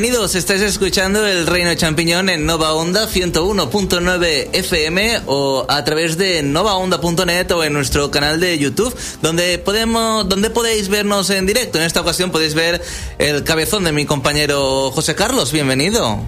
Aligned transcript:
Bienvenidos. 0.00 0.34
Estáis 0.34 0.62
escuchando 0.62 1.26
El 1.26 1.46
Reino 1.46 1.74
Champiñón 1.74 2.30
en 2.30 2.46
Nova 2.46 2.72
Onda 2.72 3.06
101.9 3.06 4.48
FM 4.50 5.20
o 5.26 5.66
a 5.68 5.84
través 5.84 6.16
de 6.16 6.42
novaonda.net 6.42 7.50
o 7.50 7.62
en 7.64 7.74
nuestro 7.74 8.10
canal 8.10 8.40
de 8.40 8.58
YouTube, 8.58 8.96
donde 9.20 9.58
podemos, 9.58 10.26
donde 10.26 10.48
podéis 10.48 10.88
vernos 10.88 11.28
en 11.28 11.44
directo. 11.44 11.76
En 11.76 11.84
esta 11.84 12.00
ocasión 12.00 12.30
podéis 12.30 12.54
ver 12.54 12.80
el 13.18 13.44
cabezón 13.44 13.84
de 13.84 13.92
mi 13.92 14.06
compañero 14.06 14.90
José 14.90 15.14
Carlos. 15.14 15.52
Bienvenido. 15.52 16.18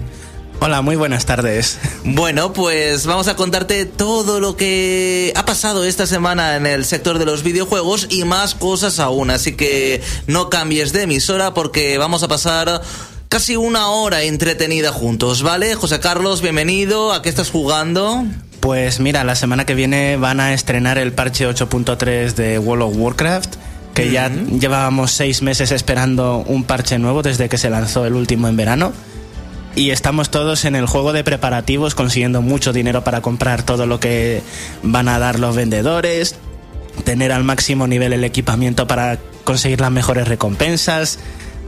Hola, 0.59 0.83
muy 0.83 0.95
buenas 0.95 1.25
tardes. 1.25 1.79
Bueno, 2.03 2.53
pues 2.53 3.07
vamos 3.07 3.27
a 3.27 3.35
contarte 3.35 3.85
todo 3.85 4.39
lo 4.39 4.55
que 4.55 5.33
ha 5.35 5.45
pasado 5.45 5.83
esta 5.83 6.05
semana 6.05 6.57
en 6.57 6.67
el 6.67 6.85
sector 6.85 7.17
de 7.17 7.25
los 7.25 7.41
videojuegos 7.41 8.05
y 8.11 8.23
más 8.23 8.53
cosas 8.53 8.99
aún. 8.99 9.31
Así 9.31 9.53
que 9.53 10.03
no 10.27 10.51
cambies 10.51 10.93
de 10.93 11.01
emisora 11.01 11.55
porque 11.55 11.97
vamos 11.97 12.21
a 12.21 12.27
pasar 12.27 12.83
casi 13.33 13.55
una 13.55 13.87
hora 13.87 14.21
entretenida 14.21 14.91
juntos, 14.91 15.41
¿vale? 15.41 15.73
José 15.73 15.99
Carlos, 15.99 16.43
bienvenido. 16.43 17.11
¿A 17.11 17.23
qué 17.23 17.29
estás 17.29 17.49
jugando? 17.49 18.25
Pues 18.59 18.99
mira, 18.99 19.23
la 19.23 19.35
semana 19.35 19.65
que 19.65 19.73
viene 19.73 20.17
van 20.17 20.39
a 20.39 20.53
estrenar 20.53 20.99
el 20.99 21.13
parche 21.13 21.49
8.3 21.49 22.35
de 22.35 22.59
World 22.59 22.83
of 22.83 22.93
Warcraft 22.95 23.55
que 23.95 24.11
ya 24.11 24.29
llevábamos 24.29 25.13
seis 25.13 25.41
meses 25.41 25.71
esperando 25.71 26.45
un 26.45 26.63
parche 26.63 26.99
nuevo 26.99 27.23
desde 27.23 27.49
que 27.49 27.57
se 27.57 27.71
lanzó 27.71 28.05
el 28.05 28.13
último 28.13 28.47
en 28.47 28.55
verano 28.55 28.93
y 29.75 29.89
estamos 29.89 30.29
todos 30.29 30.63
en 30.65 30.75
el 30.75 30.85
juego 30.85 31.11
de 31.11 31.23
preparativos 31.23 31.95
consiguiendo 31.95 32.43
mucho 32.43 32.71
dinero 32.71 33.03
para 33.03 33.21
comprar 33.21 33.63
todo 33.63 33.87
lo 33.87 33.99
que 33.99 34.43
van 34.83 35.07
a 35.07 35.17
dar 35.17 35.39
los 35.39 35.55
vendedores, 35.55 36.35
tener 37.03 37.31
al 37.31 37.43
máximo 37.43 37.87
nivel 37.87 38.13
el 38.13 38.25
equipamiento 38.25 38.85
para 38.85 39.17
conseguir 39.43 39.81
las 39.81 39.89
mejores 39.89 40.27
recompensas. 40.27 41.17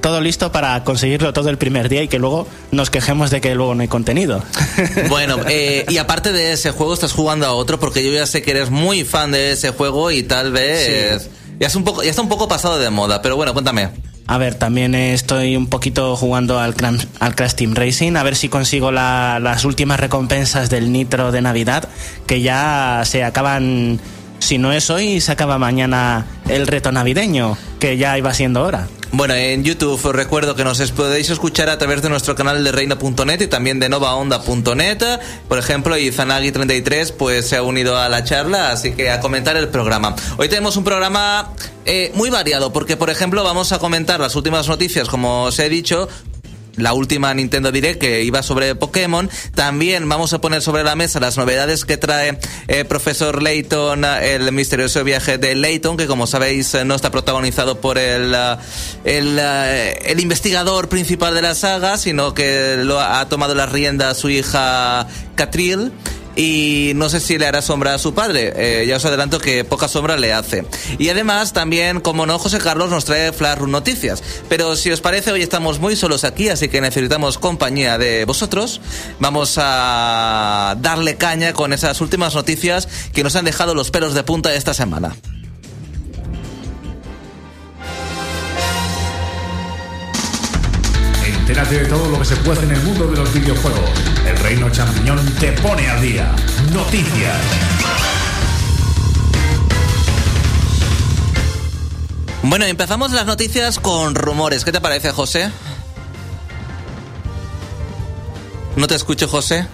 Todo 0.06 0.22
listo 0.22 0.52
para 0.52 0.84
conseguirlo 0.84 1.34
todo 1.34 1.50
el 1.50 1.58
primer 1.58 1.90
día 1.90 2.04
y 2.04 2.08
que 2.08 2.20
luego 2.20 2.48
nos 2.70 2.92
quejemos 2.92 3.32
de 3.32 3.42
que 3.42 3.56
luego 3.56 3.74
no 3.74 3.82
hay 3.82 3.88
contenido. 3.88 4.44
Bueno, 5.10 5.38
eh, 5.50 5.84
y 5.90 5.98
aparte 5.98 6.32
de 6.32 6.52
ese 6.52 6.70
juego, 6.70 6.94
estás 6.94 7.12
jugando 7.12 7.48
a 7.48 7.54
otro 7.54 7.80
porque 7.80 8.06
yo 8.06 8.12
ya 8.12 8.28
sé 8.28 8.44
que 8.44 8.52
eres 8.52 8.70
muy 8.70 9.04
fan 9.04 9.32
de 9.32 9.54
ese 9.54 9.72
juego 9.72 10.12
y 10.12 10.22
tal 10.22 10.52
vez 10.52 11.28
ya, 11.60 11.66
es 11.66 11.76
un 11.76 11.84
poco, 11.84 12.04
ya 12.04 12.12
está 12.12 12.22
un 12.22 12.30
poco 12.30 12.48
pasado 12.48 12.78
de 12.78 12.88
moda, 12.92 13.24
pero 13.24 13.36
bueno, 13.36 13.54
cuéntame. 13.54 13.90
A 14.28 14.38
ver, 14.38 14.54
también 14.54 14.94
estoy 14.94 15.56
un 15.56 15.66
poquito 15.66 16.16
jugando 16.16 16.60
al, 16.60 16.76
al 17.20 17.36
Crash 17.36 17.56
Team 17.56 17.74
Racing, 17.74 18.16
a 18.16 18.22
ver 18.22 18.36
si 18.36 18.48
consigo 18.48 18.92
las 18.92 19.66
últimas 19.66 20.00
recompensas 20.00 20.70
del 20.70 20.92
Nitro 20.92 21.32
de 21.32 21.42
Navidad, 21.42 21.90
que 22.28 22.42
ya 22.42 23.02
se 23.06 23.24
acaban, 23.24 24.00
si 24.38 24.60
no 24.60 24.72
es 24.72 24.92
hoy, 24.92 25.20
se 25.20 25.32
acaba 25.32 25.58
mañana 25.58 26.28
el 26.48 26.68
reto 26.68 26.92
navideño, 26.92 27.58
que 27.80 27.98
ya 27.98 28.16
iba 28.20 28.36
siendo 28.36 28.62
hora. 28.62 28.88
Bueno, 29.18 29.34
en 29.34 29.64
YouTube 29.64 30.06
os 30.06 30.14
recuerdo 30.14 30.58
que 30.58 30.66
nos 30.66 30.92
podéis 30.92 31.30
escuchar 31.30 31.70
a 31.70 31.78
través 31.78 32.02
de 32.02 32.10
nuestro 32.10 32.36
canal 32.36 32.62
de 32.66 32.74
reina.net 32.74 33.40
y 33.40 33.48
también 33.48 33.80
de 33.80 33.88
novaonda.net. 33.88 35.04
Por 35.48 35.58
ejemplo, 35.58 35.96
Izanagi33 35.96 37.14
pues 37.14 37.48
se 37.48 37.56
ha 37.56 37.64
unido 37.64 37.98
a 37.98 38.10
la 38.10 38.26
charla, 38.26 38.72
así 38.72 38.92
que 38.92 39.10
a 39.10 39.22
comentar 39.22 39.56
el 39.56 39.70
programa. 39.70 40.18
Hoy 40.36 40.50
tenemos 40.50 40.76
un 40.76 40.84
programa 40.84 41.54
eh, 41.86 42.12
muy 42.16 42.30
variado 42.30 42.74
porque, 42.74 42.98
por 42.98 43.10
ejemplo, 43.10 43.42
vamos 43.46 43.72
a 43.72 43.80
comentar 43.80 44.20
las 44.20 44.36
últimas 44.36 44.68
noticias, 44.68 45.08
como 45.08 45.44
os 45.44 45.60
he 45.60 45.70
dicho, 45.70 46.10
la 46.78 46.94
última 46.94 47.34
Nintendo 47.34 47.72
Direct 47.72 48.00
que 48.00 48.24
iba 48.24 48.44
sobre 48.44 48.76
Pokémon. 48.76 49.30
También 49.54 50.08
vamos 50.10 50.34
a 50.34 50.42
poner 50.42 50.62
sobre 50.62 50.84
la 50.84 50.96
mesa 50.96 51.20
las 51.20 51.38
novedades 51.38 51.86
que 51.86 51.98
trae 51.98 52.38
eh, 52.68 52.86
Profesor 52.86 53.42
Layton, 53.42 54.06
el 54.06 54.52
misterioso 54.52 55.04
viaje 55.04 55.38
de 55.38 55.56
Layton, 55.56 55.98
que 55.98 56.08
como 56.08 56.28
sabéis 56.28 56.74
eh, 56.74 56.86
no 56.86 56.96
está 56.96 57.12
protagonizado 57.12 57.80
por 57.80 57.98
el, 57.98 58.34
eh, 58.36 58.58
el, 59.04 59.40
el, 59.40 60.20
investigador 60.20 60.90
principal 60.90 61.34
de 61.34 61.42
la 61.42 61.56
saga, 61.56 61.98
sino 61.98 62.34
que 62.34 62.78
lo 62.78 63.00
ha 63.00 63.28
tomado 63.30 63.56
la 63.56 63.66
rienda 63.66 64.14
su 64.14 64.30
hija 64.30 65.08
Catril 65.36 65.92
y 66.36 66.94
no 66.96 67.10
sé 67.10 67.20
si 67.20 67.38
le 67.38 67.48
hará 67.48 67.62
sombra 67.62 67.94
a 67.94 67.98
su 67.98 68.14
padre. 68.14 68.54
Eh, 68.56 68.86
ya 68.88 68.98
os 68.98 69.06
adelanto 69.06 69.40
que 69.40 69.64
poca 69.64 69.88
sombra 69.88 70.18
le 70.18 70.34
hace. 70.34 70.66
Y 70.98 71.10
además 71.10 71.54
también, 71.54 72.02
como 72.02 72.26
no, 72.26 72.40
José 72.40 72.60
Carlos 72.60 72.90
nos 72.90 73.06
trae 73.06 73.32
Flash 73.32 73.62
Noticias. 73.62 74.24
Pero 74.50 74.76
si 74.76 74.92
os 74.92 75.02
parece, 75.02 75.32
hoy 75.32 75.42
estamos 75.42 75.80
muy 75.80 75.96
solos 75.96 76.24
aquí, 76.24 76.50
así 76.50 76.68
que 76.68 76.82
necesitamos 76.82 77.38
compañía 77.38 77.98
de 77.98 78.26
vosotros. 78.26 78.82
Vamos 79.20 79.56
a 79.58 80.76
darle 80.82 81.16
caña 81.16 81.54
con 81.54 81.74
esas 81.74 82.02
últimas 82.02 82.36
noticias 82.36 82.88
que 83.14 83.24
nos 83.24 83.36
han 83.36 83.46
dejado 83.46 83.76
los 83.76 83.92
pelos 83.92 84.14
de 84.14 84.24
punta 84.24 84.54
esta 84.54 84.74
semana. 84.74 85.16
Entérate 91.48 91.82
de 91.82 91.86
todo 91.86 92.10
lo 92.10 92.18
que 92.18 92.26
se 92.26 92.36
puede 92.38 92.64
en 92.64 92.72
el 92.72 92.82
mundo 92.82 93.06
de 93.06 93.18
los 93.18 93.32
videojuegos. 93.32 93.92
El 94.28 94.36
Reino 94.40 94.68
Champiñón 94.72 95.24
te 95.40 95.52
pone 95.52 95.88
al 95.88 96.02
día. 96.02 96.36
Noticias. 96.74 97.36
Bueno, 102.42 102.66
empezamos 102.66 103.12
las 103.12 103.28
noticias 103.28 103.78
con 103.78 104.16
rumores. 104.16 104.66
¿Qué 104.66 104.72
te 104.72 104.82
parece, 104.82 105.12
José? 105.12 105.52
No 108.76 108.88
te 108.88 108.96
escucho, 108.96 109.28
José. 109.28 109.68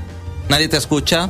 ¿Nadie 0.50 0.68
te 0.68 0.76
escucha? 0.76 1.30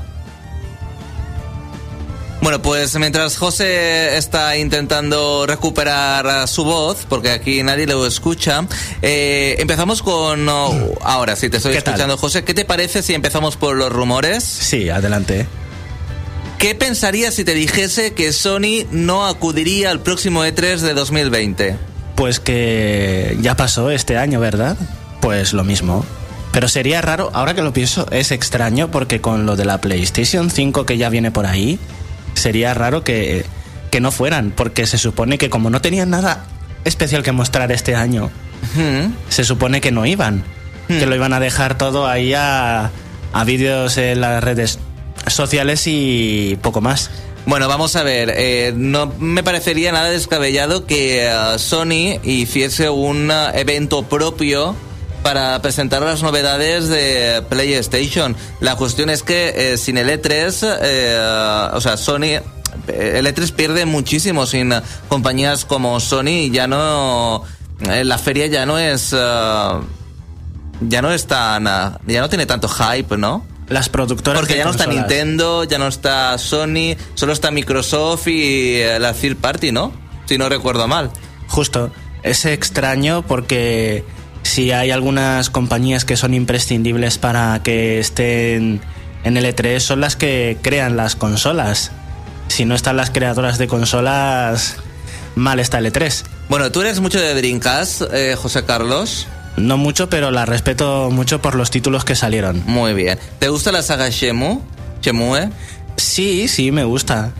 Bueno, 2.41 2.59
pues 2.59 2.97
mientras 2.97 3.37
José 3.37 4.17
está 4.17 4.57
intentando 4.57 5.45
recuperar 5.45 6.47
su 6.47 6.63
voz, 6.63 7.05
porque 7.07 7.29
aquí 7.29 7.61
nadie 7.61 7.85
lo 7.85 8.05
escucha, 8.07 8.65
eh, 9.03 9.55
empezamos 9.59 10.01
con... 10.01 10.49
Oh, 10.49 10.95
ahora 11.03 11.35
sí, 11.35 11.49
te 11.49 11.57
estoy 11.57 11.75
escuchando, 11.75 12.17
José. 12.17 12.43
¿Qué 12.43 12.55
te 12.55 12.65
parece 12.65 13.03
si 13.03 13.13
empezamos 13.13 13.57
por 13.57 13.75
los 13.75 13.91
rumores? 13.91 14.43
Sí, 14.43 14.89
adelante. 14.89 15.45
¿Qué 16.57 16.73
pensarías 16.73 17.35
si 17.35 17.43
te 17.43 17.53
dijese 17.53 18.13
que 18.13 18.33
Sony 18.33 18.85
no 18.91 19.27
acudiría 19.27 19.91
al 19.91 19.99
próximo 19.99 20.43
E3 20.43 20.77
de 20.77 20.93
2020? 20.95 21.75
Pues 22.15 22.39
que 22.39 23.37
ya 23.41 23.55
pasó 23.55 23.91
este 23.91 24.17
año, 24.17 24.39
¿verdad? 24.39 24.77
Pues 25.21 25.53
lo 25.53 25.63
mismo. 25.63 26.03
Pero 26.51 26.67
sería 26.67 27.01
raro, 27.01 27.29
ahora 27.33 27.53
que 27.53 27.61
lo 27.61 27.71
pienso, 27.71 28.05
es 28.11 28.31
extraño 28.31 28.91
porque 28.91 29.21
con 29.21 29.45
lo 29.45 29.55
de 29.55 29.65
la 29.65 29.79
PlayStation 29.79 30.49
5 30.49 30.85
que 30.85 30.97
ya 30.97 31.09
viene 31.09 31.31
por 31.31 31.45
ahí, 31.45 31.79
sería 32.33 32.73
raro 32.73 33.03
que, 33.03 33.45
no 33.99 34.11
fueran, 34.11 34.51
porque 34.51 34.85
se 34.87 34.97
supone 34.97 35.37
que 35.37 35.49
como 35.49 35.69
no 35.69 35.81
tenían 35.81 36.09
nada 36.09 36.45
especial 36.85 37.23
que 37.23 37.31
mostrar 37.31 37.71
este 37.71 37.95
año, 37.95 38.31
se 39.29 39.43
supone 39.43 39.81
que 39.81 39.91
no 39.91 40.05
iban, 40.05 40.43
que 40.87 41.05
lo 41.05 41.15
iban 41.15 41.33
a 41.33 41.39
dejar 41.39 41.77
todo 41.77 42.07
ahí 42.07 42.33
a, 42.33 42.91
a 43.33 43.43
vídeos 43.43 43.97
en 43.97 44.21
las 44.21 44.43
redes 44.43 44.79
sociales 45.27 45.83
y 45.85 46.57
poco 46.61 46.81
más. 46.81 47.11
Bueno, 47.45 47.67
vamos 47.67 47.95
a 47.95 48.03
ver, 48.03 48.33
eh, 48.35 48.71
no 48.75 49.11
me 49.17 49.43
parecería 49.43 49.91
nada 49.91 50.09
descabellado 50.09 50.85
que 50.85 51.27
uh, 51.27 51.57
Sony 51.57 52.19
hiciese 52.23 52.89
un 52.89 53.31
uh, 53.31 53.49
evento 53.53 54.03
propio 54.03 54.75
para 55.23 55.61
presentar 55.61 56.01
las 56.01 56.23
novedades 56.23 56.87
de 56.87 57.43
PlayStation. 57.49 58.35
La 58.59 58.75
cuestión 58.75 59.09
es 59.09 59.23
que 59.23 59.73
eh, 59.73 59.77
sin 59.77 59.97
el 59.97 60.09
E3, 60.09 60.79
eh, 60.81 61.69
o 61.73 61.81
sea, 61.81 61.97
Sony 61.97 62.41
el 62.87 63.25
E3 63.25 63.51
pierde 63.51 63.85
muchísimo 63.85 64.45
sin 64.45 64.73
compañías 65.09 65.65
como 65.65 65.99
Sony 65.99 66.49
ya 66.51 66.67
no 66.67 67.43
eh, 67.81 68.05
la 68.05 68.17
feria 68.17 68.47
ya 68.47 68.65
no 68.65 68.79
es 68.79 69.11
ya 69.11 69.81
no 71.01 71.11
es 71.11 71.27
tan 71.27 71.65
ya 71.65 72.21
no 72.21 72.29
tiene 72.29 72.45
tanto 72.45 72.69
hype, 72.69 73.17
¿no? 73.17 73.45
Las 73.67 73.89
productoras 73.89 74.39
porque 74.39 74.57
ya 74.57 74.65
no 74.65 74.71
está 74.71 74.85
Nintendo, 74.85 75.63
ya 75.63 75.77
no 75.77 75.87
está 75.87 76.37
Sony, 76.37 76.95
solo 77.13 77.33
está 77.33 77.51
Microsoft 77.51 78.27
y 78.27 78.81
la 78.99 79.13
third 79.13 79.37
party, 79.37 79.71
¿no? 79.71 79.93
Si 80.25 80.37
no 80.37 80.49
recuerdo 80.49 80.87
mal. 80.87 81.11
Justo, 81.47 81.91
es 82.23 82.45
extraño 82.45 83.23
porque 83.25 84.03
si 84.43 84.71
hay 84.71 84.91
algunas 84.91 85.49
compañías 85.49 86.05
que 86.05 86.17
son 86.17 86.33
imprescindibles 86.33 87.17
para 87.17 87.61
que 87.63 87.99
estén 87.99 88.81
en 89.23 89.37
el 89.37 89.45
E3 89.45 89.79
son 89.79 90.01
las 90.01 90.15
que 90.15 90.57
crean 90.61 90.97
las 90.97 91.15
consolas. 91.15 91.91
Si 92.47 92.65
no 92.65 92.75
están 92.75 92.97
las 92.97 93.11
creadoras 93.11 93.57
de 93.57 93.67
consolas, 93.67 94.77
mal 95.35 95.59
está 95.59 95.77
el 95.77 95.91
E3. 95.91 96.23
Bueno, 96.49 96.71
tú 96.71 96.81
eres 96.81 96.99
mucho 96.99 97.19
de 97.19 97.33
Dreamcast, 97.33 98.01
eh, 98.13 98.35
José 98.35 98.65
Carlos. 98.65 99.27
No 99.57 99.77
mucho, 99.77 100.09
pero 100.09 100.31
la 100.31 100.45
respeto 100.45 101.09
mucho 101.11 101.41
por 101.41 101.55
los 101.55 101.71
títulos 101.71 102.03
que 102.03 102.15
salieron. 102.15 102.63
Muy 102.65 102.93
bien. 102.93 103.19
¿Te 103.39 103.49
gusta 103.49 103.71
la 103.71 103.81
saga 103.83 104.09
Shemu? 104.09 104.61
¿Shemue? 105.01 105.49
Sí, 105.97 106.47
sí, 106.47 106.71
me 106.71 106.83
gusta. 106.83 107.31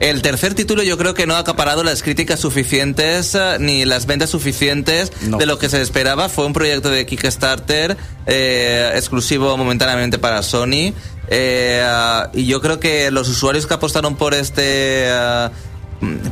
El 0.00 0.22
tercer 0.22 0.54
título 0.54 0.82
yo 0.82 0.96
creo 0.96 1.12
que 1.12 1.26
no 1.26 1.34
ha 1.34 1.38
acaparado 1.40 1.84
las 1.84 2.02
críticas 2.02 2.40
suficientes 2.40 3.34
eh, 3.34 3.58
ni 3.60 3.84
las 3.84 4.06
ventas 4.06 4.30
suficientes 4.30 5.12
de 5.20 5.44
lo 5.44 5.58
que 5.58 5.68
se 5.68 5.82
esperaba. 5.82 6.30
Fue 6.30 6.46
un 6.46 6.54
proyecto 6.54 6.88
de 6.88 7.04
Kickstarter 7.04 7.98
eh, 8.24 8.92
exclusivo 8.94 9.58
momentáneamente 9.58 10.18
para 10.18 10.42
Sony. 10.42 10.94
Eh, 11.28 11.84
y 12.32 12.46
yo 12.46 12.62
creo 12.62 12.80
que 12.80 13.10
los 13.10 13.28
usuarios 13.28 13.66
que 13.66 13.74
apostaron 13.74 14.16
por 14.16 14.32
este, 14.32 15.06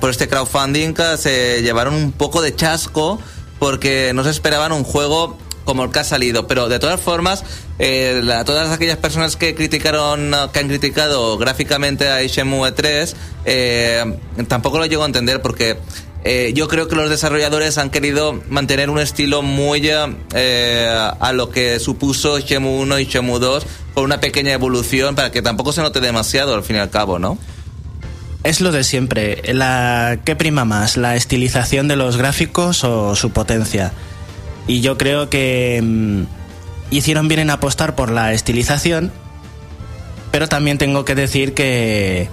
por 0.00 0.08
este 0.08 0.28
crowdfunding 0.28 0.94
se 1.18 1.60
llevaron 1.60 1.92
un 1.92 2.12
poco 2.12 2.40
de 2.40 2.56
chasco 2.56 3.20
porque 3.58 4.12
no 4.14 4.24
se 4.24 4.30
esperaban 4.30 4.72
un 4.72 4.82
juego 4.82 5.36
como 5.68 5.84
el 5.84 5.90
que 5.90 5.98
ha 5.98 6.04
salido. 6.04 6.46
Pero 6.46 6.70
de 6.70 6.78
todas 6.78 6.98
formas, 6.98 7.44
eh, 7.78 8.22
todas 8.46 8.70
aquellas 8.70 8.96
personas 8.96 9.36
que 9.36 9.54
criticaron, 9.54 10.34
que 10.50 10.60
han 10.60 10.66
criticado 10.66 11.36
gráficamente 11.36 12.08
a 12.08 12.22
Shenmue 12.22 12.72
3, 12.72 13.14
eh, 13.44 14.16
tampoco 14.48 14.78
lo 14.78 14.86
llego 14.86 15.02
a 15.02 15.06
entender 15.06 15.42
porque 15.42 15.76
eh, 16.24 16.52
yo 16.54 16.68
creo 16.68 16.88
que 16.88 16.96
los 16.96 17.10
desarrolladores 17.10 17.76
han 17.76 17.90
querido 17.90 18.40
mantener 18.48 18.88
un 18.88 18.98
estilo 18.98 19.42
muy 19.42 19.90
eh, 20.34 21.10
a 21.20 21.32
lo 21.34 21.50
que 21.50 21.78
supuso 21.80 22.38
Shenmue 22.38 22.80
1 22.80 23.00
y 23.00 23.04
Shenmue 23.04 23.38
2 23.38 23.66
con 23.92 24.04
una 24.04 24.20
pequeña 24.20 24.54
evolución 24.54 25.14
para 25.14 25.30
que 25.30 25.42
tampoco 25.42 25.74
se 25.74 25.82
note 25.82 26.00
demasiado 26.00 26.54
al 26.54 26.62
fin 26.62 26.76
y 26.76 26.78
al 26.78 26.88
cabo, 26.88 27.18
¿no? 27.18 27.36
Es 28.42 28.62
lo 28.62 28.72
de 28.72 28.84
siempre. 28.84 29.42
La, 29.52 30.20
¿Qué 30.24 30.34
prima 30.34 30.64
más? 30.64 30.96
¿La 30.96 31.14
estilización 31.14 31.88
de 31.88 31.96
los 31.96 32.16
gráficos 32.16 32.84
o 32.84 33.14
su 33.16 33.32
potencia? 33.32 33.92
Y 34.68 34.80
yo 34.80 34.96
creo 34.96 35.28
que 35.28 35.80
mm, 35.82 36.22
hicieron 36.90 37.26
bien 37.26 37.40
en 37.40 37.50
apostar 37.50 37.96
por 37.96 38.12
la 38.12 38.32
estilización, 38.32 39.10
pero 40.30 40.46
también 40.46 40.78
tengo 40.78 41.04
que 41.04 41.16
decir 41.16 41.54
que 41.54 42.28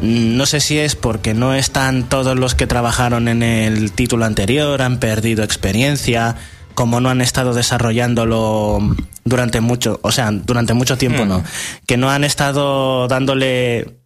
mm, 0.00 0.36
no 0.36 0.46
sé 0.46 0.60
si 0.60 0.78
es 0.78 0.94
porque 0.94 1.34
no 1.34 1.54
están 1.54 2.08
todos 2.08 2.38
los 2.38 2.54
que 2.54 2.68
trabajaron 2.68 3.26
en 3.26 3.42
el 3.42 3.90
título 3.90 4.26
anterior, 4.26 4.80
han 4.82 5.00
perdido 5.00 5.42
experiencia, 5.42 6.36
como 6.74 7.00
no 7.00 7.08
han 7.08 7.20
estado 7.20 7.54
desarrollándolo 7.54 8.78
durante 9.24 9.60
mucho, 9.60 9.98
o 10.02 10.12
sea, 10.12 10.30
durante 10.30 10.74
mucho 10.74 10.96
tiempo 10.98 11.24
Mm. 11.24 11.28
no, 11.28 11.44
que 11.86 11.96
no 11.96 12.10
han 12.10 12.24
estado 12.24 13.08
dándole 13.08 14.04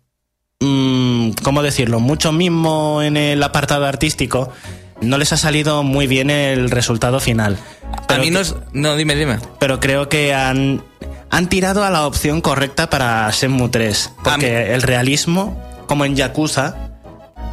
¿cómo 0.61 1.63
decirlo? 1.63 2.01
Mucho 2.01 2.33
mismo 2.33 3.03
en 3.03 3.17
el 3.17 3.43
apartado 3.43 3.87
artístico, 3.87 4.53
no 5.01 5.19
les 5.19 5.33
ha 5.33 5.37
salido 5.37 5.83
muy 5.83 6.07
bien 6.07 6.31
el 6.31 6.71
resultado 6.71 7.21
final. 7.21 7.57
a 7.93 8.07
Pero 8.07 8.23
mí 8.23 8.31
no 8.31 8.41
es... 8.41 8.55
No, 8.73 8.97
dime, 8.97 9.15
dime. 9.15 9.39
pero 9.59 9.81
creo 9.81 10.09
que 10.09 10.35
han, 10.35 10.83
han 11.31 11.49
tirado 11.49 11.85
a 11.85 11.91
la 11.91 12.07
opción 12.07 12.41
correcta 12.41 12.91
para 12.91 13.31
Shenmue 13.31 13.69
3. 13.69 14.13
Porque 14.25 14.75
el 14.75 14.83
realismo, 14.83 15.61
como 15.87 16.05
en 16.05 16.17
Yakuza, 16.17 16.75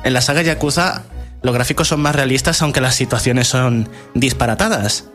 en 0.03 0.13
la 0.13 0.21
saga 0.21 0.41
Yakuza, 0.41 1.03
los 1.41 1.53
gráficos 1.53 1.87
son 1.87 2.01
más 2.01 2.15
realistas, 2.15 2.61
aunque 2.61 2.81
las 2.81 2.95
situaciones 2.95 3.47
son 3.47 3.89
disparatadas. 4.13 5.05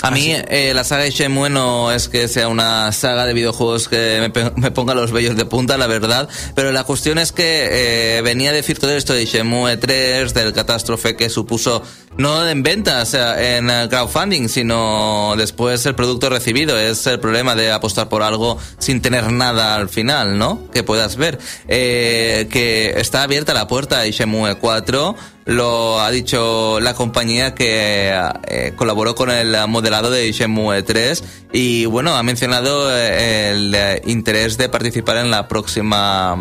A 0.00 0.12
mí 0.12 0.32
eh, 0.32 0.72
la 0.74 0.84
saga 0.84 1.08
Shenmue 1.08 1.50
no 1.50 1.90
es 1.90 2.08
que 2.08 2.28
sea 2.28 2.48
una 2.48 2.92
saga 2.92 3.26
de 3.26 3.34
videojuegos 3.34 3.88
que 3.88 4.30
me, 4.32 4.50
me 4.56 4.70
ponga 4.70 4.94
los 4.94 5.10
vellos 5.10 5.36
de 5.36 5.44
punta, 5.44 5.76
la 5.76 5.88
verdad, 5.88 6.28
pero 6.54 6.70
la 6.70 6.84
cuestión 6.84 7.18
es 7.18 7.32
que 7.32 8.18
eh, 8.18 8.22
venía 8.22 8.50
a 8.50 8.52
decir 8.52 8.78
todo 8.78 8.92
esto 8.92 9.12
de 9.12 9.26
Shenmue 9.26 9.76
3, 9.76 10.34
del 10.34 10.52
catástrofe 10.52 11.16
que 11.16 11.28
supuso, 11.28 11.82
no 12.16 12.48
en 12.48 12.62
ventas, 12.62 13.14
eh, 13.14 13.58
en 13.58 13.70
eh, 13.70 13.86
crowdfunding, 13.88 14.48
sino 14.48 15.34
después 15.36 15.84
el 15.86 15.94
producto 15.94 16.30
recibido. 16.30 16.78
Es 16.78 17.06
el 17.06 17.20
problema 17.20 17.54
de 17.54 17.70
apostar 17.70 18.08
por 18.08 18.22
algo 18.22 18.58
sin 18.78 19.00
tener 19.00 19.30
nada 19.32 19.76
al 19.76 19.88
final, 19.88 20.38
¿no? 20.38 20.68
Que 20.72 20.82
puedas 20.82 21.16
ver. 21.16 21.38
Eh, 21.68 22.48
que 22.50 22.94
está 22.98 23.22
abierta 23.22 23.54
la 23.54 23.66
puerta 23.66 24.00
a 24.00 24.06
Shenmue 24.06 24.56
4 24.56 25.16
lo 25.48 25.98
ha 25.98 26.10
dicho 26.10 26.78
la 26.78 26.92
compañía 26.92 27.54
que 27.54 28.12
eh, 28.48 28.72
colaboró 28.76 29.14
con 29.14 29.30
el 29.30 29.56
modelado 29.66 30.10
de 30.10 30.30
Shenmue 30.30 30.82
3 30.82 31.24
y 31.54 31.86
bueno, 31.86 32.14
ha 32.14 32.22
mencionado 32.22 32.94
eh, 32.94 33.52
el 33.52 33.74
eh, 33.74 34.02
interés 34.04 34.58
de 34.58 34.68
participar 34.68 35.16
en 35.16 35.30
la 35.30 35.48
próxima 35.48 36.36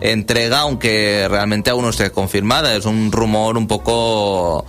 entrega, 0.00 0.60
aunque 0.60 1.26
realmente 1.28 1.70
aún 1.70 1.84
no 1.84 1.90
esté 1.90 2.10
confirmada. 2.10 2.74
Es 2.74 2.86
un 2.86 3.12
rumor 3.12 3.56
un 3.56 3.66
poco, 3.66 4.66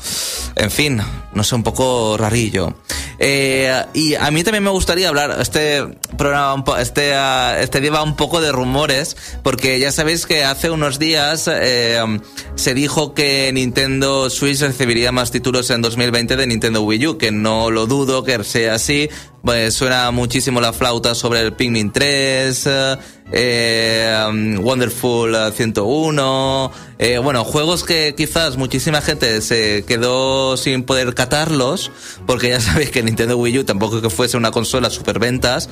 en 0.55 0.71
fin, 0.71 1.01
no 1.35 1.43
sé, 1.43 1.53
un 1.55 1.63
poco 1.63 2.17
rarillo. 2.17 2.73
Eh, 3.19 3.71
y 3.93 4.15
a 4.15 4.31
mí 4.31 4.43
también 4.43 4.63
me 4.63 4.69
gustaría 4.71 5.09
hablar, 5.09 5.37
este 5.39 5.83
programa, 6.17 6.63
este, 6.79 7.13
ah, 7.13 7.57
este 7.59 7.81
día 7.81 7.91
va 7.91 8.03
un 8.03 8.15
poco 8.15 8.41
de 8.41 8.51
rumores, 8.51 9.15
porque 9.43 9.79
ya 9.79 9.91
sabéis 9.91 10.25
que 10.25 10.43
hace 10.43 10.69
unos 10.69 10.97
días 10.97 11.49
eh, 11.51 12.01
se 12.55 12.73
dijo 12.73 13.13
que 13.13 13.51
Nintendo 13.53 14.29
Switch 14.29 14.61
recibiría 14.61 15.11
más 15.11 15.31
títulos 15.31 15.69
en 15.69 15.81
2020 15.81 16.35
de 16.35 16.47
Nintendo 16.47 16.81
Wii 16.81 17.07
U, 17.07 17.17
que 17.17 17.31
no 17.31 17.69
lo 17.69 17.85
dudo 17.85 18.23
que 18.23 18.43
sea 18.43 18.75
así. 18.75 19.09
Pues 19.45 19.75
suena 19.75 20.09
muchísimo 20.09 20.59
la 20.59 20.73
flauta 20.73 21.13
sobre 21.13 21.41
el 21.41 21.53
Pikmin 21.53 21.91
3, 21.91 22.67
eh, 23.31 24.25
um, 24.27 24.59
Wonderful 24.65 25.35
eh, 25.35 25.51
101, 25.51 26.71
eh, 26.97 27.17
bueno, 27.19 27.43
juegos 27.43 27.83
que 27.83 28.15
quizás 28.15 28.57
muchísima 28.57 29.01
gente 29.01 29.41
se 29.41 29.85
quedó 29.87 30.57
sin 30.57 30.81
poder 30.83 31.13
catarlos, 31.25 31.91
porque 32.25 32.49
ya 32.49 32.61
sabéis 32.61 32.91
que 32.91 33.03
Nintendo 33.03 33.37
Wii 33.37 33.59
U 33.59 33.63
tampoco 33.63 34.01
que 34.01 34.09
fuese 34.09 34.37
una 34.37 34.51
consola 34.51 34.89
superventas, 34.89 35.69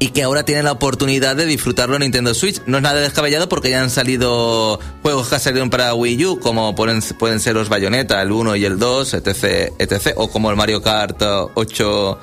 y 0.00 0.08
que 0.08 0.22
ahora 0.22 0.44
tienen 0.44 0.64
la 0.64 0.72
oportunidad 0.72 1.36
de 1.36 1.46
disfrutarlo 1.46 1.94
en 1.94 2.02
Nintendo 2.02 2.34
Switch. 2.34 2.60
No 2.66 2.78
es 2.78 2.82
nada 2.82 3.00
descabellado 3.00 3.48
porque 3.48 3.70
ya 3.70 3.80
han 3.80 3.90
salido 3.90 4.78
juegos 5.02 5.28
que 5.28 5.38
salieron 5.38 5.70
para 5.70 5.94
Wii 5.94 6.26
U, 6.26 6.40
como 6.40 6.74
pueden, 6.74 7.00
pueden 7.18 7.40
ser 7.40 7.54
los 7.54 7.68
Bayonetta, 7.68 8.20
el 8.20 8.32
1 8.32 8.56
y 8.56 8.64
el 8.64 8.78
2, 8.78 9.14
etc, 9.14 9.72
etc, 9.78 10.12
o 10.16 10.28
como 10.28 10.50
el 10.50 10.56
Mario 10.56 10.82
Kart 10.82 11.22
eh, 11.22 11.46
8... 11.54 12.18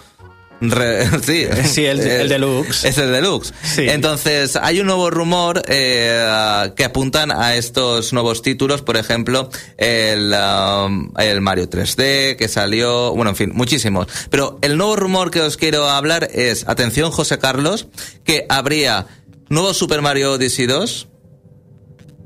re- 0.61 1.05
sí, 1.23 1.45
Sí, 1.67 1.85
el- 1.85 1.99
el 1.99 2.29
deluxe. 2.29 2.85
Es 2.85 2.97
el 2.97 3.11
deluxe. 3.11 3.53
Sí. 3.63 3.87
Entonces, 3.89 4.55
hay 4.55 4.79
un 4.79 4.87
nuevo 4.87 5.09
rumor 5.09 5.61
eh, 5.67 6.71
que 6.75 6.83
apuntan 6.83 7.31
a 7.31 7.55
estos 7.55 8.13
nuevos 8.13 8.41
títulos, 8.41 8.81
por 8.81 8.97
ejemplo, 8.97 9.49
el, 9.77 10.33
um, 10.33 11.11
el 11.17 11.41
Mario 11.41 11.69
3D 11.69 12.35
que 12.37 12.47
salió, 12.47 13.13
bueno, 13.15 13.31
en 13.31 13.35
fin, 13.35 13.51
muchísimos. 13.53 14.07
Pero 14.29 14.59
el 14.61 14.77
nuevo 14.77 14.95
rumor 14.95 15.31
que 15.31 15.41
os 15.41 15.57
quiero 15.57 15.89
hablar 15.89 16.29
es, 16.33 16.67
atención 16.67 17.11
José 17.11 17.39
Carlos, 17.39 17.87
que 18.23 18.45
habría 18.49 19.07
nuevo 19.49 19.73
Super 19.73 20.01
Mario 20.01 20.33
Odyssey 20.33 20.65
2. 20.67 21.07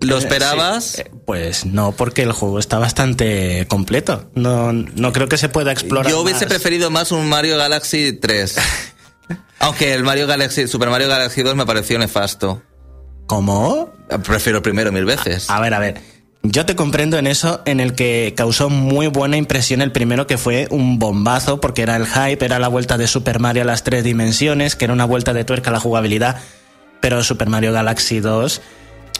¿Lo 0.07 0.15
Eh, 0.15 0.19
esperabas? 0.19 0.83
sí. 0.85 1.01
Eh, 1.01 1.11
Pues 1.25 1.65
no, 1.65 1.91
porque 1.91 2.21
el 2.23 2.31
juego 2.31 2.59
está 2.59 2.77
bastante 2.79 3.65
completo. 3.67 4.29
No, 4.35 4.71
no 4.73 5.11
creo 5.13 5.27
que 5.27 5.37
se 5.37 5.49
pueda 5.49 5.71
explorar. 5.71 6.11
Yo 6.11 6.21
hubiese 6.21 6.41
más. 6.45 6.49
preferido 6.53 6.89
más 6.91 7.11
un 7.11 7.27
Mario 7.27 7.57
Galaxy 7.57 8.13
3. 8.13 8.55
Aunque 9.59 9.93
el 9.93 10.03
Mario 10.03 10.27
Galaxy, 10.27 10.67
Super 10.67 10.89
Mario 10.89 11.07
Galaxy 11.07 11.41
2 11.41 11.55
me 11.55 11.65
pareció 11.65 11.97
nefasto. 11.97 12.61
¿Cómo? 13.25 13.91
Prefiero 14.23 14.57
el 14.57 14.61
primero 14.61 14.91
mil 14.91 15.05
veces. 15.05 15.49
A 15.49 15.59
ver, 15.59 15.73
a 15.73 15.79
ver. 15.79 15.99
Yo 16.43 16.63
te 16.67 16.75
comprendo 16.75 17.17
en 17.17 17.25
eso, 17.25 17.63
en 17.65 17.79
el 17.79 17.95
que 17.95 18.35
causó 18.37 18.69
muy 18.69 19.07
buena 19.07 19.35
impresión 19.35 19.81
el 19.81 19.91
primero, 19.91 20.27
que 20.27 20.37
fue 20.37 20.67
un 20.69 20.99
bombazo, 20.99 21.59
porque 21.59 21.81
era 21.81 21.95
el 21.95 22.05
hype, 22.05 22.45
era 22.45 22.59
la 22.59 22.67
vuelta 22.67 22.99
de 22.99 23.07
Super 23.07 23.39
Mario 23.39 23.63
a 23.63 23.65
las 23.65 23.81
tres 23.83 24.03
dimensiones, 24.03 24.75
que 24.75 24.85
era 24.85 24.93
una 24.93 25.05
vuelta 25.05 25.33
de 25.33 25.43
tuerca 25.43 25.71
a 25.71 25.73
la 25.73 25.79
jugabilidad. 25.79 26.39
Pero 27.01 27.23
Super 27.23 27.49
Mario 27.49 27.73
Galaxy 27.73 28.19
2. 28.19 28.61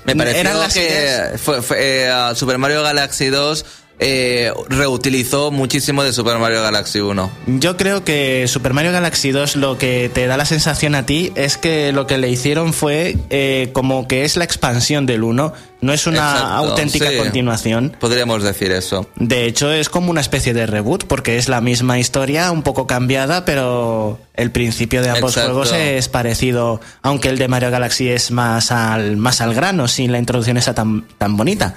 Me 0.06 0.16
pareció 0.16 0.42
eran 0.42 0.60
las 0.60 0.74
que 0.74 1.32
fue- 1.38 1.62
fue, 1.62 1.78
eh, 2.08 2.12
Super 2.36 2.58
Mario 2.58 2.84
Galaxy 2.84 3.28
2 3.28 3.66
eh, 4.00 4.52
reutilizó 4.70 5.52
muchísimo 5.52 6.04
de 6.04 6.12
Super 6.12 6.38
Mario 6.38 6.62
Galaxy 6.62 7.00
1. 7.00 7.32
Yo 7.48 7.78
creo 7.78 8.04
que 8.04 8.46
Super 8.48 8.74
Mario 8.74 8.92
Galaxy 8.92 9.32
2 9.32 9.56
lo 9.56 9.78
que 9.78 10.10
te 10.14 10.28
da 10.28 10.38
la 10.38 10.46
sensación 10.46 10.96
a 10.96 11.06
ti 11.06 11.32
es 11.36 11.58
que 11.58 11.92
lo 11.92 12.06
que 12.08 12.18
le 12.18 12.30
hicieron 12.30 12.74
fue 12.74 13.16
eh, 13.30 13.70
como 13.74 14.08
que 14.08 14.26
es 14.26 14.36
la 14.38 14.44
expansión 14.44 15.06
del 15.06 15.24
1, 15.24 15.54
no 15.82 15.94
es 15.94 16.08
una 16.08 16.32
Exacto, 16.32 16.56
auténtica 16.56 17.10
sí. 17.10 17.18
continuación. 17.18 17.96
Podríamos 18.00 18.44
decir 18.44 18.72
eso. 18.72 19.08
De 19.16 19.46
hecho, 19.46 19.72
es 19.72 19.88
como 19.90 20.10
una 20.10 20.22
especie 20.22 20.54
de 20.54 20.66
reboot, 20.66 21.06
porque 21.06 21.38
es 21.38 21.48
la 21.48 21.62
misma 21.62 22.00
historia, 22.00 22.52
un 22.52 22.64
poco 22.64 22.88
cambiada, 22.88 23.46
pero 23.46 24.20
el 24.34 24.52
principio 24.52 25.02
de 25.04 25.10
ambos 25.10 25.34
Exacto. 25.34 25.54
juegos 25.54 25.74
es 25.74 26.10
parecido, 26.10 26.82
aunque 27.02 27.30
el 27.30 27.38
de 27.38 27.48
Mario 27.48 27.72
Galaxy 27.72 28.10
es 28.10 28.32
más 28.32 28.72
al, 28.72 29.16
más 29.18 29.42
al 29.42 29.54
grano, 29.54 29.88
sin 29.88 30.12
la 30.12 30.18
introducción 30.18 30.58
esa 30.58 30.74
tan, 30.74 31.06
tan 31.18 31.38
bonita. 31.38 31.76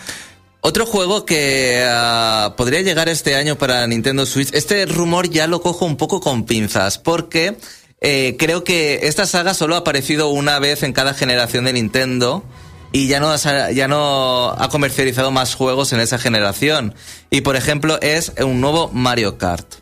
Otro 0.61 0.87
juego 0.87 1.25
que 1.25 1.85
ah, 1.89 2.55
podría 2.57 2.83
llegar 2.83 3.09
este 3.09 3.37
año 3.37 3.57
para 3.57 3.87
Nintendo 3.87 4.27
Switch, 4.27 4.53
este 4.53 4.87
rumor 4.87 5.31
ya 5.31 5.47
lo 5.47 5.61
cojo 5.61 5.85
un 5.85 5.97
poco 5.97 6.21
con 6.21 6.45
pinzas, 6.45 6.99
porque 6.99 7.57
eh, 8.01 8.37
creo 8.39 8.65
que 8.65 9.01
esta 9.05 9.27
saga 9.27 9.55
solo 9.55 9.77
ha 9.77 9.79
aparecido 9.79 10.29
una 10.29 10.59
vez 10.59 10.83
en 10.83 10.93
cada 10.93 11.15
generación 11.15 11.65
de 11.65 11.73
Nintendo 11.73 12.45
y 12.93 13.07
ya 13.07 13.21
no, 13.21 13.35
ya 13.71 13.89
no 13.89 14.51
ha 14.51 14.69
comercializado 14.69 15.31
más 15.31 15.55
juegos 15.55 15.93
en 15.93 16.01
esa 16.01 16.19
generación. 16.19 16.95
Y 17.31 17.43
por 17.43 17.55
ejemplo 17.55 17.99
es 18.01 18.33
un 18.41 18.61
nuevo 18.61 18.91
Mario 18.93 19.39
Kart. 19.39 19.75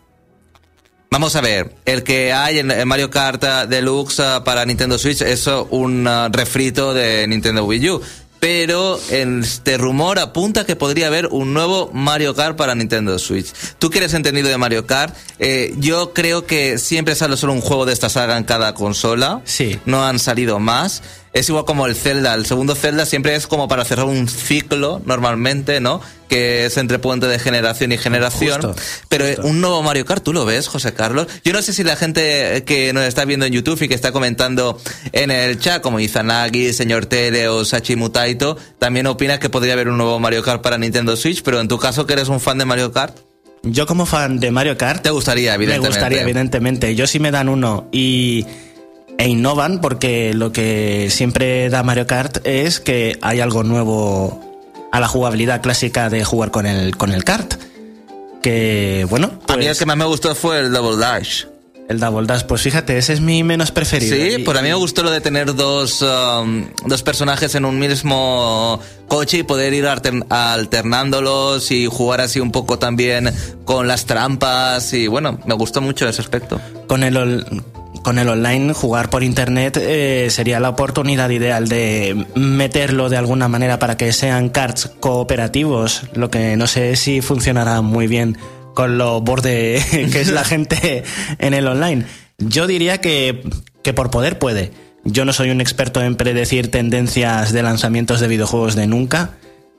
Vamos 1.11 1.37
a 1.37 1.41
ver, 1.41 1.75
el 1.85 2.03
que 2.03 2.33
hay 2.33 2.59
en 2.59 2.87
Mario 2.87 3.11
Kart 3.11 3.43
ah, 3.45 3.67
Deluxe 3.67 4.21
ah, 4.21 4.45
para 4.45 4.67
Nintendo 4.67 4.99
Switch 4.99 5.23
es 5.23 5.47
un 5.47 6.07
refrito 6.33 6.93
de 6.93 7.27
Nintendo 7.27 7.65
Wii 7.65 7.91
U. 7.91 8.03
Pero 8.41 9.01
este 9.11 9.79
rumor 9.79 10.19
apunta 10.19 10.67
que 10.67 10.77
podría 10.77 11.07
haber 11.07 11.27
un 11.27 11.55
nuevo 11.55 11.91
Mario 11.93 12.35
Kart 12.35 12.57
para 12.57 12.75
Nintendo 12.75 13.19
Switch. 13.19 13.53
Tú 13.79 13.91
que 13.91 13.99
eres 13.99 14.15
entendido 14.15 14.49
de 14.49 14.59
Mario 14.59 14.87
Kart, 14.87 15.17
eh, 15.39 15.75
yo 15.79 16.13
creo 16.13 16.47
que 16.47 16.79
siempre 16.79 17.15
sale 17.15 17.37
solo 17.37 17.55
un 17.55 17.61
juego 17.61 17.87
de 17.87 17.93
esta 17.93 18.09
saga 18.09 18.37
en 18.37 18.45
cada 18.45 18.75
consola. 18.75 19.41
Sí. 19.45 19.81
No 19.87 20.05
han 20.05 20.19
salido 20.19 20.59
más. 20.59 21.03
Es 21.39 21.49
igual 21.51 21.65
como 21.67 21.87
el 21.87 21.95
Zelda. 21.95 22.33
El 22.35 22.47
segundo 22.47 22.75
Zelda 22.75 23.05
siempre 23.05 23.35
es 23.35 23.47
como 23.47 23.69
para 23.69 23.85
cerrar 23.85 24.07
un 24.07 24.27
ciclo, 24.29 25.03
normalmente, 25.05 25.81
¿no? 25.81 26.01
Que 26.29 26.65
es 26.67 26.77
entre 26.79 26.99
puente 26.99 27.27
de 27.27 27.39
generación 27.39 27.93
y 27.93 27.99
generación. 27.99 28.63
Justo, 28.63 28.75
Pero 29.09 29.27
justo. 29.27 29.43
un 29.47 29.61
nuevo 29.61 29.83
Mario 29.83 30.07
Kart, 30.07 30.25
¿tú 30.25 30.33
lo 30.33 30.45
ves, 30.47 30.67
José 30.67 30.95
Carlos? 30.95 31.27
Yo 31.45 31.53
no 31.53 31.61
sé 31.61 31.73
si 31.75 31.85
la 31.85 31.95
gente 31.97 32.65
que 32.67 32.93
nos 32.95 33.05
está 33.05 33.25
viendo 33.27 33.45
en 33.45 33.53
YouTube 33.53 33.81
y 33.83 33.89
que 33.89 33.95
está 33.95 34.13
comentando 34.13 34.81
en 35.13 35.31
el 35.31 35.59
chat, 35.61 35.83
como 35.83 36.01
Izanagi, 36.01 36.73
Señor 36.73 37.07
Tele 37.07 37.49
o 37.49 37.65
Sachi 37.65 37.97
Mutaito, 37.97 38.57
también 38.79 39.07
opina 39.07 39.39
que 39.39 39.51
podría 39.51 39.75
haber 39.75 39.89
un 39.89 39.99
nuevo 39.99 40.19
Mario 40.19 40.43
Kart 40.43 40.63
para 40.63 40.79
Nintendo 40.79 41.17
Switch, 41.17 41.43
pero 41.43 41.61
en 41.61 41.69
tu 41.69 41.79
caso, 41.79 42.07
que 42.07 42.15
eres 42.15 42.29
un 42.29 42.41
fan 42.41 42.57
de 42.59 42.65
Mario 42.65 42.93
Kart, 42.93 43.17
Yo 43.63 43.87
como 43.87 44.07
fan 44.07 44.39
de 44.41 44.51
Mario 44.51 44.79
Kart, 44.79 45.03
te 45.03 45.11
gustaría, 45.11 45.51
me 45.51 45.57
evidentemente. 45.57 45.89
gustaría, 45.89 46.23
evidentemente. 46.23 46.95
Yo 46.95 47.07
sí 47.07 47.19
me 47.19 47.31
dan 47.31 47.49
uno 47.49 47.89
y 47.93 48.47
e 49.19 49.29
innovan 49.29 49.81
porque 49.81 50.35
lo 50.35 50.53
que 50.53 51.09
siempre 51.11 51.69
da 51.71 51.83
Mario 51.83 52.07
Kart 52.07 52.39
es 52.47 52.81
que 52.81 53.19
hay 53.23 53.41
algo 53.41 53.63
nuevo 53.65 54.41
a 54.93 55.01
la 55.01 55.09
jugabilidad 55.09 55.63
clásica 55.63 56.09
de 56.11 56.25
jugar 56.25 56.51
con 56.51 56.67
el 56.67 56.97
con 56.97 57.13
el 57.13 57.25
kart. 57.25 57.55
Que 58.43 59.07
bueno, 59.11 59.33
A 59.49 59.57
mí 59.57 59.65
el 59.65 59.69
pues, 59.71 59.79
que 59.79 59.87
más 59.87 59.97
me 59.97 60.05
gustó 60.05 60.35
fue 60.35 60.61
el 60.61 60.73
Double 60.73 60.97
Dash. 60.99 61.45
el 61.89 61.99
Double 61.99 62.27
Dash, 62.27 62.43
pues 62.45 62.63
fíjate, 62.63 62.97
ese 62.99 63.13
es 63.15 63.21
mi 63.21 63.43
menos 63.43 63.73
preferido. 63.73 64.15
Sí, 64.17 64.39
pues 64.45 64.57
a 64.57 64.63
mí 64.63 64.69
me 64.69 64.75
gustó 64.75 65.03
lo 65.03 65.11
de 65.11 65.21
tener 65.21 65.55
dos, 65.55 66.03
um, 66.03 66.67
dos 66.87 67.03
personajes 67.03 67.55
en 67.57 67.65
un 67.65 67.79
mismo 67.79 68.79
coche 69.09 69.39
y 69.39 69.43
poder 69.43 69.73
ir 69.75 69.85
altern- 69.87 70.27
alternándolos 70.31 71.71
y 71.73 71.87
jugar 71.87 72.21
así 72.21 72.39
un 72.41 72.53
poco 72.53 72.79
también 72.79 73.33
con 73.65 73.89
las 73.89 74.05
trampas 74.07 74.93
y 74.93 75.07
bueno, 75.09 75.39
me 75.47 75.55
gustó 75.55 75.81
mucho 75.81 76.09
ese 76.09 76.21
aspecto. 76.23 76.61
con 76.87 77.03
el 77.03 77.45
con 78.07 78.21
el 78.21 78.29
online 78.29 78.73
jugar 78.73 79.11
por 79.11 79.25
internet 79.25 79.77
eh, 79.81 80.29
sería 80.31 80.61
la 80.61 80.69
oportunidad 80.69 81.29
ideal 81.31 81.67
de 81.69 82.25
meterlo 82.37 83.09
de 83.09 83.17
alguna 83.17 83.49
manera 83.49 83.81
para 83.81 83.97
que 83.97 84.13
sean 84.13 84.49
cards 84.49 84.93
cooperativos 85.01 86.03
lo 86.15 86.31
que 86.31 86.57
no 86.57 86.69
sé 86.69 86.95
si 86.95 87.21
funcionará 87.21 87.81
muy 87.81 88.07
bien 88.07 88.39
con 88.75 88.97
lo 88.97 89.21
borde 89.23 89.83
que 90.13 90.21
es 90.21 90.31
la 90.31 90.45
gente 90.53 91.03
en 91.41 91.53
el 91.53 91.67
online 91.67 92.05
yo 92.39 92.69
diría 92.69 93.01
que, 93.01 93.43
que 93.83 93.93
por 93.93 94.13
poder 94.13 94.39
puede 94.39 94.71
yo 95.03 95.25
no 95.25 95.33
soy 95.33 95.51
un 95.51 95.61
experto 95.61 96.01
en 96.01 96.15
predecir 96.15 96.71
tendencias 96.71 97.53
de 97.53 97.65
lanzamientos 97.65 98.21
de 98.21 98.29
videojuegos 98.29 98.77
de 98.77 98.87
nunca 98.87 99.33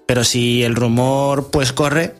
pero 0.05 0.25
si 0.25 0.63
el 0.65 0.75
rumor 0.75 1.49
pues 1.49 1.71
corre 1.71 2.13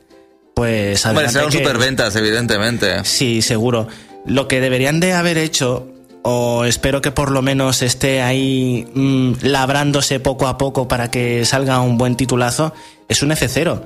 pues 0.56 1.06
Hombre, 1.06 1.28
serán 1.28 1.50
que- 1.50 1.58
superventas, 1.60 2.16
evidentemente. 2.16 3.04
Sí, 3.06 3.44
seguro. 3.44 3.88
Lo 4.26 4.48
que 4.48 4.60
deberían 4.60 5.00
de 5.00 5.14
haber 5.14 5.38
hecho, 5.38 5.88
o 6.30 6.66
espero 6.66 7.02
que 7.02 7.12
por 7.12 7.32
lo 7.32 7.42
menos 7.42 7.82
esté 7.82 8.22
ahí 8.22 8.86
mm, 8.94 9.36
labrándose 9.44 10.20
poco 10.20 10.48
a 10.48 10.58
poco 10.58 10.86
para 10.86 11.10
que 11.10 11.46
salga 11.46 11.80
un 11.80 11.98
buen 11.98 12.18
titulazo, 12.18 12.74
es 13.08 13.24
un 13.24 13.30
F0. 13.32 13.82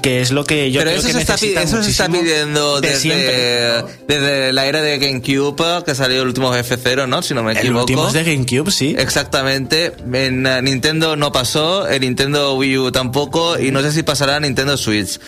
Que 0.00 0.20
es 0.20 0.30
lo 0.30 0.44
que 0.44 0.70
yo 0.70 0.78
Pero 0.82 0.92
creo 0.92 1.00
eso, 1.00 1.08
que 1.08 1.12
se 1.14 1.20
está, 1.48 1.62
eso 1.62 1.82
se 1.82 1.90
está 1.90 2.08
pidiendo 2.08 2.80
de 2.80 2.90
desde, 2.90 3.00
siempre. 3.00 3.82
desde 4.06 4.52
la 4.52 4.66
era 4.66 4.80
de 4.82 4.98
GameCube, 4.98 5.82
que 5.84 5.96
salió 5.96 6.22
el 6.22 6.28
último 6.28 6.54
F0, 6.54 7.08
¿no? 7.08 7.20
Si 7.22 7.34
no 7.34 7.42
me 7.42 7.50
El 7.50 7.58
equivoco. 7.58 7.80
último 7.80 8.06
es 8.06 8.12
de 8.12 8.22
GameCube, 8.22 8.70
sí. 8.70 8.94
Exactamente. 8.96 9.92
En 10.12 10.46
eh, 10.46 10.62
Nintendo 10.62 11.16
no 11.16 11.32
pasó, 11.32 11.88
en 11.88 12.02
Nintendo 12.02 12.54
Wii 12.54 12.78
U 12.78 12.92
tampoco, 12.92 13.58
y 13.58 13.72
no 13.72 13.82
sé 13.82 13.90
si 13.90 14.04
pasará 14.04 14.36
en 14.36 14.44
Nintendo 14.44 14.76
Switch. 14.76 15.18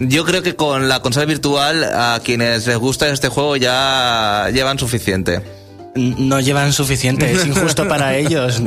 Yo 0.00 0.24
creo 0.24 0.42
que 0.42 0.56
con 0.56 0.88
la 0.88 1.00
consola 1.02 1.26
virtual 1.26 1.84
a 1.84 2.20
quienes 2.22 2.66
les 2.66 2.76
gusta 2.76 3.08
este 3.08 3.28
juego 3.28 3.56
ya 3.56 4.48
llevan 4.52 4.78
suficiente. 4.78 5.40
No 5.96 6.40
llevan 6.40 6.72
suficiente, 6.72 7.30
es 7.30 7.46
injusto 7.46 7.86
para 7.88 8.16
ellos. 8.16 8.60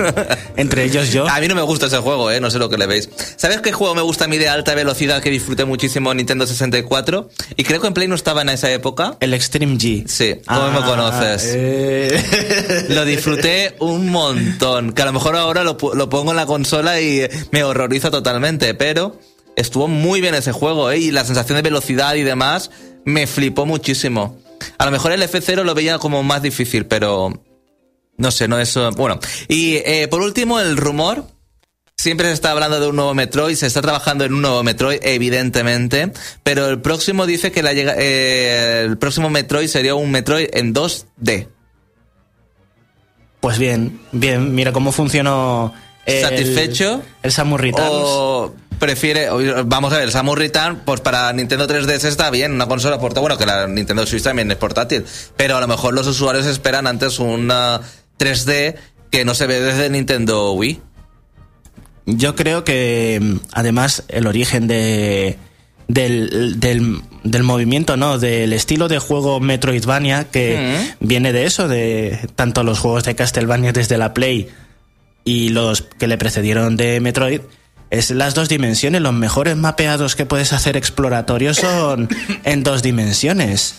Entre 0.55 0.85
ellos 0.85 1.11
yo. 1.11 1.27
A 1.27 1.41
mí 1.41 1.49
no 1.49 1.55
me 1.55 1.61
gusta 1.61 1.87
ese 1.87 1.97
juego, 1.97 2.31
eh, 2.31 2.39
no 2.39 2.49
sé 2.49 2.57
lo 2.57 2.69
que 2.69 2.77
le 2.77 2.87
veis. 2.87 3.09
¿Sabes 3.35 3.59
qué 3.59 3.73
juego 3.73 3.93
me 3.95 4.01
gusta 4.01 4.23
a 4.23 4.27
mí 4.29 4.37
de 4.37 4.47
alta 4.47 4.73
velocidad 4.75 5.21
que 5.21 5.29
disfruté 5.29 5.65
muchísimo 5.65 6.09
en 6.11 6.17
Nintendo 6.17 6.47
64? 6.47 7.29
Y 7.57 7.65
creo 7.65 7.81
que 7.81 7.87
en 7.87 7.93
Play 7.93 8.07
no 8.07 8.15
estaba 8.15 8.43
en 8.43 8.49
esa 8.49 8.71
época. 8.71 9.17
El 9.19 9.33
Extreme 9.33 9.75
G. 9.75 10.07
Sí, 10.07 10.35
¿cómo 10.47 10.71
me 10.71 10.79
conoces? 10.85 11.51
eh. 11.53 12.85
Lo 12.89 13.03
disfruté 13.03 13.75
un 13.79 14.09
montón. 14.09 14.93
Que 14.93 15.01
a 15.01 15.05
lo 15.05 15.11
mejor 15.11 15.35
ahora 15.35 15.65
lo, 15.65 15.77
lo 15.95 16.09
pongo 16.09 16.31
en 16.31 16.37
la 16.37 16.45
consola 16.45 17.01
y 17.01 17.27
me 17.51 17.65
horroriza 17.65 18.09
totalmente, 18.09 18.73
pero 18.73 19.19
estuvo 19.57 19.89
muy 19.89 20.21
bien 20.21 20.33
ese 20.35 20.53
juego, 20.53 20.89
¿eh? 20.91 20.97
Y 20.99 21.11
la 21.11 21.25
sensación 21.25 21.57
de 21.57 21.61
velocidad 21.63 22.15
y 22.15 22.23
demás 22.23 22.71
me 23.03 23.27
flipó 23.27 23.65
muchísimo. 23.65 24.37
A 24.77 24.85
lo 24.85 24.91
mejor 24.91 25.11
el 25.11 25.21
F0 25.21 25.63
lo 25.63 25.73
veía 25.75 25.97
como 25.99 26.23
más 26.23 26.41
difícil, 26.41 26.85
pero 26.85 27.43
no 28.17 28.31
sé, 28.31 28.47
no 28.47 28.57
es... 28.59 28.73
Bueno, 28.95 29.19
y 29.49 29.75
eh, 29.85 30.07
por 30.09 30.21
último, 30.21 30.59
el 30.61 30.77
rumor. 30.77 31.25
Siempre 31.99 32.27
se 32.27 32.33
está 32.33 32.51
hablando 32.51 32.79
de 32.79 32.87
un 32.87 32.95
nuevo 32.95 33.15
Metroid, 33.15 33.55
se 33.55 33.65
está 33.65 33.81
trabajando 33.81 34.23
en 34.23 34.31
un 34.31 34.43
nuevo 34.43 34.61
Metroid, 34.63 34.99
evidentemente, 35.01 36.11
pero 36.43 36.67
el 36.69 36.79
próximo 36.79 37.25
dice 37.25 37.51
que 37.51 37.63
la 37.63 37.73
llega- 37.73 37.95
eh, 37.97 38.83
el 38.85 38.99
próximo 38.99 39.31
Metroid 39.31 39.67
sería 39.67 39.95
un 39.95 40.11
Metroid 40.11 40.47
en 40.53 40.75
2D. 40.75 41.47
Pues 43.39 43.57
bien, 43.57 43.99
bien, 44.11 44.53
mira 44.53 44.71
cómo 44.71 44.91
funcionó. 44.91 45.73
el- 46.05 46.21
¿Satisfecho? 46.21 47.01
El 47.23 47.31
Samus 47.31 47.59
Returns. 47.59 47.89
O 47.91 48.53
prefiere, 48.79 49.29
vamos 49.65 49.93
a 49.93 49.97
ver, 49.97 50.05
el 50.05 50.11
Samus 50.11 50.37
Return, 50.37 50.81
pues 50.85 51.01
para 51.01 51.31
Nintendo 51.33 51.67
3DS 51.67 52.05
está 52.05 52.29
bien, 52.29 52.53
una 52.53 52.67
consola 52.67 52.99
portátil, 52.99 53.21
bueno, 53.21 53.37
que 53.37 53.45
la 53.45 53.67
Nintendo 53.67 54.05
Switch 54.05 54.23
también 54.23 54.49
es 54.51 54.57
portátil, 54.57 55.05
pero 55.35 55.57
a 55.57 55.61
lo 55.61 55.67
mejor 55.67 55.93
los 55.93 56.07
usuarios 56.07 56.45
esperan 56.45 56.87
antes 56.87 57.19
una 57.19 57.81
3D 58.19 58.75
que 59.11 59.25
no 59.25 59.33
se 59.33 59.47
ve 59.47 59.59
desde 59.59 59.89
Nintendo 59.89 60.53
Wii. 60.53 60.81
Yo 62.05 62.35
creo 62.35 62.63
que 62.63 63.19
mm, 63.21 63.35
además 63.51 64.03
el 64.07 64.27
origen 64.27 64.67
de 64.67 65.37
del, 65.87 66.59
del, 66.59 67.01
del 67.23 67.43
movimiento, 67.43 67.97
¿no? 67.97 68.17
Del 68.17 68.53
estilo 68.53 68.87
de 68.87 68.99
juego 68.99 69.39
Metroidvania 69.39 70.25
que 70.25 70.95
viene 70.99 71.33
de 71.33 71.45
eso, 71.45 71.67
de 71.67 72.19
tanto 72.35 72.63
los 72.63 72.79
juegos 72.79 73.03
de 73.03 73.15
Castlevania 73.15 73.71
desde 73.71 73.97
la 73.97 74.13
Play 74.13 74.49
y 75.23 75.49
los 75.49 75.81
que 75.81 76.07
le 76.07 76.17
precedieron 76.17 76.77
de 76.77 76.99
Metroid. 76.99 77.41
Es 77.89 78.11
las 78.11 78.33
dos 78.35 78.49
dimensiones, 78.49 79.01
los 79.01 79.13
mejores 79.13 79.55
mapeados 79.55 80.15
que 80.15 80.25
puedes 80.25 80.51
hacer 80.53 80.75
exploratorios 80.77 81.57
son 81.57 82.09
en 82.43 82.63
dos 82.63 82.83
dimensiones. 82.83 83.75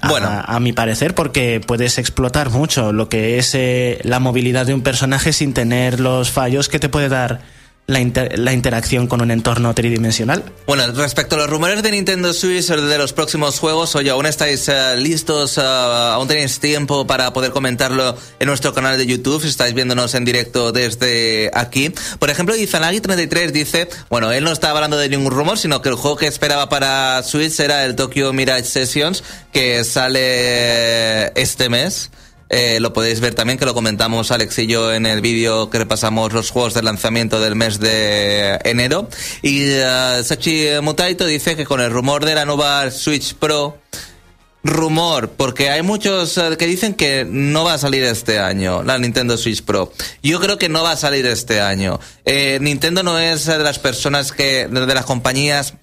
A- 0.00 0.08
Bueno. 0.08 0.28
a, 0.46 0.58
mi 0.60 0.72
parecer, 0.72 1.14
porque 1.14 1.60
puedes 1.64 1.98
explotar 1.98 2.50
mucho 2.50 2.92
lo 2.92 3.08
que 3.08 3.38
es 3.38 3.54
eh, 3.54 3.98
la 4.04 4.20
movilidad 4.20 4.64
de 4.66 4.72
un 4.74 4.80
personaje 4.82 5.32
sin 5.32 5.52
tener 5.52 6.00
los 6.00 6.30
fallos 6.30 6.68
que 6.68 6.78
te 6.78 6.88
puede 6.88 7.08
dar 7.08 7.40
la, 7.88 8.00
inter- 8.00 8.38
la 8.38 8.52
interacción 8.52 9.06
con 9.06 9.20
un 9.22 9.30
entorno 9.30 9.72
tridimensional. 9.74 10.42
Bueno, 10.66 10.86
respecto 10.92 11.36
a 11.36 11.38
los 11.38 11.48
rumores 11.48 11.82
de 11.84 11.92
Nintendo 11.92 12.32
Switch 12.32 12.66
de 12.66 12.98
los 12.98 13.12
próximos 13.12 13.58
juegos, 13.60 13.94
oye, 13.94 14.10
aún 14.10 14.26
estáis 14.26 14.68
eh, 14.68 14.96
listos, 14.96 15.56
eh, 15.58 15.60
aún 15.62 16.26
tenéis 16.26 16.58
tiempo 16.58 17.06
para 17.06 17.32
poder 17.32 17.52
comentarlo 17.52 18.16
en 18.40 18.46
nuestro 18.48 18.74
canal 18.74 18.98
de 18.98 19.06
YouTube, 19.06 19.40
si 19.40 19.48
estáis 19.48 19.72
viéndonos 19.74 20.14
en 20.14 20.24
directo 20.24 20.72
desde 20.72 21.50
aquí. 21.54 21.92
Por 22.18 22.28
ejemplo, 22.30 22.56
Izanagi33 22.56 23.50
dice, 23.52 23.88
bueno, 24.10 24.32
él 24.32 24.42
no 24.42 24.50
está 24.52 24.70
hablando 24.70 24.96
de 24.96 25.08
ningún 25.08 25.30
rumor, 25.30 25.56
sino 25.58 25.80
que 25.82 25.88
el 25.90 25.94
juego 25.94 26.16
que 26.16 26.26
esperaba 26.26 26.68
para 26.68 27.22
Switch 27.22 27.60
era 27.60 27.84
el 27.84 27.94
Tokyo 27.94 28.32
Mirage 28.32 28.64
Sessions, 28.64 29.22
que 29.52 29.84
sale 29.84 31.26
este 31.40 31.68
mes. 31.68 32.10
Eh, 32.48 32.78
lo 32.80 32.92
podéis 32.92 33.20
ver 33.20 33.34
también, 33.34 33.58
que 33.58 33.64
lo 33.64 33.74
comentamos 33.74 34.30
Alex 34.30 34.58
y 34.60 34.66
yo 34.66 34.92
en 34.92 35.06
el 35.06 35.20
vídeo 35.20 35.68
que 35.68 35.78
repasamos 35.78 36.32
los 36.32 36.50
juegos 36.50 36.74
de 36.74 36.82
lanzamiento 36.82 37.40
del 37.40 37.56
mes 37.56 37.80
de 37.80 38.58
enero. 38.64 39.08
Y 39.42 39.62
eh, 39.64 40.22
Sachi 40.22 40.66
Mutaito 40.82 41.26
dice 41.26 41.56
que 41.56 41.64
con 41.64 41.80
el 41.80 41.90
rumor 41.90 42.24
de 42.24 42.34
la 42.34 42.44
nueva 42.44 42.90
Switch 42.90 43.34
Pro, 43.34 43.78
rumor, 44.66 45.30
porque 45.30 45.70
hay 45.70 45.82
muchos 45.82 46.36
eh, 46.38 46.56
que 46.58 46.66
dicen 46.66 46.94
que 46.94 47.26
no 47.28 47.64
va 47.64 47.74
a 47.74 47.78
salir 47.78 48.04
este 48.04 48.38
año, 48.38 48.82
la 48.82 48.98
Nintendo 48.98 49.36
Switch 49.36 49.62
Pro. 49.62 49.92
Yo 50.22 50.40
creo 50.40 50.58
que 50.58 50.68
no 50.68 50.82
va 50.82 50.92
a 50.92 50.96
salir 50.96 51.26
este 51.26 51.60
año. 51.60 52.00
Eh, 52.24 52.58
Nintendo 52.60 53.02
no 53.02 53.18
es 53.18 53.46
de 53.46 53.58
las 53.58 53.78
personas 53.78 54.32
que, 54.32 54.68
de 54.68 54.94
las 54.94 55.04
compañías 55.04 55.74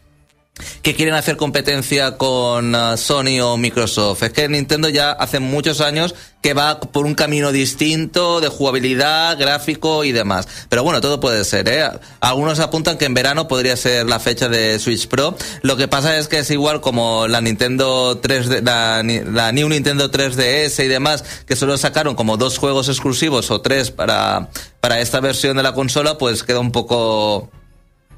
que 0.83 0.95
quieren 0.95 1.15
hacer 1.15 1.37
competencia 1.37 2.17
con 2.17 2.75
uh, 2.75 2.97
Sony 2.97 3.39
o 3.41 3.57
Microsoft. 3.57 4.21
Es 4.21 4.33
que 4.33 4.47
Nintendo 4.47 4.89
ya 4.89 5.11
hace 5.11 5.39
muchos 5.39 5.81
años 5.81 6.13
que 6.41 6.53
va 6.53 6.79
por 6.79 7.05
un 7.05 7.15
camino 7.15 7.51
distinto 7.51 8.41
de 8.41 8.49
jugabilidad, 8.49 9.39
gráfico 9.39 10.03
y 10.03 10.11
demás. 10.11 10.47
Pero 10.69 10.83
bueno, 10.83 10.99
todo 10.99 11.19
puede 11.19 11.43
ser, 11.45 11.69
¿eh? 11.69 11.89
Algunos 12.19 12.59
apuntan 12.59 12.97
que 12.97 13.05
en 13.05 13.13
verano 13.13 13.47
podría 13.47 13.77
ser 13.77 14.05
la 14.07 14.19
fecha 14.19 14.49
de 14.49 14.77
Switch 14.77 15.07
Pro. 15.07 15.35
Lo 15.61 15.77
que 15.77 15.87
pasa 15.87 16.17
es 16.17 16.27
que 16.27 16.39
es 16.39 16.51
igual 16.51 16.81
como 16.81 17.27
la 17.27 17.39
Nintendo 17.39 18.21
3D, 18.21 18.61
la, 18.61 19.01
la 19.31 19.51
New 19.53 19.69
Nintendo 19.69 20.11
3DS 20.11 20.83
y 20.83 20.87
demás, 20.87 21.23
que 21.47 21.55
solo 21.55 21.77
sacaron 21.77 22.13
como 22.15 22.35
dos 22.37 22.57
juegos 22.57 22.89
exclusivos 22.89 23.49
o 23.49 23.61
tres 23.61 23.89
para, 23.89 24.49
para 24.81 24.99
esta 24.99 25.21
versión 25.21 25.55
de 25.57 25.63
la 25.63 25.73
consola, 25.73 26.17
pues 26.17 26.43
queda 26.43 26.59
un 26.59 26.73
poco 26.73 27.49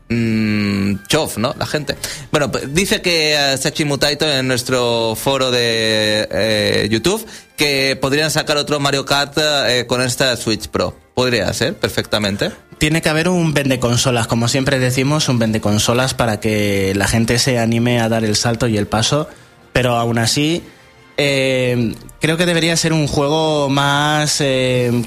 mm, 0.10 1.06
chof, 1.08 1.38
¿no? 1.38 1.56
La 1.58 1.66
gente. 1.66 1.96
Bueno, 2.32 2.52
pues 2.52 2.74
dice 2.74 3.02
que 3.02 3.34
eh, 3.34 3.58
Sachi 3.58 3.86
Mutaito 3.86 4.30
en 4.30 4.48
nuestro 4.48 5.16
foro 5.16 5.52
de 5.52 6.28
eh, 6.32 6.88
YouTube 6.90 7.26
que 7.56 7.98
podrían 8.00 8.32
sacar 8.32 8.58
otro 8.58 8.80
Mario 8.80 9.06
Kart 9.06 9.38
eh, 9.38 9.86
con 9.88 10.02
esta 10.02 10.36
Switch 10.38 10.68
Pro. 10.68 10.96
Podría 11.14 11.52
ser, 11.54 11.76
perfectamente. 11.76 12.52
Tiene 12.78 13.02
que 13.02 13.10
haber 13.10 13.30
un 13.30 13.54
vende 13.54 13.80
consolas, 13.80 14.28
como 14.28 14.50
siempre 14.50 14.80
decimos, 14.80 15.30
un 15.30 15.40
vende 15.40 15.62
consolas 15.62 16.14
para 16.14 16.42
que 16.42 16.94
la 16.96 17.08
gente 17.08 17.40
se 17.40 17.58
anime 17.58 18.02
a 18.02 18.10
dar 18.10 18.26
el 18.26 18.36
salto 18.36 18.68
y 18.68 18.78
el 18.78 18.86
paso, 18.86 19.30
pero 19.72 19.96
aún 19.96 20.18
así 20.18 20.62
eh, 21.16 21.96
creo 22.20 22.36
que 22.36 22.46
debería 22.46 22.76
ser 22.76 22.92
un 22.92 23.08
juego 23.08 23.70
más, 23.70 24.44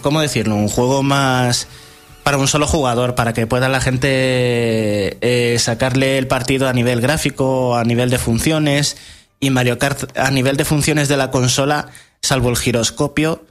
¿cómo 0.01 0.23
decirlo? 0.23 0.55
Un 0.55 0.69
juego 0.69 1.03
más 1.03 1.69
para 2.29 2.37
un 2.37 2.47
solo 2.47 2.67
jugador, 2.67 3.15
para 3.15 3.33
que 3.33 3.47
pueda 3.47 3.71
la 3.71 3.81
gente 3.81 5.17
eh, 5.23 5.59
sacarle 5.59 6.19
el 6.19 6.27
partido 6.27 6.69
a 6.69 6.75
nivel 6.75 7.01
gráfico, 7.01 7.75
a 7.75 7.85
nivel 7.85 8.11
de 8.11 8.19
funciones, 8.19 8.99
y 9.41 9.49
Mario 9.49 9.79
Kart 9.79 10.15
a 10.15 10.31
nivel 10.31 10.59
de 10.59 10.67
funciones 10.67 11.09
de 11.09 11.17
la 11.17 11.31
consola, 11.31 11.89
salvo 12.21 12.51
el 12.51 12.59
giroscopio, 12.59 13.47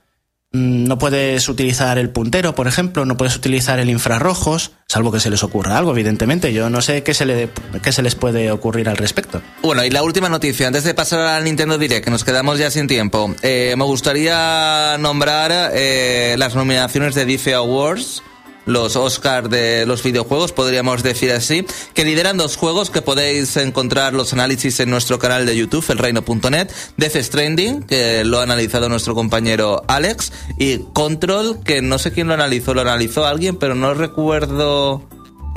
Mm, 0.54 0.86
no 0.86 0.98
puedes 0.98 1.50
utilizar 1.50 1.98
el 1.98 2.10
puntero, 2.10 2.56
por 2.56 2.68
ejemplo, 2.68 3.06
no 3.06 3.18
puedes 3.18 3.36
utilizar 3.36 3.80
el 3.80 3.90
infrarrojos, 3.90 4.72
salvo 4.88 5.12
que 5.12 5.20
se 5.20 5.30
les 5.30 5.44
ocurra 5.44 5.78
algo, 5.78 5.92
evidentemente. 5.92 6.54
Yo 6.54 6.70
no 6.70 6.82
sé 6.82 7.04
qué 7.04 7.14
se, 7.14 7.26
le, 7.26 7.50
qué 7.84 7.92
se 7.92 8.02
les 8.02 8.16
puede 8.16 8.50
ocurrir 8.50 8.88
al 8.88 8.96
respecto. 8.96 9.42
Bueno, 9.62 9.84
y 9.84 9.90
la 9.90 10.04
última 10.04 10.30
noticia, 10.30 10.68
antes 10.68 10.86
de 10.86 10.94
pasar 10.94 11.20
a 11.20 11.42
Nintendo 11.42 11.78
Direct, 11.78 12.06
que 12.06 12.12
nos 12.12 12.24
quedamos 12.24 12.60
ya 12.60 12.72
sin 12.72 12.88
tiempo, 12.88 13.36
eh, 13.42 13.76
me 13.78 13.84
gustaría 13.84 14.98
nombrar 15.00 15.72
eh, 15.74 16.36
las 16.38 16.56
nominaciones 16.56 17.13
de 17.13 17.26
DICE 17.26 17.54
Awards 17.54 18.24
los 18.67 18.95
Oscar 18.95 19.49
de 19.49 19.88
los 19.88 20.03
videojuegos, 20.03 20.51
podríamos 20.51 21.01
decir 21.01 21.32
así, 21.32 21.65
que 21.95 22.06
lideran 22.06 22.38
dos 22.38 22.58
juegos 22.58 22.91
que 22.91 23.01
podéis 23.01 23.58
encontrar 23.58 24.13
los 24.13 24.34
análisis 24.34 24.80
en 24.80 24.91
nuestro 24.91 25.17
canal 25.17 25.47
de 25.47 25.58
YouTube, 25.58 25.86
elreino.net, 25.89 26.69
Death 26.97 27.15
Stranding, 27.15 27.84
que 27.84 28.23
lo 28.23 28.39
ha 28.39 28.43
analizado 28.43 28.89
nuestro 28.89 29.15
compañero 29.15 29.84
Alex, 29.88 30.32
y 30.60 30.80
Control, 30.93 31.63
que 31.63 31.82
no 31.82 31.97
sé 31.97 32.12
quién 32.12 32.27
lo 32.27 32.34
analizó, 32.36 32.73
lo 32.73 32.82
analizó 32.82 33.25
alguien, 33.25 33.56
pero 33.56 33.73
no 33.73 33.93
recuerdo 33.93 35.01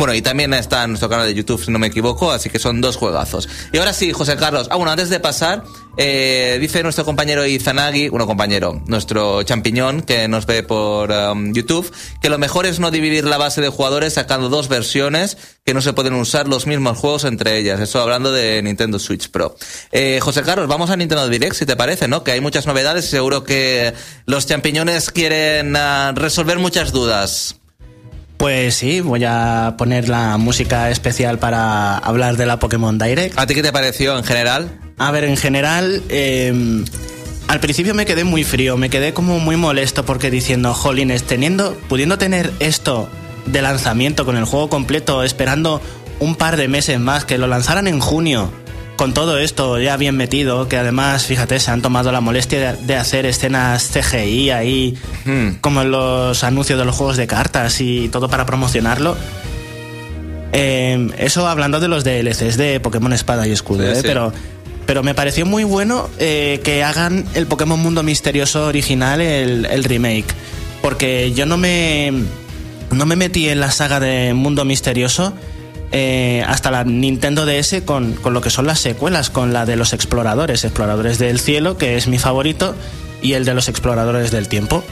bueno, 0.01 0.15
y 0.15 0.23
también 0.23 0.55
está 0.55 0.87
nuestro 0.87 1.11
canal 1.11 1.27
de 1.27 1.35
YouTube, 1.35 1.63
si 1.63 1.71
no 1.71 1.79
me 1.79 1.89
equivoco, 1.89 2.33
así 2.33 2.49
que 2.49 2.59
son 2.59 2.81
dos 2.81 2.97
juegazos. 2.97 3.51
Y 3.71 3.77
ahora 3.77 3.93
sí, 3.93 4.15
José 4.15 4.35
Carlos. 4.39 4.67
Ah, 4.71 4.77
bueno, 4.77 4.91
antes 4.91 5.11
de 5.11 5.21
pasar, 5.21 5.63
eh, 5.99 6.57
dice 6.59 6.83
nuestro 6.83 7.05
compañero 7.05 7.45
Izanagi, 7.45 8.09
bueno, 8.09 8.27
compañero, 8.27 8.83
nuestro 8.87 9.43
champiñón 9.43 10.01
que 10.01 10.27
nos 10.27 10.47
ve 10.47 10.63
por 10.63 11.11
um, 11.13 11.53
YouTube, 11.53 11.93
que 12.23 12.31
lo 12.31 12.39
mejor 12.39 12.65
es 12.65 12.81
no 12.81 12.91
dividir 12.91 13.25
la 13.25 13.37
base 13.37 13.61
de 13.61 13.69
jugadores 13.69 14.15
sacando 14.15 14.49
dos 14.49 14.69
versiones 14.69 15.37
que 15.67 15.75
no 15.75 15.83
se 15.83 15.93
pueden 15.93 16.15
usar 16.15 16.49
los 16.49 16.67
mismos 16.67 16.97
juegos 16.97 17.25
entre 17.25 17.59
ellas. 17.59 17.79
Eso 17.79 18.01
hablando 18.01 18.33
de 18.33 18.63
Nintendo 18.63 18.99
Switch 18.99 19.29
Pro. 19.29 19.55
Eh, 19.93 20.19
José 20.23 20.41
Carlos, 20.41 20.67
vamos 20.67 20.89
a 20.89 20.97
Nintendo 20.97 21.29
Direct, 21.29 21.57
si 21.57 21.67
te 21.67 21.77
parece, 21.77 22.09
¿no? 22.09 22.25
Que 22.25 22.33
hay 22.33 22.41
muchas 22.41 22.67
novedades 22.67 23.05
y 23.05 23.09
seguro 23.09 23.45
que 23.45 23.93
los 24.25 24.47
champiñones 24.47 25.11
quieren 25.11 25.77
uh, 25.77 26.15
resolver 26.15 26.59
muchas 26.59 26.91
dudas. 26.91 27.60
Pues 28.41 28.77
sí, 28.77 29.03
voy 29.03 29.23
a 29.27 29.75
poner 29.77 30.09
la 30.09 30.39
música 30.39 30.89
especial 30.89 31.39
para 31.39 31.99
hablar 31.99 32.39
de 32.39 32.47
la 32.47 32.59
Pokémon 32.59 32.97
Direct. 32.97 33.39
¿A 33.39 33.47
ti 33.47 33.55
qué 33.55 33.63
te 33.63 33.71
pareció 33.71 34.17
en 34.17 34.25
general? 34.25 34.81
A 34.97 35.11
ver, 35.11 35.25
en 35.25 35.37
general, 35.37 36.03
eh, 36.09 36.83
al 37.49 37.61
principio 37.61 37.95
me 37.95 38.07
quedé 38.07 38.25
muy 38.25 38.43
frío, 38.43 38.79
me 38.79 38.89
quedé 38.89 39.13
como 39.13 39.41
muy 39.41 39.57
molesto 39.57 40.07
porque 40.07 40.31
diciendo, 40.31 40.73
jolines, 40.73 41.25
teniendo, 41.25 41.77
pudiendo 41.87 42.17
tener 42.17 42.51
esto 42.61 43.11
de 43.45 43.61
lanzamiento 43.61 44.25
con 44.25 44.39
el 44.39 44.47
juego 44.47 44.71
completo, 44.71 45.23
esperando 45.23 45.83
un 46.19 46.35
par 46.35 46.57
de 46.57 46.67
meses 46.67 46.99
más, 46.99 47.27
que 47.27 47.37
lo 47.37 47.47
lanzaran 47.47 47.89
en 47.89 48.01
junio, 48.01 48.51
con 49.01 49.15
todo 49.15 49.39
esto 49.39 49.81
ya 49.81 49.97
bien 49.97 50.15
metido, 50.15 50.69
que 50.69 50.77
además, 50.77 51.25
fíjate, 51.25 51.59
se 51.59 51.71
han 51.71 51.81
tomado 51.81 52.13
la 52.13 52.21
molestia 52.21 52.75
de, 52.75 52.97
hacer 52.97 53.25
escenas 53.25 53.91
CGI 53.95 54.51
ahí, 54.51 54.95
hmm. 55.25 55.53
como 55.63 55.81
en 55.81 55.91
los 55.91 56.45
anuncios 56.45 56.79
de 56.79 56.85
los 56.85 56.97
juegos 56.97 57.17
de 57.17 57.27
cartas 57.27 57.81
y 57.81 58.11
todo 58.11 58.29
para 58.29 58.45
promocionarlo. 58.45 59.17
Em, 60.53 61.11
eso 61.17 61.49
hablando 61.49 61.81
de 61.81 61.89
los 61.89 62.05
DLCs 62.05 62.59
de 62.59 62.79
Pokémon 62.79 63.15
Espada 63.15 63.49
y 63.49 63.53
Escudo, 63.53 63.91
¿eh? 63.91 64.01
pero 64.03 64.35
pero 64.85 65.03
me 65.03 65.15
pareció 65.15 65.47
muy 65.47 65.65
bueno 65.65 66.11
eh, 66.19 66.61
que 66.63 66.85
hagan 66.85 67.25
el 67.33 67.47
Pokémon 67.47 67.81
Mundo 67.81 68.03
Misterioso 68.03 68.67
original, 68.67 69.23
el, 69.23 69.65
el, 69.65 69.83
remake. 69.85 70.35
Porque 70.83 71.33
yo 71.33 71.47
no 71.47 71.57
me, 71.57 72.13
no 72.91 73.07
me 73.07 73.17
metí 73.17 73.49
en 73.49 73.61
la 73.61 73.71
saga 73.71 73.99
de 73.99 74.35
Mundo 74.35 74.67
Misterioso 74.67 75.33
eh, 75.93 76.45
hasta 76.47 76.71
la 76.71 76.85
Nintendo 76.85 77.47
DS 77.47 77.83
con, 77.85 78.13
con, 78.15 78.35
lo 78.35 78.41
que 78.41 78.51
son 78.51 78.67
las 78.67 78.81
secuelas, 78.81 79.31
con 79.31 79.53
la 79.53 79.67
de 79.67 79.77
los 79.77 79.93
exploradores, 79.93 80.65
exploradores 80.65 81.19
del 81.19 81.41
cielo, 81.41 81.77
que 81.79 81.97
es 81.97 82.09
mi 82.09 82.19
favorito, 82.19 82.75
y 83.23 83.35
el 83.35 83.45
de 83.45 83.55
los 83.55 83.69
exploradores 83.69 84.31
del 84.31 84.49
tiempo, 84.49 84.85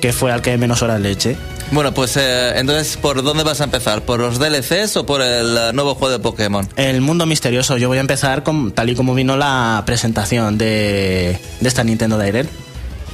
que 0.00 0.12
fue 0.12 0.32
al 0.32 0.42
que 0.42 0.56
menos 0.56 0.82
horas 0.82 1.00
le 1.00 1.10
eché. 1.10 1.36
Bueno, 1.72 1.94
pues 1.94 2.16
eh, 2.16 2.58
entonces, 2.58 2.96
¿por 2.96 3.22
dónde 3.22 3.44
vas 3.44 3.60
a 3.60 3.64
empezar? 3.64 4.02
¿Por 4.02 4.18
los 4.18 4.38
DLCs 4.40 4.96
o 4.96 5.06
por 5.06 5.22
el 5.22 5.56
eh, 5.56 5.72
nuevo 5.72 5.94
juego 5.94 6.12
de 6.12 6.18
Pokémon? 6.18 6.68
El 6.76 7.00
mundo 7.00 7.26
misterioso. 7.26 7.76
Yo 7.76 7.88
voy 7.88 7.98
a 7.98 8.00
empezar 8.00 8.42
con, 8.42 8.72
tal 8.72 8.90
y 8.90 8.96
como 8.96 9.14
vino 9.14 9.36
la 9.36 9.82
presentación 9.86 10.58
de, 10.58 11.38
de 11.60 11.68
esta 11.68 11.84
Nintendo 11.84 12.18
Direct. 12.18 12.50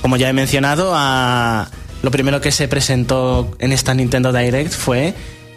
Como 0.01 0.17
ya 0.17 0.31
he 0.31 0.33
mencionado, 0.33 0.93
a, 0.95 1.69
lo 2.03 2.11
primero 2.11 2.41
que 2.41 2.53
se 2.53 2.69
presentó 2.69 3.55
en 3.59 3.73
esta 3.73 3.93
Nintendo 3.93 4.33
Direct 4.33 4.73
fue 4.73 5.15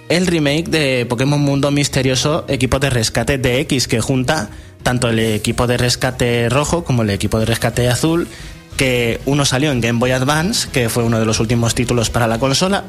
el 0.10 0.28
remake 0.28 0.69
de 0.69 1.06
Pokémon 1.08 1.39
Mundo 1.39 1.72
Misterioso 1.72 2.45
Equipo 2.48 2.80
de 2.80 2.89
Rescate 2.89 3.38
DX, 3.38 3.88
que 3.88 4.02
junta 4.02 4.50
tanto 4.84 5.10
el 5.10 5.19
equipo 5.19 5.67
de 5.67 5.78
rescate 5.78 6.50
rojo 6.50 6.84
como 6.84 7.04
el 7.04 7.10
equipo 7.12 7.39
de 7.39 7.45
rescate 7.45 7.88
azul, 7.89 8.28
que 8.76 9.22
uno 9.26 9.45
salió 9.45 9.72
en 9.72 9.82
Game 9.82 10.00
Boy 10.00 10.12
Advance, 10.12 10.69
que 10.72 10.89
fue 10.89 11.04
uno 11.04 11.19
de 11.19 11.26
los 11.26 11.39
últimos 11.39 11.76
títulos 11.76 12.10
para 12.10 12.28
la 12.28 12.39
consola, 12.39 12.86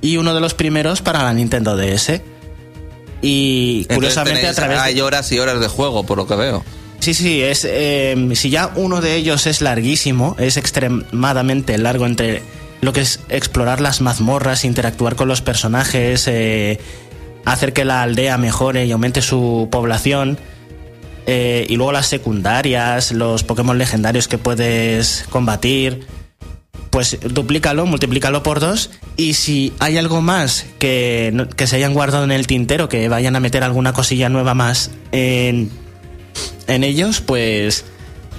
y 0.00 0.16
uno 0.16 0.34
de 0.34 0.40
los 0.40 0.54
primeros 0.54 1.02
para 1.02 1.22
la 1.22 1.32
Nintendo 1.32 1.76
DS. 1.76 2.20
Y 3.22 3.86
curiosamente 3.86 4.46
a 4.46 4.54
través... 4.54 4.78
Hay 4.78 5.00
horas 5.00 5.30
y 5.32 5.38
horas 5.38 5.60
de 5.60 5.68
juego, 5.68 6.04
por 6.04 6.18
lo 6.18 6.26
que 6.26 6.36
veo. 6.36 6.64
Sí, 7.00 7.14
sí, 7.14 7.42
es, 7.42 7.66
eh, 7.68 8.30
si 8.34 8.50
ya 8.50 8.70
uno 8.76 9.00
de 9.00 9.16
ellos 9.16 9.46
es 9.46 9.60
larguísimo, 9.60 10.36
es 10.38 10.56
extremadamente 10.56 11.76
largo 11.78 12.06
entre 12.06 12.42
lo 12.82 12.92
que 12.92 13.00
es 13.00 13.20
explorar 13.28 13.80
las 13.80 14.00
mazmorras, 14.00 14.64
interactuar 14.64 15.14
con 15.14 15.28
los 15.28 15.40
personajes, 15.40 16.26
eh, 16.26 16.80
hacer 17.44 17.72
que 17.72 17.84
la 17.84 18.02
aldea 18.02 18.36
mejore 18.38 18.84
y 18.86 18.92
aumente 18.92 19.22
su 19.22 19.68
población. 19.70 20.36
Eh, 21.26 21.64
y 21.68 21.76
luego 21.76 21.92
las 21.92 22.08
secundarias, 22.08 23.12
los 23.12 23.44
Pokémon 23.44 23.78
legendarios 23.78 24.26
que 24.26 24.36
puedes 24.36 25.24
combatir. 25.30 26.06
Pues 26.90 27.18
duplícalo, 27.22 27.86
multiplícalo 27.86 28.42
por 28.42 28.58
dos. 28.58 28.90
Y 29.16 29.34
si 29.34 29.72
hay 29.78 29.96
algo 29.96 30.20
más 30.20 30.66
que, 30.80 31.46
que 31.56 31.68
se 31.68 31.76
hayan 31.76 31.94
guardado 31.94 32.24
en 32.24 32.32
el 32.32 32.48
tintero, 32.48 32.88
que 32.88 33.08
vayan 33.08 33.36
a 33.36 33.40
meter 33.40 33.62
alguna 33.62 33.92
cosilla 33.92 34.28
nueva 34.28 34.54
más 34.54 34.90
en, 35.12 35.70
en 36.66 36.82
ellos, 36.82 37.20
pues 37.20 37.84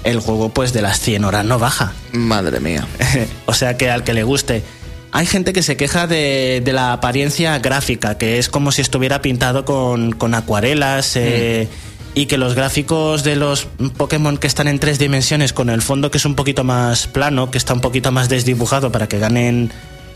el 0.03 0.19
juego 0.19 0.49
pues 0.49 0.73
de 0.73 0.81
las 0.81 0.99
100 0.99 1.25
horas 1.25 1.45
no 1.45 1.59
baja. 1.59 1.93
Madre 2.11 2.59
mía. 2.59 2.87
o 3.45 3.53
sea 3.53 3.77
que 3.77 3.89
al 3.89 4.03
que 4.03 4.13
le 4.13 4.23
guste. 4.23 4.63
Hay 5.11 5.27
gente 5.27 5.53
que 5.53 5.61
se 5.61 5.77
queja 5.77 6.07
de, 6.07 6.61
de, 6.65 6.73
la 6.73 6.91
apariencia 6.91 7.59
gráfica, 7.59 8.17
que 8.17 8.39
es 8.39 8.49
como 8.49 8.71
si 8.71 8.81
estuviera 8.81 9.21
pintado 9.21 9.63
con, 9.63 10.13
con 10.13 10.33
acuarelas 10.33 11.15
eh, 11.15 11.67
mm. 11.69 12.19
y 12.19 12.25
que 12.25 12.39
los 12.39 12.55
gráficos 12.55 13.23
de 13.23 13.35
los 13.35 13.67
Pokémon 13.95 14.37
que 14.37 14.47
están 14.47 14.67
en 14.67 14.79
tres 14.79 14.97
dimensiones 14.97 15.53
con 15.53 15.69
el 15.69 15.83
fondo 15.83 16.09
que 16.09 16.17
es 16.17 16.25
un 16.25 16.33
poquito 16.33 16.63
más 16.63 17.05
plano, 17.05 17.51
que 17.51 17.59
está 17.59 17.75
un 17.75 17.81
poquito 17.81 18.11
más 18.11 18.27
desdibujado 18.27 18.91
para 18.91 19.07
que 19.07 19.19
ganen 19.19 19.71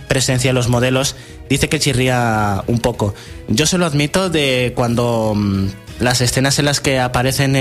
presencia 0.08 0.54
los 0.54 0.68
modelos, 0.68 1.16
dice 1.48 1.70
que 1.70 1.80
chirría 1.80 2.64
un 2.66 2.80
poco. 2.80 3.14
Yo 3.48 3.68
se 3.68 3.78
lo 3.78 3.86
admito 3.86 4.32
de 4.32 4.74
cuando 4.76 5.34
mm, 5.36 5.68
las 6.00 6.22
escenas 6.22 6.60
en 6.60 6.66
las 6.66 6.80
que 6.80 7.00
aparecen 7.00 7.54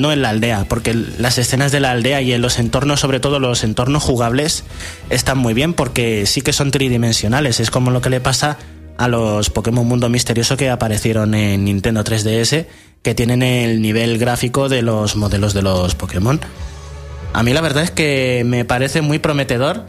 no 0.00 0.12
en 0.12 0.22
la 0.22 0.30
aldea, 0.30 0.64
porque 0.68 0.94
las 0.94 1.38
escenas 1.38 1.72
de 1.72 1.80
la 1.80 1.92
aldea 1.92 2.20
y 2.20 2.32
en 2.32 2.42
los 2.42 2.58
entornos, 2.58 3.00
sobre 3.00 3.20
todo 3.20 3.38
los 3.38 3.64
entornos 3.64 4.02
jugables, 4.02 4.64
están 5.10 5.38
muy 5.38 5.54
bien 5.54 5.74
porque 5.74 6.26
sí 6.26 6.40
que 6.42 6.52
son 6.52 6.70
tridimensionales. 6.70 7.60
Es 7.60 7.70
como 7.70 7.90
lo 7.90 8.00
que 8.00 8.10
le 8.10 8.20
pasa 8.20 8.58
a 8.98 9.08
los 9.08 9.50
Pokémon 9.50 9.86
Mundo 9.86 10.08
Misterioso 10.08 10.56
que 10.56 10.70
aparecieron 10.70 11.34
en 11.34 11.64
Nintendo 11.64 12.04
3DS, 12.04 12.66
que 13.02 13.14
tienen 13.14 13.42
el 13.42 13.80
nivel 13.80 14.18
gráfico 14.18 14.68
de 14.68 14.82
los 14.82 15.16
modelos 15.16 15.54
de 15.54 15.62
los 15.62 15.94
Pokémon. 15.94 16.40
A 17.32 17.42
mí 17.42 17.52
la 17.52 17.60
verdad 17.60 17.82
es 17.84 17.90
que 17.90 18.42
me 18.44 18.64
parece 18.64 19.00
muy 19.00 19.18
prometedor 19.18 19.86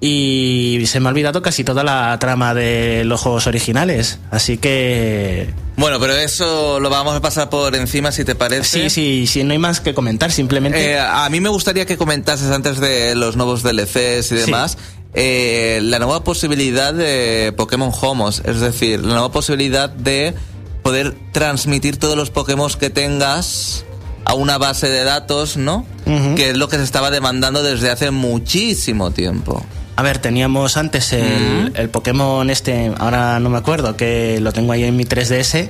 y 0.00 0.82
se 0.86 1.00
me 1.00 1.08
ha 1.08 1.10
olvidado 1.10 1.40
casi 1.40 1.64
toda 1.64 1.82
la 1.82 2.18
trama 2.18 2.52
de 2.52 3.04
los 3.04 3.20
juegos 3.20 3.46
originales. 3.46 4.18
Así 4.30 4.58
que. 4.58 5.54
Bueno, 5.76 5.98
pero 5.98 6.14
eso 6.14 6.80
lo 6.80 6.90
vamos 6.90 7.16
a 7.16 7.20
pasar 7.20 7.48
por 7.48 7.74
encima 7.74 8.12
si 8.12 8.24
te 8.24 8.34
parece. 8.34 8.88
Sí, 8.88 8.90
sí, 8.90 9.26
sí, 9.26 9.44
no 9.44 9.52
hay 9.52 9.58
más 9.58 9.80
que 9.80 9.94
comentar, 9.94 10.30
simplemente. 10.30 10.92
Eh, 10.92 10.98
a 10.98 11.28
mí 11.30 11.40
me 11.40 11.48
gustaría 11.48 11.86
que 11.86 11.96
comentases 11.96 12.50
antes 12.50 12.78
de 12.78 13.14
los 13.14 13.36
nuevos 13.36 13.62
DLCs 13.62 14.32
y 14.32 14.36
demás. 14.36 14.76
Eh, 15.14 15.80
la 15.82 15.98
nueva 15.98 16.24
posibilidad 16.24 16.92
de 16.92 17.54
Pokémon 17.56 17.90
Homos, 18.02 18.42
es 18.44 18.60
decir, 18.60 19.00
la 19.00 19.14
nueva 19.14 19.32
posibilidad 19.32 19.88
de 19.88 20.34
poder 20.82 21.16
transmitir 21.32 21.96
todos 21.96 22.16
los 22.16 22.30
Pokémon 22.30 22.70
que 22.78 22.90
tengas 22.90 23.86
a 24.26 24.34
una 24.34 24.58
base 24.58 24.88
de 24.90 25.04
datos, 25.04 25.56
¿no? 25.56 25.86
Que 26.04 26.50
es 26.50 26.56
lo 26.56 26.68
que 26.68 26.76
se 26.76 26.82
estaba 26.82 27.10
demandando 27.10 27.62
desde 27.62 27.90
hace 27.90 28.10
muchísimo 28.10 29.10
tiempo. 29.10 29.64
A 29.96 30.02
ver, 30.02 30.18
teníamos 30.18 30.76
antes 30.76 31.12
el, 31.14 31.72
el 31.74 31.88
Pokémon 31.88 32.48
este, 32.50 32.92
ahora 32.98 33.40
no 33.40 33.48
me 33.48 33.56
acuerdo, 33.58 33.96
que 33.96 34.38
lo 34.40 34.52
tengo 34.52 34.72
ahí 34.72 34.84
en 34.84 34.94
mi 34.96 35.04
3DS, 35.04 35.68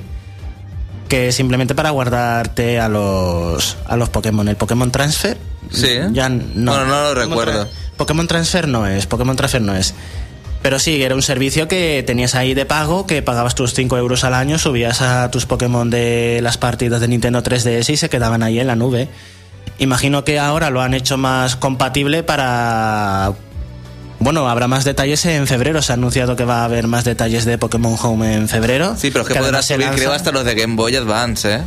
que 1.07 1.31
simplemente 1.31 1.73
para 1.75 1.91
guardarte 1.91 2.79
a 2.79 2.89
los, 2.89 3.77
a 3.87 3.95
los 3.95 4.09
Pokémon. 4.09 4.47
El 4.49 4.57
Pokémon 4.57 4.91
Transfer. 4.91 5.37
Sí. 5.71 5.97
Ya 6.11 6.27
no. 6.29 6.71
Bueno, 6.73 6.85
no 6.87 7.01
lo 7.03 7.09
Pokémon 7.13 7.29
recuerdo. 7.29 7.65
Tra- 7.65 7.69
Pokémon 7.95 8.27
Transfer 8.27 8.67
no 8.67 8.85
es, 8.85 9.05
Pokémon 9.07 9.35
Transfer 9.37 9.61
no 9.61 9.73
es. 9.75 9.93
Pero 10.61 10.79
sí, 10.79 11.01
era 11.01 11.15
un 11.15 11.21
servicio 11.21 11.67
que 11.69 12.03
tenías 12.05 12.35
ahí 12.35 12.53
de 12.53 12.65
pago, 12.65 13.07
que 13.07 13.21
pagabas 13.21 13.55
tus 13.55 13.73
5 13.73 13.97
euros 13.97 14.23
al 14.25 14.33
año, 14.33 14.57
subías 14.59 15.01
a 15.01 15.31
tus 15.31 15.45
Pokémon 15.45 15.89
de 15.89 16.39
las 16.43 16.57
partidas 16.57 16.99
de 16.99 17.07
Nintendo 17.07 17.41
3DS 17.41 17.89
y 17.93 17.95
se 17.97 18.09
quedaban 18.09 18.43
ahí 18.43 18.59
en 18.59 18.67
la 18.67 18.75
nube. 18.75 19.07
Imagino 19.79 20.25
que 20.25 20.39
ahora 20.39 20.69
lo 20.69 20.81
han 20.81 20.93
hecho 20.93 21.17
más 21.17 21.55
compatible 21.55 22.23
para... 22.23 23.33
Bueno, 24.19 24.49
habrá 24.49 24.67
más 24.67 24.83
detalles 24.83 25.25
en 25.25 25.47
febrero. 25.47 25.81
Se 25.81 25.93
ha 25.93 25.95
anunciado 25.95 26.35
que 26.35 26.43
va 26.43 26.61
a 26.61 26.65
haber 26.65 26.87
más 26.87 27.03
detalles 27.03 27.45
de 27.45 27.57
Pokémon 27.57 27.95
Home 28.01 28.33
en 28.33 28.49
febrero. 28.49 28.95
Sí, 28.97 29.11
pero 29.11 29.23
es 29.23 29.29
que, 29.29 29.39
podrás 29.39 29.65
subir, 29.65 29.81
lanza. 29.81 29.95
creo, 29.95 30.11
hasta 30.11 30.31
los 30.31 30.43
de 30.45 30.55
Game 30.55 30.75
Boy 30.75 30.95
Advance, 30.95 31.55
¿eh? 31.55 31.61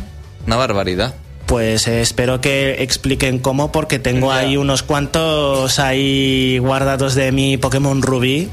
Una 0.45 0.57
barbaridad. 0.57 1.15
Pues 1.45 1.87
eh, 1.87 2.01
espero 2.01 2.41
que 2.41 2.81
expliquen 2.83 3.39
cómo, 3.39 3.71
porque 3.71 3.99
tengo 3.99 4.31
ahí 4.31 4.57
unos 4.57 4.83
cuantos 4.83 5.79
ahí 5.79 6.57
guardados 6.59 7.15
de 7.15 7.31
mi 7.31 7.57
Pokémon 7.57 8.01
Rubí, 8.01 8.49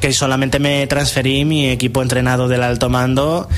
que 0.00 0.12
solamente 0.12 0.58
me 0.58 0.86
transferí 0.86 1.44
mi 1.44 1.70
equipo 1.70 2.02
entrenado 2.02 2.48
del 2.48 2.62
alto 2.62 2.90
mando 2.90 3.48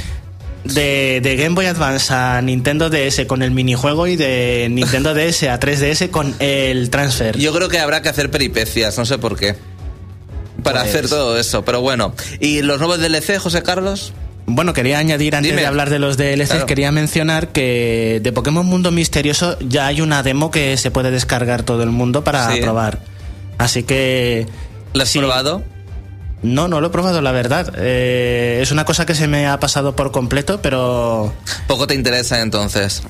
de, 0.65 1.21
de 1.23 1.37
Game 1.37 1.55
Boy 1.55 1.67
Advance 1.67 2.13
a 2.13 2.41
Nintendo 2.41 2.89
DS 2.91 3.27
con 3.27 3.43
el 3.43 3.51
minijuego 3.51 4.07
y 4.07 4.17
de 4.17 4.69
Nintendo 4.71 5.15
DS 5.15 5.45
a 5.45 5.61
3DS 5.61 6.11
con 6.11 6.35
el 6.39 6.91
transfer. 6.91 7.37
Yo 7.39 7.53
creo 7.53 7.69
que 7.69 7.79
habrá 7.79 8.03
que 8.03 8.09
hacer 8.09 8.31
peripecias, 8.31 8.97
no 8.99 9.05
sé 9.05 9.19
por 9.19 9.37
qué. 9.37 9.57
Para 10.65 10.81
Pues- 10.81 10.91
hacer 10.95 11.09
todo 11.09 11.39
eso, 11.39 11.65
pero 11.65 11.81
bueno. 11.81 12.13
¿Y 12.41 12.63
los 12.63 12.79
nuevos 12.81 12.99
DLC, 12.99 13.39
José 13.39 13.63
Carlos? 13.63 14.13
Bueno, 14.47 14.73
quería 14.75 14.99
añadir 14.99 15.37
antes 15.37 15.53
Dime. 15.53 15.63
de 15.63 15.67
hablar 15.67 15.89
de 15.91 15.99
los 15.99 16.17
DLCs, 16.19 16.51
Claro. 16.51 16.67
quería 16.67 16.91
mencionar 16.93 17.49
que 17.49 18.21
de 18.23 18.33
Pokémon 18.33 18.67
Mundo 18.67 18.91
Misterioso 18.91 19.57
ya 19.61 19.87
hay 19.87 20.01
una 20.03 20.23
demo 20.23 20.51
que 20.51 20.77
se 20.77 20.91
puede 20.91 21.11
descargar 21.11 21.63
todo 21.63 21.83
el 21.83 21.91
mundo 21.91 22.25
para 22.25 22.53
Sí. 22.53 22.61
probar. 22.61 22.99
Así 23.59 23.85
que 23.85 24.47
¿Lo 24.93 25.03
has 25.03 25.09
Sí. 25.09 25.19
probado? 25.19 25.63
No, 26.43 26.69
no 26.69 26.81
lo 26.83 26.89
he 26.89 26.91
probado, 26.91 27.23
la 27.23 27.33
verdad. 27.33 27.73
Eh, 27.79 28.59
es 28.63 28.71
una 28.71 28.85
cosa 28.85 29.07
que 29.07 29.15
se 29.15 29.27
me 29.29 29.47
ha 29.47 29.59
pasado 29.59 29.97
por 29.97 30.13
completo, 30.13 30.61
pero. 30.61 31.33
Poco 31.67 31.87
te 31.87 31.95
interesa 31.95 32.43
entonces. 32.43 33.03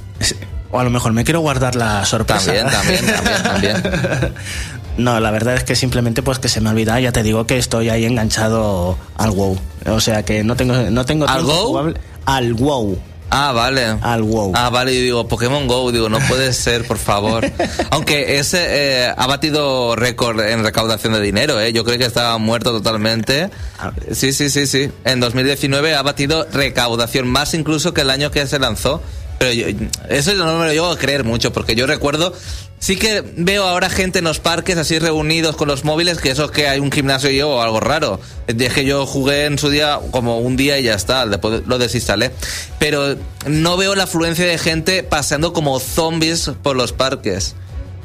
O 0.71 0.79
a 0.79 0.85
lo 0.85 0.91
mejor 0.91 1.13
me 1.13 1.25
quiero 1.25 1.41
guardar 1.41 1.75
la 1.75 2.05
sorpresa. 2.05 2.53
También, 2.55 2.71
también, 2.71 3.07
también, 3.43 3.43
también. 3.83 4.35
No, 4.97 5.19
la 5.21 5.31
verdad 5.31 5.55
es 5.55 5.65
que 5.65 5.75
simplemente 5.77 6.23
pues 6.23 6.39
que 6.39 6.49
se 6.49 6.61
me 6.61 6.71
olvida. 6.71 6.99
Ya 7.01 7.13
te 7.13 7.23
digo 7.23 7.47
que 7.47 7.59
estoy 7.59 7.89
ahí 7.89 8.05
enganchado 8.05 8.97
al 9.17 9.31
WoW. 9.33 9.59
O 9.87 10.01
sea 10.01 10.25
que 10.25 10.45
no 10.45 10.57
tengo, 10.57 10.75
no 10.75 11.05
tengo 11.05 11.27
¿Al 11.29 11.43
WoW? 11.45 11.67
jugable- 11.69 12.01
Al 12.27 12.55
WoW. 12.55 12.99
Ah, 13.31 13.51
vale. 13.53 13.85
Al 14.03 14.23
WoW. 14.23 14.53
Ah, 14.55 14.71
vale, 14.71 14.95
yo 14.95 15.01
digo 15.01 15.27
Pokémon 15.29 15.67
Go, 15.67 15.91
digo, 15.91 16.09
no 16.09 16.21
puede 16.29 16.53
ser, 16.53 16.87
por 16.87 16.99
favor. 16.99 17.45
Aunque 17.91 18.39
ese 18.39 18.59
eh, 19.07 19.13
ha 19.17 19.27
batido 19.27 19.97
récord 19.97 20.39
en 20.41 20.63
recaudación 20.63 21.15
de 21.15 21.21
dinero, 21.21 21.61
¿eh? 21.61 21.73
Yo 21.73 21.83
creo 21.85 21.99
que 21.99 22.05
estaba 22.05 22.39
muerto 22.39 22.71
totalmente. 22.71 23.51
Ah. 23.81 23.91
Sí, 24.13 24.33
sí, 24.33 24.51
sí, 24.51 24.69
sí. 24.69 24.91
En 25.05 25.19
2019 25.19 25.97
ha 25.97 26.03
batido 26.03 26.47
recaudación, 26.53 27.27
más 27.27 27.55
incluso 27.55 27.93
que 27.93 28.03
el 28.03 28.11
año 28.11 28.31
que 28.31 28.47
se 28.47 28.61
lanzó. 28.61 29.03
Pero 29.39 29.53
yo- 29.53 29.67
eso 30.11 30.33
no 30.35 30.59
me 30.59 30.67
lo 30.67 30.73
llevo 30.73 30.87
a 30.91 30.97
creer 30.99 31.25
mucho, 31.25 31.53
porque 31.53 31.75
yo 31.75 31.89
recuerdo, 31.89 32.33
sí 32.79 32.97
que 32.97 33.23
veo 33.37 33.65
ahora 33.65 33.89
gente 33.91 34.19
en 34.19 34.25
los 34.25 34.41
parques 34.41 34.77
así 34.77 34.99
reunidos 34.99 35.57
con 35.57 35.69
los 35.69 35.85
móviles, 35.85 36.19
que 36.19 36.31
eso 36.31 36.45
es 36.47 36.51
que 36.51 36.69
hay 36.69 36.81
un 36.81 36.93
gimnasio 36.93 37.31
yo 37.31 37.51
o 37.51 37.61
algo 37.63 37.81
raro. 37.81 38.21
Dije 38.47 38.85
yo 38.85 39.07
jugué 39.07 39.47
en 39.47 39.59
su 39.59 39.71
día 39.71 40.01
como 40.11 40.39
un 40.39 40.57
día 40.57 40.79
y 40.79 40.85
ya 40.85 40.95
está, 40.95 41.27
después 41.27 41.63
lo 41.67 41.79
desinstalé. 41.79 42.31
Pero 42.79 43.17
no 43.47 43.77
veo 43.77 43.95
la 43.95 44.05
afluencia 44.05 44.47
de 44.47 44.59
gente 44.59 45.03
paseando 45.03 45.53
como 45.53 45.79
zombies 45.81 46.51
por 46.63 46.77
los 46.77 46.93
parques. 46.93 47.55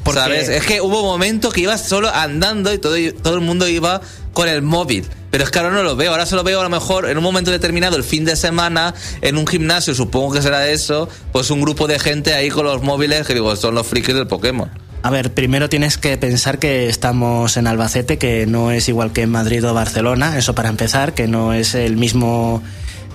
¿Por 0.04 0.16
qué? 0.16 0.22
¿Sabes? 0.22 0.50
Es 0.50 0.66
que 0.66 0.82
hubo 0.82 1.02
un 1.02 1.08
momento 1.08 1.52
que 1.52 1.62
ibas 1.62 1.88
solo 1.88 2.10
andando 2.14 2.74
y 2.74 2.78
todo, 2.78 2.96
todo 3.22 3.36
el 3.36 3.42
mundo 3.42 3.68
iba 3.68 4.02
con 4.34 4.48
el 4.48 4.62
móvil. 4.62 5.06
Pero 5.32 5.44
es 5.44 5.52
que 5.52 5.60
ahora 5.60 5.72
no 5.72 5.84
lo 5.84 5.96
veo. 5.96 6.12
Ahora 6.12 6.26
solo 6.26 6.44
veo 6.44 6.60
a 6.60 6.64
lo 6.64 6.70
mejor 6.70 7.10
en 7.10 7.18
un 7.18 7.24
momento 7.24 7.52
determinado, 7.52 7.96
el 7.96 8.04
fin 8.04 8.26
de 8.26 8.36
semana, 8.36 8.94
en 9.22 9.38
un 9.38 9.46
gimnasio, 9.46 9.94
supongo 9.94 10.34
que 10.34 10.42
será 10.42 10.68
eso, 10.70 11.08
pues 11.32 11.52
un 11.52 11.62
grupo 11.62 11.88
de 11.88 12.00
gente 12.00 12.34
ahí 12.34 12.50
con 12.50 12.66
los 12.66 12.82
móviles 12.82 13.28
que 13.28 13.34
digo, 13.34 13.56
son 13.56 13.76
los 13.76 13.86
frikis 13.86 14.16
del 14.16 14.28
Pokémon. 14.28 14.70
A 15.02 15.12
ver, 15.12 15.34
primero 15.34 15.70
tienes 15.70 15.98
que 15.98 16.18
pensar 16.18 16.60
que 16.60 16.90
estamos 16.90 17.56
en 17.56 17.68
Albacete, 17.68 18.18
que 18.18 18.46
no 18.46 18.72
es 18.72 18.90
igual 18.90 19.14
que 19.14 19.22
en 19.22 19.30
Madrid 19.30 19.66
o 19.66 19.74
Barcelona, 19.74 20.38
eso 20.38 20.56
para 20.56 20.68
empezar, 20.68 21.14
que 21.14 21.28
no 21.28 21.54
es 21.54 21.74
el 21.74 21.96
mismo, 21.96 22.62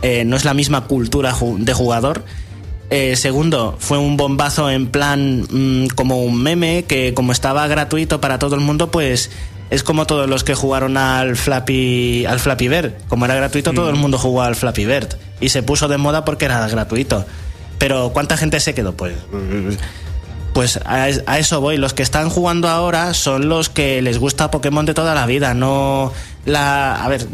eh, 0.01 0.25
no 0.25 0.37
es 0.37 0.47
la 0.47 0.55
misma 0.55 0.87
cultura 0.87 1.37
de 1.59 1.73
jugador. 1.75 2.25
Eh, 2.97 3.17
segundo, 3.17 3.75
fue 3.81 3.99
un 3.99 4.17
bombazo 4.17 4.71
en 4.71 4.87
plan 4.87 5.47
mm, 5.51 5.89
como 5.97 6.23
un 6.23 6.41
meme, 6.41 6.85
que 6.85 7.13
como 7.13 7.33
estaba 7.33 7.67
gratuito 7.67 8.21
para 8.21 8.39
todo 8.39 8.55
el 8.55 8.61
mundo, 8.61 8.93
pues 8.93 9.33
es 9.71 9.83
como 9.83 10.07
todos 10.07 10.31
los 10.31 10.45
que 10.45 10.55
jugaron 10.55 10.97
al 10.97 11.35
Flappy, 11.35 12.25
al 12.25 12.39
Flappy 12.39 12.69
Bird. 12.69 12.93
Como 13.09 13.25
era 13.25 13.35
gratuito, 13.35 13.73
todo 13.73 13.91
el 13.91 13.97
mundo 13.97 14.17
jugó 14.17 14.43
al 14.43 14.55
Flappy 14.55 14.85
Bird. 14.85 15.09
Y 15.41 15.49
se 15.49 15.65
puso 15.65 15.89
de 15.89 15.99
moda 15.99 16.25
porque 16.25 16.45
era 16.45 16.69
gratuito. 16.69 17.27
Pero 17.79 18.11
¿cuánta 18.13 18.37
gente 18.37 18.61
se 18.61 18.75
quedó? 18.75 18.97
Pues 18.97 19.15
pues 20.53 20.77
a, 20.85 21.09
a 21.27 21.39
eso 21.41 21.61
voy. 21.61 21.79
Los 21.79 21.95
que 21.95 22.05
están 22.05 22.31
jugando 22.31 22.69
ahora 22.69 23.13
son 23.13 23.49
los 23.49 23.71
que 23.71 24.03
les 24.03 24.19
gusta 24.19 24.53
Pokémon 24.53 24.87
de 24.87 24.95
toda 24.95 25.17
la 25.17 25.27
vida, 25.27 25.53
no 25.53 26.13
la. 26.45 27.05
A 27.05 27.09
ver. 27.09 27.27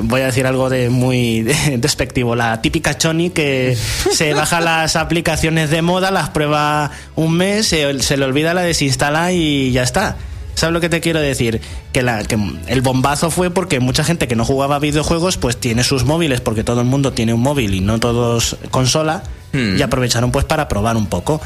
Voy 0.00 0.20
a 0.20 0.26
decir 0.26 0.46
algo 0.46 0.68
de 0.70 0.90
muy 0.90 1.42
despectivo. 1.78 2.34
La 2.34 2.60
típica 2.62 2.96
choni 2.96 3.30
que 3.30 3.76
se 4.12 4.34
baja 4.34 4.60
las 4.60 4.96
aplicaciones 4.96 5.70
de 5.70 5.82
moda, 5.82 6.10
las 6.10 6.30
prueba 6.30 6.90
un 7.16 7.34
mes, 7.36 7.66
se, 7.66 8.00
se 8.02 8.16
le 8.16 8.24
olvida, 8.24 8.54
la 8.54 8.62
desinstala 8.62 9.32
y 9.32 9.72
ya 9.72 9.82
está. 9.82 10.16
¿Sabes 10.54 10.74
lo 10.74 10.80
que 10.80 10.90
te 10.90 11.00
quiero 11.00 11.20
decir? 11.20 11.60
Que, 11.92 12.02
la, 12.02 12.24
que 12.24 12.38
el 12.66 12.82
bombazo 12.82 13.30
fue 13.30 13.50
porque 13.50 13.80
mucha 13.80 14.04
gente 14.04 14.28
que 14.28 14.36
no 14.36 14.44
jugaba 14.44 14.78
videojuegos 14.78 15.38
pues 15.38 15.56
tiene 15.56 15.82
sus 15.82 16.04
móviles, 16.04 16.42
porque 16.42 16.62
todo 16.62 16.80
el 16.82 16.86
mundo 16.86 17.12
tiene 17.12 17.32
un 17.32 17.40
móvil 17.40 17.74
y 17.74 17.80
no 17.80 17.98
todos 17.98 18.56
consola, 18.70 19.22
Hmm. 19.52 19.76
y 19.76 19.82
aprovecharon 19.82 20.32
pues 20.32 20.44
para 20.44 20.68
probar 20.68 20.96
un 20.96 21.06
poco. 21.06 21.40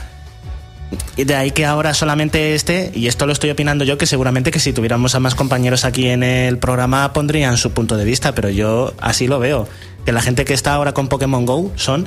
De 1.17 1.35
ahí 1.35 1.51
que 1.51 1.65
ahora 1.65 1.95
solamente 1.95 2.55
este, 2.55 2.93
y 2.95 3.09
esto 3.09 3.27
lo 3.27 3.33
estoy 3.33 3.51
opinando 3.51 3.85
yo, 3.85 3.99
que 3.99 4.07
seguramente 4.07 4.51
que 4.51 4.61
si 4.61 4.73
tuviéramos 4.73 5.15
a 5.15 5.21
más 5.21 5.35
compañeros 5.35 5.85
aquí 5.85 6.09
en 6.09 6.23
el 6.23 6.59
programa 6.59 7.13
pondrían 7.13 7.57
su 7.57 7.73
punto 7.73 7.97
de 7.97 8.05
vista, 8.05 8.35
pero 8.35 8.51
yo 8.51 8.95
así 9.01 9.27
lo 9.27 9.39
veo. 9.39 9.69
Que 10.05 10.13
la 10.13 10.23
gente 10.23 10.45
que 10.45 10.55
está 10.55 10.75
ahora 10.75 10.95
con 10.95 11.09
Pokémon 11.09 11.45
Go 11.47 11.73
son 11.77 12.07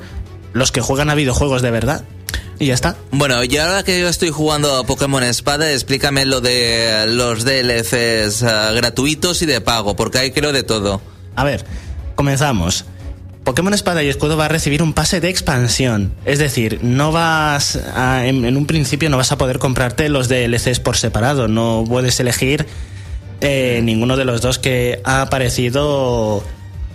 los 0.53 0.71
que 0.71 0.81
juegan 0.81 1.09
a 1.09 1.15
videojuegos 1.15 1.61
de 1.61 1.71
verdad. 1.71 2.05
Y 2.59 2.67
ya 2.67 2.73
está. 2.73 2.97
Bueno, 3.11 3.43
y 3.43 3.57
ahora 3.57 3.83
que 3.83 3.99
yo 3.99 4.09
estoy 4.09 4.29
jugando 4.29 4.75
a 4.75 4.85
Pokémon 4.85 5.23
Espada, 5.23 5.71
explícame 5.71 6.25
lo 6.25 6.41
de 6.41 7.05
los 7.07 7.45
DLCs 7.45 8.41
eh, 8.41 8.73
gratuitos 8.75 9.41
y 9.41 9.45
de 9.45 9.61
pago, 9.61 9.95
porque 9.95 10.19
hay 10.19 10.31
creo 10.31 10.51
de 10.51 10.63
todo. 10.63 11.01
A 11.35 11.45
ver, 11.45 11.65
comenzamos. 12.15 12.85
Pokémon 13.49 13.73
Espada 13.73 14.03
y 14.03 14.09
Escudo 14.09 14.37
va 14.37 14.45
a 14.45 14.47
recibir 14.47 14.83
un 14.83 14.93
pase 14.93 15.21
de 15.21 15.29
expansión. 15.29 16.13
Es 16.23 16.37
decir, 16.37 16.81
no 16.83 17.11
vas 17.11 17.77
a- 17.95 18.27
en, 18.27 18.55
un 18.55 18.67
principio 18.67 19.09
no 19.09 19.17
vas 19.17 19.31
a 19.31 19.39
poder 19.39 19.57
comprarte 19.57 20.07
los 20.07 20.29
DLCs 20.29 20.79
por 20.79 20.97
separado. 20.97 21.47
No 21.47 21.83
puedes 21.89 22.19
elegir 22.19 22.67
eh, 23.41 23.81
ninguno 23.83 24.17
de 24.17 24.25
los 24.25 24.41
dos 24.41 24.59
que 24.59 25.01
ha 25.03 25.23
aparecido 25.23 26.43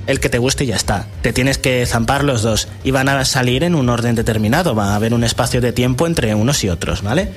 el 0.07 0.21
que 0.21 0.29
te 0.29 0.39
guste 0.39 0.63
y 0.63 0.69
ya 0.69 0.77
está. 0.77 1.09
Te 1.23 1.33
tienes 1.33 1.59
que 1.59 1.85
zampar 1.87 2.23
los 2.23 2.43
dos 2.43 2.69
y 2.85 2.93
van 2.93 3.09
a 3.09 3.25
salir 3.25 3.65
en 3.65 3.75
un 3.75 3.89
orden 3.89 4.15
determinado. 4.15 4.77
Va 4.77 4.93
a 4.93 4.95
haber 4.95 5.13
un 5.13 5.25
espacio 5.25 5.61
de 5.61 5.73
tiempo 5.73 6.07
entre 6.07 6.37
unos 6.37 6.63
y 6.63 6.69
otros, 6.69 7.03
¿vale? 7.03 7.33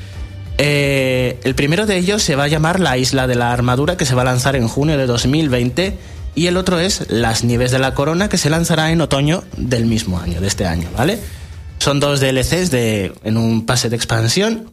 Eh, 0.60 1.40
el 1.44 1.56
primero 1.56 1.88
de 1.88 1.98
ellos 1.98 2.22
se 2.22 2.36
va 2.36 2.44
a 2.44 2.48
llamar 2.50 2.80
La 2.80 3.00
Isla 3.00 3.26
de 3.26 3.34
la 3.34 3.52
Armadura, 3.52 3.98
que 3.98 4.06
se 4.06 4.14
va 4.14 4.22
a 4.22 4.26
lanzar 4.26 4.56
en 4.56 4.68
junio 4.68 4.96
de 4.96 5.08
2020. 5.08 5.98
Y 6.38 6.46
el 6.46 6.56
otro 6.58 6.80
es 6.80 7.10
Las 7.10 7.44
Nieves 7.44 7.72
de 7.72 7.80
la 7.80 7.96
Corona, 7.96 8.30
que 8.30 8.38
se 8.38 8.52
lanzará 8.52 8.92
en 8.92 9.02
otoño 9.02 9.44
del 9.58 9.88
mismo 9.88 10.20
año, 10.20 10.40
de 10.40 10.46
este 10.46 10.68
año, 10.68 10.88
¿vale? 10.96 11.18
Son 11.80 12.00
dos 12.00 12.20
DLCs 12.20 12.70
de, 12.70 13.12
en 13.24 13.38
un 13.38 13.66
pase 13.66 13.90
de 13.90 13.96
expansión. 13.96 14.72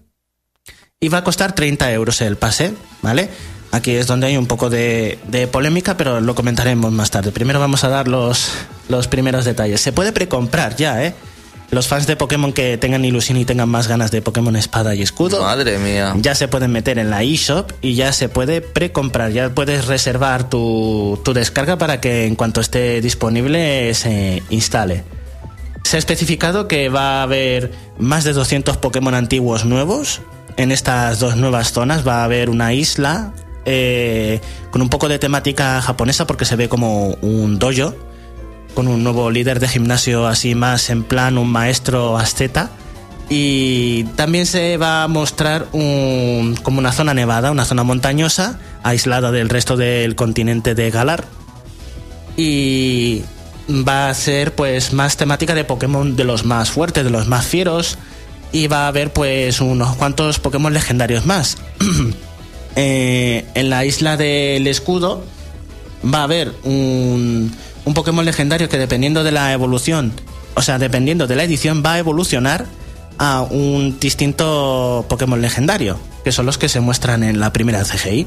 Y 1.01 1.09
va 1.09 1.19
a 1.19 1.25
costar 1.25 1.55
30 1.55 1.91
euros 1.93 2.21
el 2.21 2.37
pase, 2.37 2.75
¿vale? 3.01 3.31
Aquí 3.73 3.93
es 3.93 4.07
donde 4.07 4.27
hay 4.27 4.37
un 4.37 4.45
poco 4.45 4.69
de, 4.69 5.19
polémica, 5.51 5.97
pero 5.97 6.21
lo 6.21 6.35
comentaremos 6.35 6.93
más 6.93 7.11
tarde. 7.11 7.33
Primero 7.33 7.61
vamos 7.61 7.83
a 7.83 7.89
dar 7.89 8.09
los, 8.09 8.53
los 8.91 9.09
primeros 9.09 9.47
detalles. 9.47 9.81
Se 9.81 9.91
puede 9.91 10.13
precomprar 10.13 10.77
ya, 10.77 11.03
¿eh? 11.03 11.15
Los 11.75 11.89
fans 11.89 12.07
de 12.07 12.15
Pokémon 12.15 12.53
que 12.53 12.79
tengan 12.79 13.05
ilusión 13.05 13.37
y 13.37 13.45
tengan 13.45 13.69
más 13.69 13.89
ganas 13.89 14.13
de 14.13 14.23
Pokémon 14.23 14.55
Espada 14.55 14.95
y 14.95 15.03
Escudo 15.03 15.43
Madre 15.43 15.77
mía. 15.79 16.15
ya 16.19 16.37
se 16.37 16.47
pueden 16.47 16.71
meter 16.71 17.01
en 17.01 17.11
la 17.11 17.25
eShop 17.25 17.73
y 17.83 17.97
ya 17.97 18.13
se 18.13 18.29
puede 18.29 18.61
precomprar, 18.61 19.33
ya 19.33 19.51
puedes 19.51 19.87
reservar 19.87 20.49
tu, 20.49 21.21
tu 21.25 21.33
descarga 21.35 21.77
para 21.77 22.01
que 22.01 22.27
en 22.27 22.37
cuanto 22.37 22.61
esté 22.61 23.01
disponible 23.01 23.93
se 23.95 24.45
instale. 24.51 25.03
Se 25.83 25.97
ha 25.97 25.99
especificado 25.99 26.69
que 26.69 26.91
va 26.91 27.19
a 27.19 27.23
haber 27.25 27.73
más 27.99 28.23
de 28.23 28.35
200 28.35 28.77
Pokémon 28.77 29.13
antiguos 29.13 29.65
nuevos. 29.65 30.21
En 30.57 30.71
estas 30.71 31.19
dos 31.19 31.35
nuevas 31.35 31.73
zonas 31.73 32.07
va 32.07 32.21
a 32.21 32.25
haber 32.25 32.51
una 32.51 32.73
isla 32.73 33.33
eh, 33.65 34.41
con 34.71 34.81
un 34.81 34.91
poco 34.91 35.09
de 35.09 35.19
temática 35.19 35.83
japonesa 35.83 36.25
porque 36.25 36.45
se 36.45 36.55
ve 36.55 36.69
como 36.69 37.09
un 37.21 37.59
dojo, 37.59 37.97
con 38.75 38.89
un 38.89 39.03
nuevo 39.03 39.31
líder 39.31 39.61
de 39.61 39.69
gimnasio 39.69 40.27
así 40.27 40.55
más 40.55 40.91
en 40.91 41.05
plan 41.05 41.39
un 41.39 41.49
maestro 41.51 42.19
asceta. 42.19 42.71
Y 43.31 44.05
también 44.17 44.45
se 44.45 44.77
va 44.77 45.03
a 45.03 45.09
mostrar 45.09 45.67
un, 45.73 46.57
como 46.63 46.79
una 46.79 46.93
zona 46.93 47.15
nevada, 47.15 47.51
una 47.51 47.65
zona 47.65 47.83
montañosa, 47.83 48.59
aislada 48.83 49.31
del 49.31 49.49
resto 49.49 49.77
del 49.77 50.15
continente 50.15 50.75
de 50.75 50.91
Galar. 50.91 51.25
Y 52.37 53.23
va 53.71 54.11
a 54.11 54.15
ser 54.15 54.55
pues 54.55 54.93
más 54.93 55.17
temática 55.17 55.55
de 55.55 55.65
Pokémon 55.65 56.17
de 56.17 56.25
los 56.25 56.45
más 56.45 56.71
fuertes, 56.71 57.05
de 57.05 57.11
los 57.11 57.27
más 57.27 57.47
fieros. 57.47 57.97
Y 58.53 58.67
va 58.67 58.85
a 58.85 58.89
haber 58.89 59.13
pues 59.13 59.61
unos 59.61 59.97
cuantos 59.97 60.39
Pokémon 60.39 60.73
legendarios 60.73 61.25
más. 61.27 61.57
Eh, 62.77 63.47
en 63.55 63.71
la 63.71 63.85
isla 63.85 64.17
del 64.17 64.67
escudo 64.67 65.23
va 66.13 66.21
a 66.21 66.23
haber 66.25 66.53
un, 66.65 67.53
un 67.85 67.95
Pokémon 67.95 68.25
legendario 68.25 68.69
que 68.69 68.79
dependiendo 68.79 69.25
de 69.25 69.33
la 69.33 69.53
evolución, 69.53 70.13
o 70.55 70.63
sea, 70.63 70.79
dependiendo 70.79 71.27
de 71.27 71.37
la 71.37 71.45
edición, 71.45 71.83
va 71.85 71.95
a 71.95 71.99
evolucionar 71.99 72.67
a 73.19 73.43
un 73.43 73.99
distinto 74.01 75.05
Pokémon 75.09 75.41
legendario, 75.41 75.99
que 76.25 76.33
son 76.33 76.47
los 76.47 76.59
que 76.59 76.69
se 76.69 76.81
muestran 76.81 77.23
en 77.23 77.41
la 77.41 77.53
primera 77.53 77.85
CGI. 77.85 78.27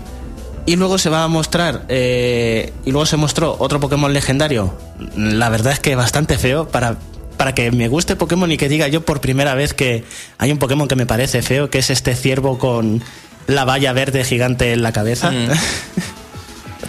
Y 0.65 0.75
luego 0.75 0.97
se 0.97 1.09
va 1.09 1.23
a 1.23 1.27
mostrar, 1.27 1.85
eh, 1.87 2.73
y 2.85 2.91
luego 2.91 3.05
se 3.05 3.15
mostró 3.15 3.55
otro 3.59 3.79
Pokémon 3.79 4.11
legendario, 4.13 4.73
la 5.15 5.49
verdad 5.49 5.73
es 5.73 5.79
que 5.79 5.95
bastante 5.95 6.37
feo, 6.37 6.67
para, 6.67 6.97
para 7.37 7.55
que 7.55 7.71
me 7.71 7.87
guste 7.87 8.17
Pokémon 8.17 8.51
y 8.51 8.57
que 8.57 8.67
diga 8.67 8.89
yo 8.89 9.05
por 9.05 9.21
primera 9.21 9.55
vez 9.55 9.73
que 9.73 10.03
hay 10.37 10.51
un 10.51 10.57
Pokémon 10.57 10.89
que 10.89 10.95
me 10.95 11.05
parece 11.05 11.41
feo, 11.41 11.69
que 11.69 11.79
es 11.79 11.89
este 11.89 12.15
ciervo 12.15 12.57
con 12.57 13.01
la 13.47 13.63
valla 13.63 13.93
verde 13.93 14.25
gigante 14.25 14.73
en 14.73 14.83
la 14.83 14.91
cabeza. 14.91 15.31
Mm. 15.31 15.47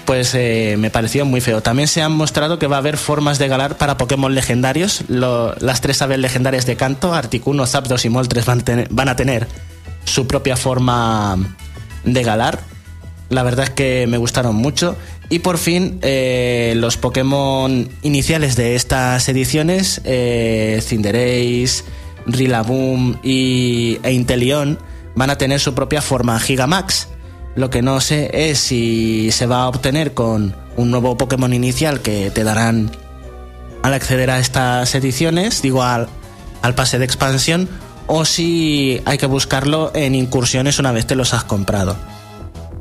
pues 0.09 0.35
eh, 0.35 0.77
me 0.79 0.89
pareció 0.89 1.27
muy 1.27 1.43
feo. 1.43 1.61
También 1.61 1.87
se 1.87 2.01
han 2.01 2.13
mostrado 2.13 2.59
que 2.59 2.67
va 2.67 2.77
a 2.77 2.79
haber 2.79 2.97
formas 2.97 3.39
de 3.39 3.47
galar 3.47 3.77
para 3.77 3.99
Pokémon 3.99 4.35
legendarios. 4.35 5.03
Las 5.09 5.83
tres 5.83 6.01
aves 6.01 6.19
legendarias 6.19 6.65
de 6.65 6.77
canto, 6.77 7.13
Articuno, 7.13 7.67
Zapdos 7.67 8.07
y 8.07 8.09
Moltres, 8.09 8.47
van, 8.47 8.61
a 8.61 8.65
tener- 8.65 8.89
van 8.91 9.11
a 9.11 9.17
tener 9.17 9.47
su 10.05 10.27
propia 10.27 10.57
forma 10.57 11.37
de 12.05 12.23
galar. 12.23 12.61
La 13.29 13.43
verdad 13.43 13.65
es 13.67 13.71
que 13.71 14.07
me 14.09 14.17
gustaron 14.17 14.57
mucho. 14.57 14.97
Y 15.29 15.41
por 15.41 15.59
fin, 15.59 15.99
eh, 16.01 16.73
los 16.79 16.97
Pokémon 16.97 17.87
iniciales 18.01 18.57
de 18.57 18.77
estas 18.77 19.29
ediciones, 19.29 20.01
eh, 20.05 20.81
Cinderace, 20.83 21.85
Rillaboom 22.25 23.19
y, 23.23 23.99
e 24.03 24.13
Inteleon, 24.13 24.79
van 25.15 25.29
a 25.29 25.37
tener 25.37 25.61
su 25.61 25.75
propia 25.75 26.01
forma 26.01 26.41
Gigamax. 26.41 27.09
Lo 27.59 27.71
que 27.71 27.83
no 27.83 28.01
sé 28.01 28.31
es 28.51 28.61
si 28.61 29.31
se 29.33 29.47
va 29.47 29.65
a 29.65 29.69
obtener 29.69 30.15
con 30.15 30.55
un 30.77 30.91
nuevo 30.93 31.17
Pokémon 31.17 31.53
inicial 31.53 32.01
que 32.01 32.31
te 32.31 32.45
darán 32.45 32.89
al 33.83 33.95
acceder 33.95 34.31
a 34.31 34.39
estas 34.39 34.95
ediciones, 34.95 35.61
digo 35.61 35.83
al, 35.83 36.07
al 36.63 36.75
pase 36.77 37.01
de 37.01 37.05
expansión, 37.05 37.69
o 38.07 38.25
si 38.25 39.01
hay 39.07 39.19
que 39.19 39.27
buscarlo 39.27 39.91
en 39.95 40.15
incursiones 40.15 40.79
una 40.79 40.93
vez 40.93 41.07
te 41.09 41.17
los 41.17 41.35
has 41.35 41.43
comprado. 41.43 41.97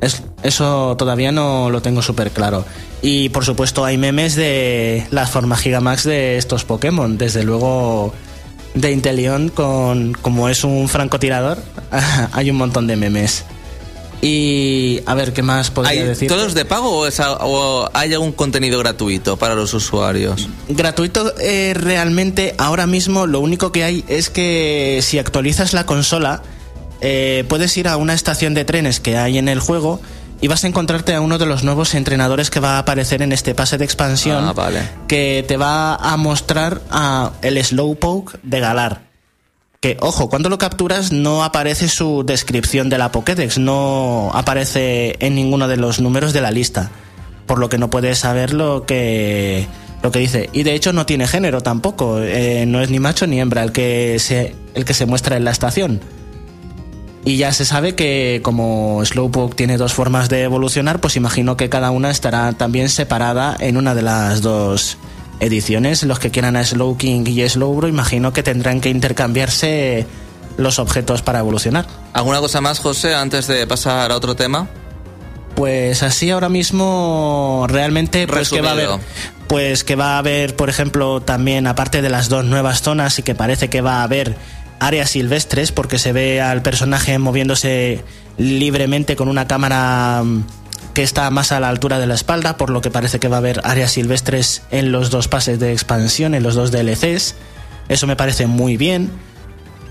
Es- 0.00 0.22
eso 0.44 0.94
todavía 0.96 1.32
no 1.32 1.70
lo 1.70 1.82
tengo 1.82 2.00
súper 2.00 2.30
claro. 2.30 2.64
Y 3.02 3.30
por 3.30 3.44
supuesto 3.44 3.84
hay 3.84 3.98
memes 3.98 4.36
de 4.36 5.04
las 5.10 5.28
formas 5.28 5.58
Gigamax 5.58 6.04
de 6.04 6.36
estos 6.38 6.64
Pokémon. 6.64 7.18
Desde 7.18 7.42
luego 7.42 8.12
de 8.74 8.92
Inteleon, 8.92 9.48
con, 9.48 10.12
como 10.22 10.48
es 10.48 10.62
un 10.62 10.88
francotirador, 10.88 11.58
hay 12.32 12.48
un 12.50 12.56
montón 12.58 12.86
de 12.86 12.94
memes. 12.94 13.44
Y 14.20 15.00
a 15.06 15.14
ver, 15.14 15.32
¿qué 15.32 15.42
más 15.42 15.70
podría 15.70 16.02
¿Hay 16.02 16.06
decir? 16.08 16.28
todos 16.28 16.54
de 16.54 16.64
pago 16.64 16.90
o, 16.90 17.06
es 17.06 17.20
a- 17.20 17.34
o 17.44 17.88
hay 17.94 18.12
algún 18.12 18.32
contenido 18.32 18.78
gratuito 18.80 19.36
para 19.36 19.54
los 19.54 19.72
usuarios? 19.74 20.48
Gratuito 20.68 21.32
eh, 21.38 21.72
realmente 21.76 22.54
ahora 22.58 22.86
mismo 22.86 23.26
lo 23.26 23.40
único 23.40 23.70
que 23.70 23.84
hay 23.84 24.04
es 24.08 24.28
que 24.28 24.98
si 25.02 25.18
actualizas 25.20 25.72
la 25.72 25.86
consola 25.86 26.42
eh, 27.00 27.44
puedes 27.48 27.76
ir 27.76 27.86
a 27.86 27.96
una 27.96 28.12
estación 28.14 28.54
de 28.54 28.64
trenes 28.64 28.98
que 28.98 29.16
hay 29.16 29.38
en 29.38 29.48
el 29.48 29.60
juego 29.60 30.00
y 30.40 30.48
vas 30.48 30.64
a 30.64 30.68
encontrarte 30.68 31.14
a 31.14 31.20
uno 31.20 31.38
de 31.38 31.46
los 31.46 31.62
nuevos 31.62 31.94
entrenadores 31.94 32.50
que 32.50 32.58
va 32.60 32.76
a 32.76 32.78
aparecer 32.80 33.22
en 33.22 33.32
este 33.32 33.54
pase 33.54 33.78
de 33.78 33.84
expansión 33.84 34.44
Ah, 34.48 34.52
vale. 34.52 34.82
que 35.06 35.44
te 35.46 35.56
va 35.56 35.94
a 35.94 36.16
mostrar 36.16 36.80
a 36.90 37.32
el 37.42 37.64
Slowpoke 37.64 38.38
de 38.42 38.60
Galar. 38.60 39.07
Que, 39.80 39.96
ojo, 40.00 40.28
cuando 40.28 40.48
lo 40.48 40.58
capturas 40.58 41.12
no 41.12 41.44
aparece 41.44 41.86
su 41.86 42.24
descripción 42.26 42.88
de 42.88 42.98
la 42.98 43.12
Pokédex, 43.12 43.58
no 43.58 44.28
aparece 44.34 45.14
en 45.20 45.36
ninguno 45.36 45.68
de 45.68 45.76
los 45.76 46.00
números 46.00 46.32
de 46.32 46.40
la 46.40 46.50
lista, 46.50 46.90
por 47.46 47.60
lo 47.60 47.68
que 47.68 47.78
no 47.78 47.88
puedes 47.88 48.18
saber 48.18 48.52
lo 48.52 48.86
que, 48.86 49.68
lo 50.02 50.10
que 50.10 50.18
dice. 50.18 50.50
Y 50.52 50.64
de 50.64 50.74
hecho 50.74 50.92
no 50.92 51.06
tiene 51.06 51.28
género 51.28 51.60
tampoco, 51.60 52.18
eh, 52.20 52.64
no 52.66 52.80
es 52.80 52.90
ni 52.90 52.98
macho 52.98 53.28
ni 53.28 53.40
hembra 53.40 53.62
el 53.62 53.70
que, 53.70 54.18
se, 54.18 54.56
el 54.74 54.84
que 54.84 54.94
se 54.94 55.06
muestra 55.06 55.36
en 55.36 55.44
la 55.44 55.52
estación. 55.52 56.00
Y 57.24 57.36
ya 57.36 57.52
se 57.52 57.64
sabe 57.64 57.94
que 57.94 58.40
como 58.42 59.04
Slowpoke 59.04 59.54
tiene 59.54 59.76
dos 59.76 59.92
formas 59.92 60.28
de 60.28 60.42
evolucionar, 60.42 61.00
pues 61.00 61.14
imagino 61.14 61.56
que 61.56 61.68
cada 61.68 61.92
una 61.92 62.10
estará 62.10 62.52
también 62.52 62.88
separada 62.88 63.56
en 63.60 63.76
una 63.76 63.94
de 63.94 64.02
las 64.02 64.42
dos 64.42 64.98
ediciones. 65.40 66.02
Los 66.02 66.18
que 66.18 66.30
quieran 66.30 66.56
a 66.56 66.64
Slowking 66.64 67.26
y 67.26 67.48
Slowbro, 67.48 67.88
imagino 67.88 68.32
que 68.32 68.42
tendrán 68.42 68.80
que 68.80 68.90
intercambiarse 68.90 70.06
los 70.56 70.78
objetos 70.78 71.22
para 71.22 71.38
evolucionar. 71.38 71.86
¿Alguna 72.12 72.40
cosa 72.40 72.60
más, 72.60 72.80
José, 72.80 73.14
antes 73.14 73.46
de 73.46 73.66
pasar 73.66 74.10
a 74.10 74.16
otro 74.16 74.34
tema? 74.36 74.68
Pues 75.54 76.02
así 76.02 76.30
ahora 76.30 76.48
mismo 76.48 77.66
realmente 77.68 78.26
pues 78.28 78.50
que 78.50 78.60
va 78.60 78.70
a 78.70 78.72
haber 78.72 78.88
pues 79.48 79.82
que 79.82 79.96
va 79.96 80.16
a 80.16 80.18
haber, 80.18 80.54
por 80.54 80.68
ejemplo, 80.68 81.20
también 81.22 81.66
aparte 81.66 82.02
de 82.02 82.10
las 82.10 82.28
dos 82.28 82.44
nuevas 82.44 82.82
zonas 82.82 83.18
y 83.18 83.22
que 83.22 83.34
parece 83.34 83.68
que 83.68 83.80
va 83.80 84.00
a 84.00 84.02
haber 84.02 84.36
áreas 84.78 85.10
silvestres 85.10 85.72
porque 85.72 85.98
se 85.98 86.12
ve 86.12 86.40
al 86.40 86.62
personaje 86.62 87.18
moviéndose 87.18 88.04
libremente 88.36 89.16
con 89.16 89.28
una 89.28 89.48
cámara 89.48 90.22
mm, 90.22 90.44
que 90.98 91.04
está 91.04 91.30
más 91.30 91.52
a 91.52 91.60
la 91.60 91.68
altura 91.68 92.00
de 92.00 92.08
la 92.08 92.16
espalda, 92.16 92.56
por 92.56 92.70
lo 92.70 92.80
que 92.80 92.90
parece 92.90 93.20
que 93.20 93.28
va 93.28 93.36
a 93.36 93.38
haber 93.38 93.60
áreas 93.62 93.92
silvestres 93.92 94.62
en 94.72 94.90
los 94.90 95.10
dos 95.10 95.28
pases 95.28 95.60
de 95.60 95.70
expansión, 95.70 96.34
en 96.34 96.42
los 96.42 96.56
dos 96.56 96.72
DLCs. 96.72 97.36
Eso 97.88 98.08
me 98.08 98.16
parece 98.16 98.48
muy 98.48 98.76
bien 98.76 99.08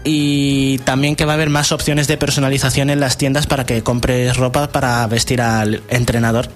y 0.03 0.79
también 0.79 1.15
que 1.15 1.23
va 1.23 1.31
a 1.31 1.35
haber 1.35 1.49
más 1.49 1.71
opciones 1.71 2.09
de 2.09 2.17
personalización 2.17 2.89
en 2.89 2.99
las 2.99 3.15
tiendas 3.17 3.47
para 3.47 3.65
que 3.65 3.83
compres 3.83 4.35
ropa 4.35 4.67
para 4.73 5.07
vestir 5.07 5.39
al 5.39 5.81
entrenador. 5.87 6.49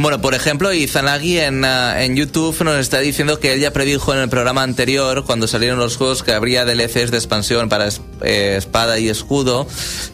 Bueno, 0.00 0.22
por 0.22 0.32
ejemplo, 0.32 0.72
Izanagi 0.72 1.40
en, 1.40 1.62
ah, 1.62 2.02
en 2.02 2.16
YouTube 2.16 2.58
nos 2.64 2.78
está 2.78 3.00
diciendo 3.00 3.38
que 3.38 3.52
él 3.52 3.60
ya 3.60 3.70
predijo 3.70 4.14
en 4.14 4.20
el 4.20 4.30
programa 4.30 4.62
anterior, 4.62 5.26
cuando 5.26 5.46
salieron 5.46 5.78
los 5.78 5.98
juegos, 5.98 6.22
que 6.22 6.32
habría 6.32 6.64
DLCs 6.64 7.10
de 7.10 7.18
expansión 7.18 7.68
para 7.68 7.86
eh, 8.22 8.54
espada 8.56 8.98
y 8.98 9.10
escudo. 9.10 9.66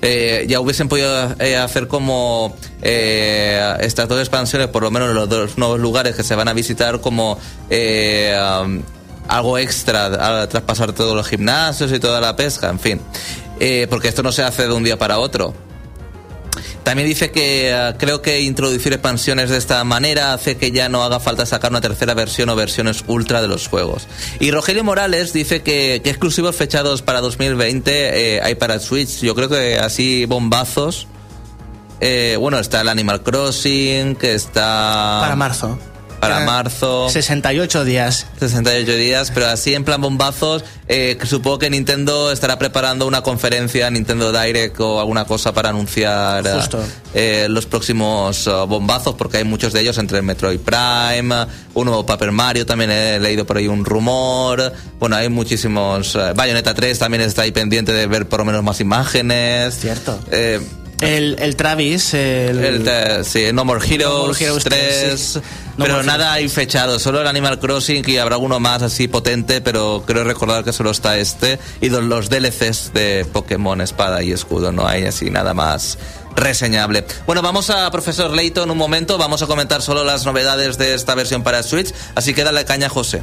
Eh, 0.03 0.45
ya 0.49 0.59
hubiesen 0.59 0.89
podido 0.89 1.37
eh, 1.39 1.57
hacer 1.57 1.87
como 1.87 2.57
estas 2.83 4.09
dos 4.09 4.19
expansiones, 4.19 4.67
por 4.67 4.83
lo 4.83 4.91
menos 4.91 5.11
en 5.11 5.15
los 5.15 5.29
dos 5.29 5.57
nuevos 5.57 5.79
lugares 5.79 6.17
que 6.17 6.25
se 6.25 6.35
van 6.35 6.49
a 6.49 6.53
visitar, 6.53 7.01
como 7.01 7.39
algo 9.29 9.59
extra 9.59 10.07
al 10.07 10.49
traspasar 10.49 10.95
todos 10.95 11.15
los 11.15 11.29
gimnasios 11.29 11.93
y 11.93 12.01
toda 12.01 12.21
la 12.21 12.35
pesca, 12.35 12.71
en 12.71 12.81
fin. 12.81 13.01
Porque 13.89 14.09
esto 14.09 14.25
no 14.25 14.33
se 14.33 14.43
hace 14.43 14.67
de 14.67 14.73
un 14.73 14.83
día 14.83 14.99
para 14.99 15.21
otro. 15.21 15.66
También 16.87 17.09
dice 17.09 17.33
que 17.33 17.73
eh, 17.73 17.95
creo 17.99 18.23
que 18.23 18.43
introducir 18.43 18.93
expansiones 18.93 19.51
de 19.51 19.57
esta 19.57 19.83
manera 19.83 20.33
hace 20.33 20.57
que 20.57 20.71
ya 20.71 20.89
no 20.89 21.03
haga 21.03 21.19
falta 21.19 21.45
sacar 21.45 21.73
una 21.73 21.81
tercera 21.81 22.15
versión 22.15 22.49
o 22.49 22.55
versiones 22.55 23.03
ultra 23.09 23.43
de 23.43 23.49
los 23.49 23.67
juegos. 23.67 24.07
Y 24.39 24.53
Rogelio 24.53 24.85
Morales 24.85 25.33
dice 25.33 25.63
que, 25.63 26.01
que 26.05 26.11
exclusivos 26.11 26.55
fechados 26.55 27.03
para 27.03 27.21
2020 27.23 28.37
eh, 28.37 28.41
hay 28.41 28.55
para 28.55 28.79
Switch. 28.79 29.21
Yo 29.21 29.35
creo 29.35 29.49
que 29.49 29.81
así 29.81 30.27
bombazos. 30.27 31.09
eh, 31.99 32.37
bueno, 32.39 32.61
está 32.61 32.83
el 32.83 32.89
Animal 32.89 33.21
Crossing, 33.25 34.15
que 34.15 34.35
está... 34.35 35.19
Para 35.23 35.35
marzo. 35.35 35.77
Para 36.21 36.41
marzo. 36.41 37.09
68 37.11 37.85
días. 37.85 38.27
68 38.39 38.93
días, 38.97 39.31
pero 39.33 39.47
así 39.47 39.75
en 39.75 39.85
plan 39.85 40.01
bombazos, 40.01 40.65
eh, 40.89 41.19
supongo 41.25 41.59
que 41.59 41.71
Nintendo 41.71 42.33
estará 42.33 42.59
preparando 42.59 43.07
una 43.07 43.23
conferencia, 43.23 43.91
Nintendo 43.91 44.33
Direct 44.33 44.79
o 44.81 45.01
alguna 45.01 45.25
cosa 45.25 45.53
para 45.53 45.71
anunciar 45.71 46.47
eh, 46.47 46.61
eh, 47.15 47.47
los 47.49 47.67
próximos 47.67 48.47
eh, 48.47 48.51
bombazos, 48.69 49.15
porque 49.15 49.39
hay 49.39 49.45
muchos 49.45 49.73
de 49.73 49.81
ellos 49.81 49.99
entre 49.99 50.19
el 50.19 50.25
Metroid 50.25 50.61
Prime, 50.61 51.47
un 51.75 51.87
nuevo 51.87 52.05
Paper 52.05 52.33
Mario, 52.33 52.67
también 52.67 52.91
he 52.91 53.19
leído 53.19 53.47
por 53.47 53.57
ahí 53.57 53.69
un 53.69 53.85
rumor, 53.85 54.73
bueno, 54.99 55.17
hay 55.17 55.29
muchísimos, 55.29 56.15
eh, 56.15 56.33
Bayonetta 56.35 56.75
3 56.75 56.99
también 56.99 57.23
está 57.23 57.43
ahí 57.43 57.53
pendiente 57.53 57.93
de 57.93 58.07
ver 58.07 58.29
por 58.29 58.41
lo 58.41 58.45
menos 58.45 58.63
más 58.63 58.81
imágenes. 58.81 59.79
Cierto. 59.79 60.19
Eh, 60.31 60.61
El, 61.01 61.37
el 61.41 61.57
Travis, 61.57 62.15
el... 62.15 62.59
El, 62.65 63.25
sí, 63.25 63.45
No 63.53 63.65
More 63.65 63.85
Heroes, 63.87 64.13
No 64.15 64.27
More 64.29 64.45
Heroes 64.45 64.65
3, 64.65 64.81
3, 65.09 65.21
sí. 65.21 65.39
No 65.77 65.85
pero 65.85 65.95
More 65.97 66.07
nada 66.07 66.33
hay 66.33 66.49
fechado, 66.49 66.99
solo 66.99 67.21
el 67.21 67.27
Animal 67.27 67.59
Crossing 67.59 68.03
y 68.09 68.17
habrá 68.17 68.39
uno 68.39 68.59
más 68.61 68.81
así 68.83 69.07
potente, 69.09 69.61
pero 69.61 70.05
creo 70.07 70.25
recordar 70.25 70.65
que 70.65 70.73
solo 70.73 70.91
está 70.91 71.19
este 71.19 71.59
y 71.83 71.91
los- 71.91 72.03
los 72.05 72.31
DLCs 72.31 72.93
de 72.95 73.27
Pokémon 73.31 73.81
Espada 73.83 74.23
y 74.23 74.33
Escudo, 74.33 74.73
no 74.73 74.87
hay 74.89 75.05
así 75.05 75.31
nada 75.31 75.53
más 75.53 75.99
reseñable. 76.35 77.05
Bueno, 77.27 77.43
vamos 77.43 77.69
a 77.71 77.91
Profesor 77.91 78.31
Layton 78.31 78.71
un 78.71 78.79
momento, 78.79 79.19
vamos 79.19 79.43
a 79.43 79.47
comentar 79.47 79.83
solo 79.83 80.03
las 80.05 80.25
novedades 80.25 80.79
de 80.79 80.95
esta 80.95 81.15
versión 81.15 81.43
para 81.43 81.63
Switch, 81.63 81.93
así 82.15 82.33
que 82.33 82.43
dale 82.45 82.65
caña 82.65 82.89
José. 82.89 83.23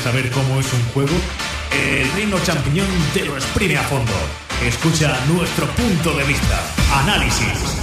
¿Quieres 0.00 0.14
saber 0.14 0.30
cómo 0.30 0.58
es 0.58 0.72
un 0.72 0.82
juego? 0.94 1.12
El 1.72 2.10
Reino 2.12 2.38
Champiñón 2.42 2.88
te 3.12 3.22
lo 3.22 3.36
exprime 3.36 3.76
a 3.76 3.82
fondo. 3.82 4.12
Escucha 4.64 5.14
nuestro 5.28 5.66
punto 5.74 6.16
de 6.16 6.24
vista. 6.24 6.62
Análisis. 7.02 7.79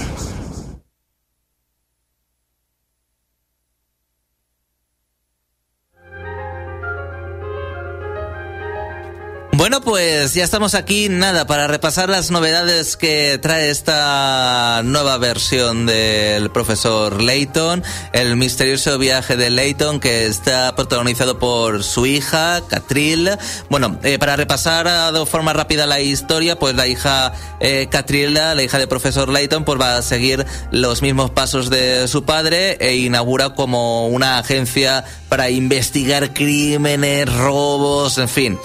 Pues 9.98 10.36
ya 10.36 10.44
estamos 10.44 10.76
aquí, 10.76 11.10
nada, 11.10 11.48
para 11.48 11.66
repasar 11.66 12.08
las 12.08 12.30
novedades 12.30 12.98
que 12.98 13.40
trae 13.42 13.72
esta 13.72 14.84
nueva 14.84 15.18
versión 15.18 15.88
del 15.88 16.52
profesor 16.52 17.20
Layton, 17.20 17.84
el 18.14 18.36
misterioso 18.36 19.00
viaje 19.00 19.36
de 19.38 19.50
Layton 19.50 20.00
que 20.00 20.28
está 20.28 20.76
protagonizado 20.76 21.40
por 21.40 21.84
su 21.84 22.06
hija, 22.06 22.62
Catril. 22.70 23.32
Bueno, 23.72 23.98
eh, 24.04 24.20
para 24.20 24.36
repasar 24.36 24.88
ah, 24.88 25.12
de 25.12 25.26
forma 25.26 25.54
rápida 25.54 25.88
la 25.88 26.00
historia, 26.00 26.60
pues 26.60 26.76
la 26.76 26.86
hija 26.86 27.34
eh, 27.60 27.90
la 27.92 28.62
hija 28.62 28.78
del 28.78 28.88
profesor 28.88 29.30
Layton, 29.30 29.66
pues 29.66 29.82
va 29.82 29.98
a 29.98 30.04
seguir 30.04 30.46
los 30.70 31.02
mismos 31.02 31.32
pasos 31.32 31.72
de 31.72 32.08
su 32.08 32.24
padre 32.24 32.78
e 32.80 32.98
inaugura 32.98 33.56
como 33.56 34.08
una 34.10 34.38
agencia 34.38 35.06
para 35.30 35.50
investigar 35.50 36.34
crímenes, 36.34 37.34
robos, 37.34 38.18
en 38.18 38.30
fin. 38.30 38.60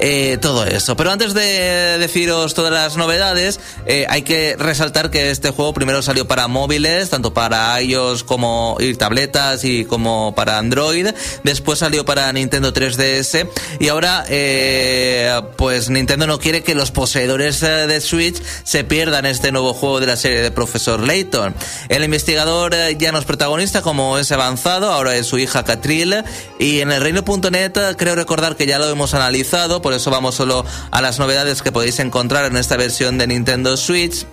Eh, 0.00 0.38
todo 0.40 0.64
eso. 0.64 0.96
Pero 0.96 1.10
antes 1.10 1.34
de 1.34 1.98
deciros 1.98 2.54
todas 2.54 2.72
las 2.72 2.96
novedades, 2.96 3.58
eh, 3.86 4.06
hay 4.08 4.22
que 4.22 4.54
resaltar 4.56 5.10
que 5.10 5.30
este 5.30 5.50
juego 5.50 5.74
primero 5.74 6.02
salió 6.02 6.28
para 6.28 6.46
móviles, 6.46 7.10
tanto 7.10 7.34
para 7.34 7.80
iOS 7.82 8.22
como 8.22 8.76
y 8.78 8.94
tabletas 8.94 9.64
y 9.64 9.84
como 9.84 10.34
para 10.36 10.58
Android. 10.58 11.08
Después 11.42 11.80
salió 11.80 12.04
para 12.04 12.32
Nintendo 12.32 12.72
3DS 12.72 13.48
y 13.80 13.88
ahora, 13.88 14.24
eh, 14.28 15.32
pues 15.56 15.90
Nintendo 15.90 16.28
no 16.28 16.38
quiere 16.38 16.62
que 16.62 16.76
los 16.76 16.92
poseedores 16.92 17.62
eh, 17.64 17.88
de 17.88 18.00
Switch 18.00 18.40
se 18.62 18.84
pierdan 18.84 19.26
este 19.26 19.50
nuevo 19.50 19.74
juego 19.74 19.98
de 19.98 20.06
la 20.06 20.16
serie 20.16 20.42
de 20.42 20.52
Profesor 20.52 21.00
Layton. 21.00 21.56
El 21.88 22.04
investigador 22.04 22.72
ya 22.98 23.10
no 23.10 23.18
es 23.18 23.24
protagonista 23.24 23.82
como 23.82 24.16
es 24.18 24.30
avanzado, 24.30 24.92
ahora 24.92 25.16
es 25.16 25.26
su 25.26 25.38
hija 25.38 25.64
Catril 25.64 26.07
y 26.58 26.80
en 26.80 26.92
el 26.92 27.00
reino.net 27.00 27.72
creo 27.96 28.14
recordar 28.14 28.56
que 28.56 28.66
ya 28.66 28.78
lo 28.78 28.88
hemos 28.88 29.14
analizado, 29.14 29.82
por 29.82 29.92
eso 29.92 30.10
vamos 30.10 30.34
solo 30.34 30.64
a 30.90 31.02
las 31.02 31.18
novedades 31.18 31.62
que 31.62 31.72
podéis 31.72 31.98
encontrar 31.98 32.44
en 32.46 32.56
esta 32.56 32.76
versión 32.76 33.18
de 33.18 33.26
Nintendo 33.26 33.76
Switch. 33.76 34.26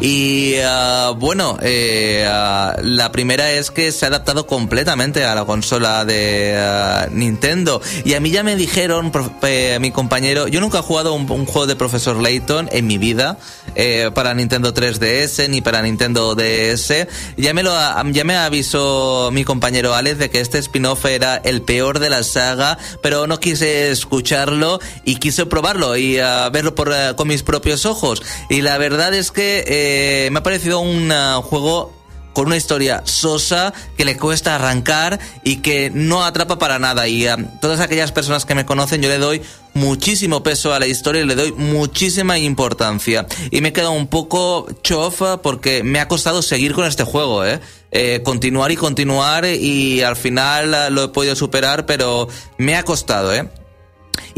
Y 0.00 0.54
ah, 0.64 1.12
bueno, 1.16 1.58
eh, 1.60 2.24
ah, 2.28 2.76
la 2.82 3.10
primera 3.10 3.50
es 3.50 3.70
que 3.70 3.90
se 3.90 4.04
ha 4.04 4.08
adaptado 4.08 4.46
completamente 4.46 5.24
a 5.24 5.34
la 5.34 5.44
consola 5.44 6.04
de 6.04 6.56
ah, 6.56 7.08
Nintendo. 7.10 7.80
Y 8.04 8.14
a 8.14 8.20
mí 8.20 8.30
ya 8.30 8.42
me 8.42 8.54
dijeron, 8.54 9.10
eh, 9.42 9.78
mi 9.80 9.90
compañero, 9.90 10.46
yo 10.46 10.60
nunca 10.60 10.78
he 10.78 10.82
jugado 10.82 11.14
un, 11.14 11.26
juego 11.26 11.66
de 11.66 11.76
Profesor 11.76 12.16
Layton 12.16 12.68
en 12.72 12.86
mi 12.86 12.98
vida 12.98 13.38
eh, 13.74 14.10
para 14.14 14.34
Nintendo 14.34 14.72
3DS 14.72 15.48
ni 15.48 15.60
para 15.60 15.82
Nintendo 15.82 16.34
DS. 16.34 17.06
Ya 17.36 17.54
me 17.54 17.62
lo 17.62 17.72
ya 18.12 18.24
me 18.24 18.36
avisó 18.36 19.30
mi 19.32 19.44
compañero 19.44 19.94
Alex 19.94 20.18
de 20.18 20.30
que 20.30 20.40
este 20.40 20.58
spin-off 20.58 21.04
era 21.06 21.36
el 21.36 21.62
peor 21.62 21.98
de 21.98 22.10
la 22.10 22.22
saga, 22.22 22.78
pero 23.02 23.26
no 23.26 23.40
quise 23.40 23.90
escucharlo 23.90 24.80
y 25.04 25.16
quise 25.16 25.46
probarlo 25.46 25.96
y 25.96 26.16
verlo 26.52 26.74
por, 26.74 26.94
con 27.16 27.28
mis 27.28 27.42
propios 27.42 27.84
ojos. 27.84 28.22
Y 28.48 28.62
la 28.62 28.78
verdad 28.78 29.14
es 29.14 29.32
que 29.32 29.57
eh, 29.66 30.28
me 30.30 30.38
ha 30.38 30.42
parecido 30.42 30.80
un 30.80 31.10
ah, 31.12 31.40
juego 31.42 31.98
con 32.38 32.46
una 32.46 32.56
historia 32.56 33.02
sosa 33.04 33.74
que 33.96 34.04
le 34.04 34.16
cuesta 34.16 34.54
arrancar 34.54 35.18
y 35.42 35.56
que 35.56 35.90
no 35.92 36.24
atrapa 36.24 36.56
para 36.56 36.78
nada. 36.78 37.08
Y 37.08 37.26
a 37.26 37.36
todas 37.60 37.80
aquellas 37.80 38.12
personas 38.12 38.44
que 38.44 38.54
me 38.54 38.64
conocen, 38.64 39.02
yo 39.02 39.08
le 39.08 39.18
doy 39.18 39.42
muchísimo 39.74 40.42
peso 40.44 40.72
a 40.72 40.78
la 40.78 40.86
historia 40.86 41.22
y 41.22 41.26
le 41.26 41.34
doy 41.34 41.50
muchísima 41.50 42.38
importancia. 42.38 43.26
Y 43.50 43.60
me 43.60 43.70
he 43.70 43.72
quedado 43.72 43.90
un 43.90 44.06
poco 44.06 44.68
chofa 44.82 45.42
porque 45.42 45.82
me 45.82 45.98
ha 45.98 46.06
costado 46.06 46.42
seguir 46.42 46.74
con 46.74 46.84
este 46.84 47.02
juego, 47.02 47.44
¿eh? 47.44 47.60
Eh, 47.90 48.20
continuar 48.22 48.70
y 48.70 48.76
continuar 48.76 49.44
y 49.44 50.02
al 50.02 50.14
final 50.14 50.74
ah, 50.74 50.90
lo 50.90 51.04
he 51.04 51.08
podido 51.08 51.34
superar, 51.34 51.86
pero 51.86 52.28
me 52.56 52.76
ha 52.76 52.84
costado, 52.84 53.34
¿eh? 53.34 53.48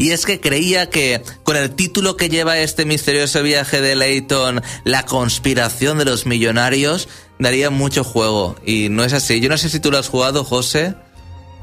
Y 0.01 0.11
es 0.11 0.25
que 0.25 0.39
creía 0.39 0.89
que 0.89 1.21
con 1.43 1.55
el 1.55 1.71
título 1.71 2.17
que 2.17 2.29
lleva 2.29 2.57
este 2.57 2.85
misterioso 2.85 3.41
viaje 3.43 3.81
de 3.81 3.95
Layton, 3.95 4.61
La 4.83 5.05
conspiración 5.05 5.97
de 5.97 6.05
los 6.05 6.25
millonarios, 6.25 7.07
daría 7.39 7.69
mucho 7.69 8.03
juego. 8.03 8.55
Y 8.65 8.89
no 8.89 9.03
es 9.03 9.13
así. 9.13 9.39
Yo 9.39 9.49
no 9.49 9.57
sé 9.57 9.69
si 9.69 9.79
tú 9.79 9.91
lo 9.91 9.97
has 9.99 10.09
jugado, 10.09 10.43
José. 10.43 10.95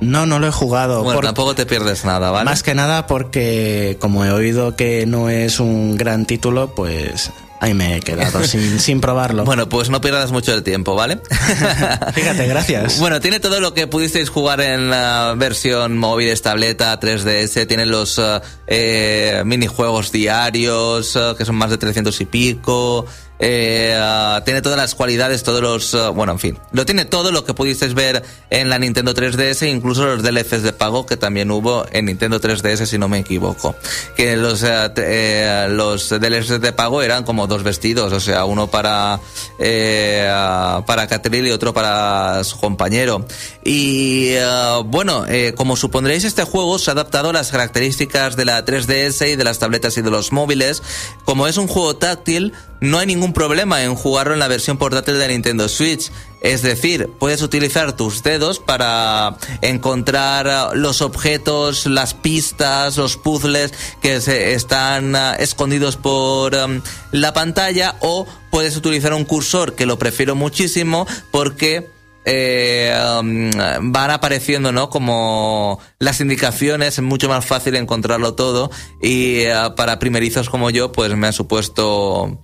No, 0.00 0.26
no 0.26 0.38
lo 0.38 0.46
he 0.46 0.52
jugado. 0.52 1.02
Bueno, 1.02 1.16
por- 1.18 1.24
tampoco 1.24 1.54
te 1.56 1.66
pierdes 1.66 2.04
nada, 2.04 2.30
¿vale? 2.30 2.44
Más 2.44 2.62
que 2.62 2.74
nada 2.74 3.08
porque 3.08 3.96
como 4.00 4.24
he 4.24 4.30
oído 4.30 4.76
que 4.76 5.06
no 5.06 5.28
es 5.28 5.58
un 5.58 5.96
gran 5.96 6.24
título, 6.24 6.72
pues 6.76 7.30
ahí 7.60 7.74
me 7.74 7.96
he 7.96 8.00
quedado 8.00 8.44
sin, 8.44 8.80
sin 8.80 9.00
probarlo. 9.00 9.44
Bueno, 9.44 9.68
pues 9.68 9.90
no 9.90 10.00
pierdas 10.00 10.32
mucho 10.32 10.54
el 10.54 10.62
tiempo, 10.62 10.94
¿vale? 10.94 11.20
Fíjate, 12.14 12.46
gracias. 12.46 12.98
Bueno, 12.98 13.20
tiene 13.20 13.40
todo 13.40 13.60
lo 13.60 13.74
que 13.74 13.86
pudisteis 13.86 14.30
jugar 14.30 14.60
en 14.60 14.90
la 14.90 15.34
versión 15.36 15.98
móviles, 15.98 16.42
tableta, 16.42 16.98
3DS. 16.98 17.66
Tiene 17.66 17.86
los 17.86 18.18
eh, 18.18 18.40
eh, 18.66 19.42
minijuegos 19.44 20.12
diarios, 20.12 21.16
eh, 21.16 21.34
que 21.36 21.44
son 21.44 21.56
más 21.56 21.70
de 21.70 21.78
300 21.78 22.20
y 22.20 22.24
pico. 22.26 23.06
Eh, 23.40 23.94
ah, 23.96 24.42
tiene 24.44 24.62
todas 24.62 24.76
las 24.78 24.94
cualidades, 24.94 25.42
todos 25.42 25.60
los... 25.62 25.94
eh, 25.94 26.08
bueno, 26.08 26.32
en 26.32 26.38
fin. 26.38 26.58
Lo 26.72 26.84
tiene 26.84 27.04
todo 27.04 27.30
lo 27.30 27.44
que 27.44 27.54
pudisteis 27.54 27.94
ver 27.94 28.22
en 28.50 28.68
la 28.68 28.78
Nintendo 28.78 29.14
3DS, 29.14 29.68
incluso 29.70 30.04
los 30.06 30.22
DLCs 30.22 30.62
de 30.62 30.72
pago 30.72 31.06
que 31.06 31.16
también 31.16 31.50
hubo 31.50 31.86
en 31.92 32.06
Nintendo 32.06 32.40
3DS, 32.40 32.86
si 32.86 32.98
no 32.98 33.08
me 33.08 33.18
equivoco. 33.20 33.76
Que 34.16 34.36
los, 34.36 34.60
t- 34.60 34.66
eh, 34.96 35.66
los 35.70 36.08
DLCs 36.08 36.60
de 36.60 36.72
pago 36.72 37.02
eran 37.02 37.24
como 37.24 37.46
dos 37.46 37.62
vestidos, 37.62 38.12
o 38.12 38.20
sea, 38.20 38.44
uno 38.44 38.66
para, 38.68 39.20
eh, 39.60 40.26
ah, 40.30 40.82
para 40.86 41.06
Catril 41.06 41.46
y 41.46 41.50
otro 41.52 41.72
para 41.72 42.42
su 42.44 42.58
compañero. 42.58 43.24
Y 43.64 44.34
ah, 44.40 44.82
bueno, 44.84 45.26
eh, 45.28 45.54
como 45.56 45.76
supondréis, 45.76 46.24
este 46.24 46.42
juego 46.44 46.78
se 46.78 46.90
ha 46.90 46.94
adaptado 46.94 47.30
a 47.30 47.32
las 47.32 47.50
características 47.50 48.34
de 48.36 48.44
la 48.44 48.64
3DS 48.64 49.32
y 49.32 49.36
de 49.36 49.44
las 49.44 49.58
tabletas 49.58 49.96
y 49.96 50.02
de 50.02 50.10
los 50.10 50.32
móviles. 50.32 50.82
Como 51.24 51.46
es 51.46 51.56
un 51.56 51.68
juego 51.68 51.96
táctil, 51.96 52.52
no 52.80 52.98
hay 52.98 53.06
ningún 53.06 53.32
problema 53.32 53.82
en 53.82 53.94
jugarlo 53.94 54.34
en 54.34 54.38
la 54.38 54.48
versión 54.48 54.76
portátil 54.76 55.18
de 55.18 55.28
Nintendo 55.28 55.68
Switch. 55.68 56.10
Es 56.40 56.62
decir, 56.62 57.10
puedes 57.18 57.42
utilizar 57.42 57.96
tus 57.96 58.22
dedos 58.22 58.60
para 58.60 59.36
encontrar 59.60 60.46
ah, 60.48 60.70
los 60.72 61.02
objetos, 61.02 61.86
las 61.86 62.14
pistas, 62.14 62.96
los 62.96 63.16
puzzles 63.16 63.74
que 64.00 64.20
se 64.20 64.52
están 64.52 65.16
ah, 65.16 65.34
escondidos 65.34 65.96
por 65.96 66.54
am, 66.54 66.80
la 67.10 67.32
pantalla 67.32 67.96
o 68.00 68.26
puedes 68.50 68.76
utilizar 68.76 69.12
un 69.14 69.24
cursor 69.24 69.74
que 69.74 69.86
lo 69.86 69.98
prefiero 69.98 70.36
muchísimo 70.36 71.08
porque 71.32 71.88
eh, 72.24 72.94
um, 73.18 73.50
van 73.90 74.10
apareciendo, 74.10 74.70
¿no? 74.70 74.90
Como 74.90 75.80
las 75.98 76.20
indicaciones, 76.20 76.98
es 76.98 77.02
mucho 77.02 77.28
más 77.28 77.46
fácil 77.46 77.74
encontrarlo 77.74 78.34
todo 78.34 78.70
y 79.02 79.44
para 79.76 79.98
primerizos 79.98 80.50
como 80.50 80.70
yo, 80.70 80.92
pues 80.92 81.16
me 81.16 81.26
ha 81.26 81.32
supuesto 81.32 82.38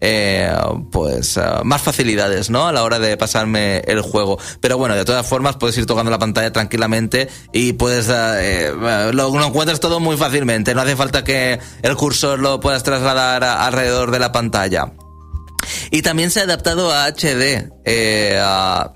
eh, 0.00 0.50
pues 0.92 1.36
eh, 1.36 1.42
más 1.64 1.82
facilidades, 1.82 2.50
¿no? 2.50 2.66
A 2.68 2.72
la 2.72 2.82
hora 2.84 2.98
de 2.98 3.16
pasarme 3.16 3.78
el 3.86 4.00
juego. 4.00 4.38
Pero 4.60 4.78
bueno, 4.78 4.94
de 4.94 5.04
todas 5.04 5.26
formas 5.26 5.56
puedes 5.56 5.76
ir 5.78 5.86
tocando 5.86 6.10
la 6.10 6.18
pantalla 6.18 6.52
tranquilamente 6.52 7.28
y 7.52 7.72
puedes 7.74 8.08
eh, 8.08 8.68
eh, 8.68 9.10
lo, 9.12 9.44
encuentras 9.44 9.80
todo 9.80 10.00
muy 10.00 10.16
fácilmente. 10.16 10.74
No 10.74 10.82
hace 10.82 10.96
falta 10.96 11.24
que 11.24 11.58
el 11.82 11.96
cursor 11.96 12.38
lo 12.38 12.60
puedas 12.60 12.82
trasladar 12.82 13.44
alrededor 13.44 14.10
de 14.10 14.18
la 14.18 14.32
pantalla. 14.32 14.92
Y 15.90 16.02
también 16.02 16.30
se 16.30 16.40
ha 16.40 16.44
adaptado 16.44 16.92
a 16.92 17.06
HD. 17.06 17.70
eh, 17.84 18.38
a- 18.40 18.92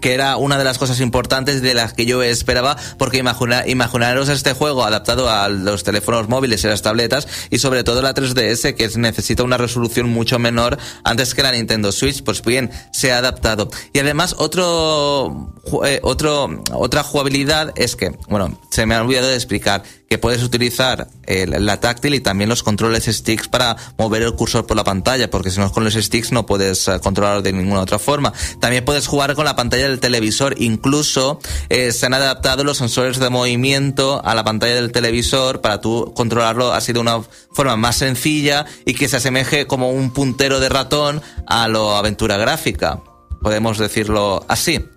que 0.00 0.14
era 0.14 0.36
una 0.36 0.58
de 0.58 0.64
las 0.64 0.78
cosas 0.78 1.00
importantes 1.00 1.62
de 1.62 1.74
las 1.74 1.92
que 1.92 2.06
yo 2.06 2.22
esperaba, 2.22 2.76
porque 2.98 3.18
imagina, 3.18 3.66
imaginaros 3.66 4.28
este 4.28 4.52
juego 4.52 4.84
adaptado 4.84 5.30
a 5.30 5.48
los 5.48 5.84
teléfonos 5.84 6.28
móviles 6.28 6.64
y 6.64 6.66
las 6.66 6.82
tabletas, 6.82 7.26
y 7.50 7.58
sobre 7.58 7.84
todo 7.84 8.02
la 8.02 8.14
3DS, 8.14 8.74
que 8.74 8.88
necesita 8.98 9.42
una 9.42 9.56
resolución 9.56 10.08
mucho 10.08 10.38
menor 10.38 10.78
antes 11.04 11.34
que 11.34 11.42
la 11.42 11.52
Nintendo 11.52 11.92
Switch, 11.92 12.22
pues 12.22 12.42
bien, 12.42 12.70
se 12.92 13.12
ha 13.12 13.18
adaptado. 13.18 13.68
Y 13.92 13.98
además, 13.98 14.36
otro, 14.38 15.52
eh, 15.86 16.00
otro, 16.02 16.62
otra 16.72 17.02
jugabilidad 17.02 17.72
es 17.76 17.96
que, 17.96 18.10
bueno, 18.28 18.60
se 18.70 18.86
me 18.86 18.94
ha 18.94 19.02
olvidado 19.02 19.28
de 19.28 19.34
explicar, 19.34 19.82
que 20.14 20.18
puedes 20.18 20.44
utilizar 20.44 21.08
la 21.26 21.80
táctil 21.80 22.14
y 22.14 22.20
también 22.20 22.48
los 22.48 22.62
controles 22.62 23.06
sticks 23.06 23.48
para 23.48 23.76
mover 23.98 24.22
el 24.22 24.34
cursor 24.34 24.64
por 24.64 24.76
la 24.76 24.84
pantalla, 24.84 25.28
porque 25.28 25.50
si 25.50 25.58
no 25.58 25.72
con 25.72 25.82
los 25.82 25.94
sticks 25.94 26.30
no 26.30 26.46
puedes 26.46 26.86
eh, 26.86 27.00
controlarlo 27.02 27.42
de 27.42 27.52
ninguna 27.52 27.80
otra 27.80 27.98
forma. 27.98 28.32
También 28.60 28.84
puedes 28.84 29.08
jugar 29.08 29.34
con 29.34 29.44
la 29.44 29.56
pantalla 29.56 29.88
del 29.88 29.98
televisor, 29.98 30.54
incluso 30.58 31.40
eh, 31.68 31.90
se 31.90 32.06
han 32.06 32.14
adaptado 32.14 32.62
los 32.62 32.78
sensores 32.78 33.18
de 33.18 33.28
movimiento 33.28 34.24
a 34.24 34.36
la 34.36 34.44
pantalla 34.44 34.76
del 34.76 34.92
televisor 34.92 35.60
para 35.60 35.80
tú 35.80 36.12
controlarlo 36.14 36.72
así 36.72 36.92
de 36.92 37.00
una 37.00 37.20
forma 37.52 37.74
más 37.74 37.96
sencilla 37.96 38.66
y 38.84 38.94
que 38.94 39.08
se 39.08 39.16
asemeje 39.16 39.66
como 39.66 39.90
un 39.90 40.12
puntero 40.12 40.60
de 40.60 40.68
ratón 40.68 41.22
a 41.48 41.66
lo 41.66 41.96
aventura 41.96 42.36
gráfica. 42.36 43.00
Podemos 43.42 43.78
decirlo 43.78 44.44
así. 44.46 44.93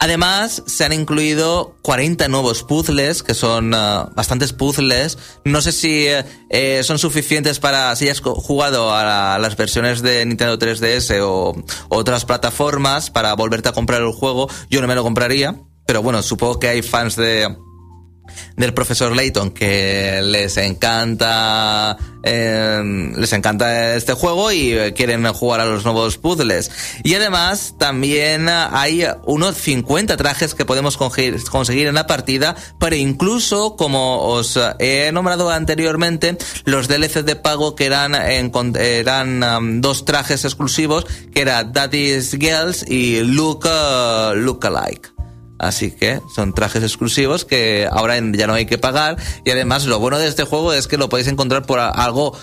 Además, 0.00 0.62
se 0.66 0.84
han 0.84 0.92
incluido 0.92 1.76
40 1.82 2.28
nuevos 2.28 2.62
puzzles, 2.62 3.22
que 3.22 3.34
son 3.34 3.74
uh, 3.74 4.10
bastantes 4.14 4.52
puzzles. 4.52 5.18
No 5.44 5.60
sé 5.60 5.72
si 5.72 6.06
eh, 6.50 6.80
son 6.84 6.98
suficientes 6.98 7.58
para, 7.58 7.94
si 7.96 8.08
has 8.08 8.20
jugado 8.20 8.92
a, 8.92 9.34
a, 9.34 9.38
las 9.38 9.56
versiones 9.56 10.00
de 10.02 10.24
Nintendo 10.24 10.56
3DS 10.56 11.20
o 11.22 11.56
otras 11.88 12.24
plataformas 12.24 13.10
para 13.10 13.34
volverte 13.34 13.70
a 13.70 13.72
comprar 13.72 14.00
el 14.02 14.12
juego. 14.12 14.48
Yo 14.70 14.80
no 14.80 14.86
me 14.86 14.94
lo 14.94 15.02
compraría, 15.02 15.56
pero 15.84 16.00
bueno, 16.00 16.22
supongo 16.22 16.60
que 16.60 16.68
hay 16.68 16.82
fans 16.82 17.16
de, 17.16 17.48
del 18.58 18.74
profesor 18.74 19.16
Layton 19.16 19.50
que 19.52 20.20
les 20.22 20.56
encanta 20.58 21.96
eh, 22.22 23.12
les 23.16 23.32
encanta 23.32 23.94
este 23.94 24.12
juego 24.12 24.52
y 24.52 24.76
quieren 24.94 25.24
jugar 25.32 25.60
a 25.60 25.64
los 25.64 25.84
nuevos 25.84 26.18
puzzles. 26.18 26.70
Y 27.04 27.14
además 27.14 27.76
también 27.78 28.48
hay 28.48 29.06
unos 29.24 29.56
50 29.56 30.16
trajes 30.16 30.54
que 30.54 30.64
podemos 30.64 30.96
conseguir 30.96 31.86
en 31.86 31.94
la 31.94 32.06
partida 32.06 32.56
pero 32.78 32.96
incluso 32.96 33.76
como 33.76 34.22
os 34.22 34.58
he 34.78 35.10
nombrado 35.12 35.50
anteriormente 35.50 36.36
los 36.64 36.88
DLC 36.88 37.22
de 37.22 37.36
pago 37.36 37.74
que 37.76 37.86
eran 37.86 38.14
eran 38.14 39.42
um, 39.42 39.80
dos 39.80 40.04
trajes 40.04 40.44
exclusivos 40.44 41.06
que 41.32 41.42
era 41.42 41.64
Daddy's 41.64 42.32
Girls 42.32 42.84
y 42.88 43.22
Look 43.22 43.68
Look 44.34 44.66
Alike 44.66 45.17
Así 45.58 45.90
que 45.90 46.20
son 46.34 46.54
trajes 46.54 46.82
exclusivos 46.82 47.44
que 47.44 47.88
ahora 47.90 48.18
ya 48.32 48.46
no 48.46 48.54
hay 48.54 48.66
que 48.66 48.78
pagar. 48.78 49.16
Y 49.44 49.50
además 49.50 49.86
lo 49.86 49.98
bueno 49.98 50.18
de 50.18 50.28
este 50.28 50.44
juego 50.44 50.72
es 50.72 50.86
que 50.86 50.96
lo 50.96 51.08
podéis 51.08 51.28
encontrar 51.28 51.66
por 51.66 51.78
algo 51.80 52.36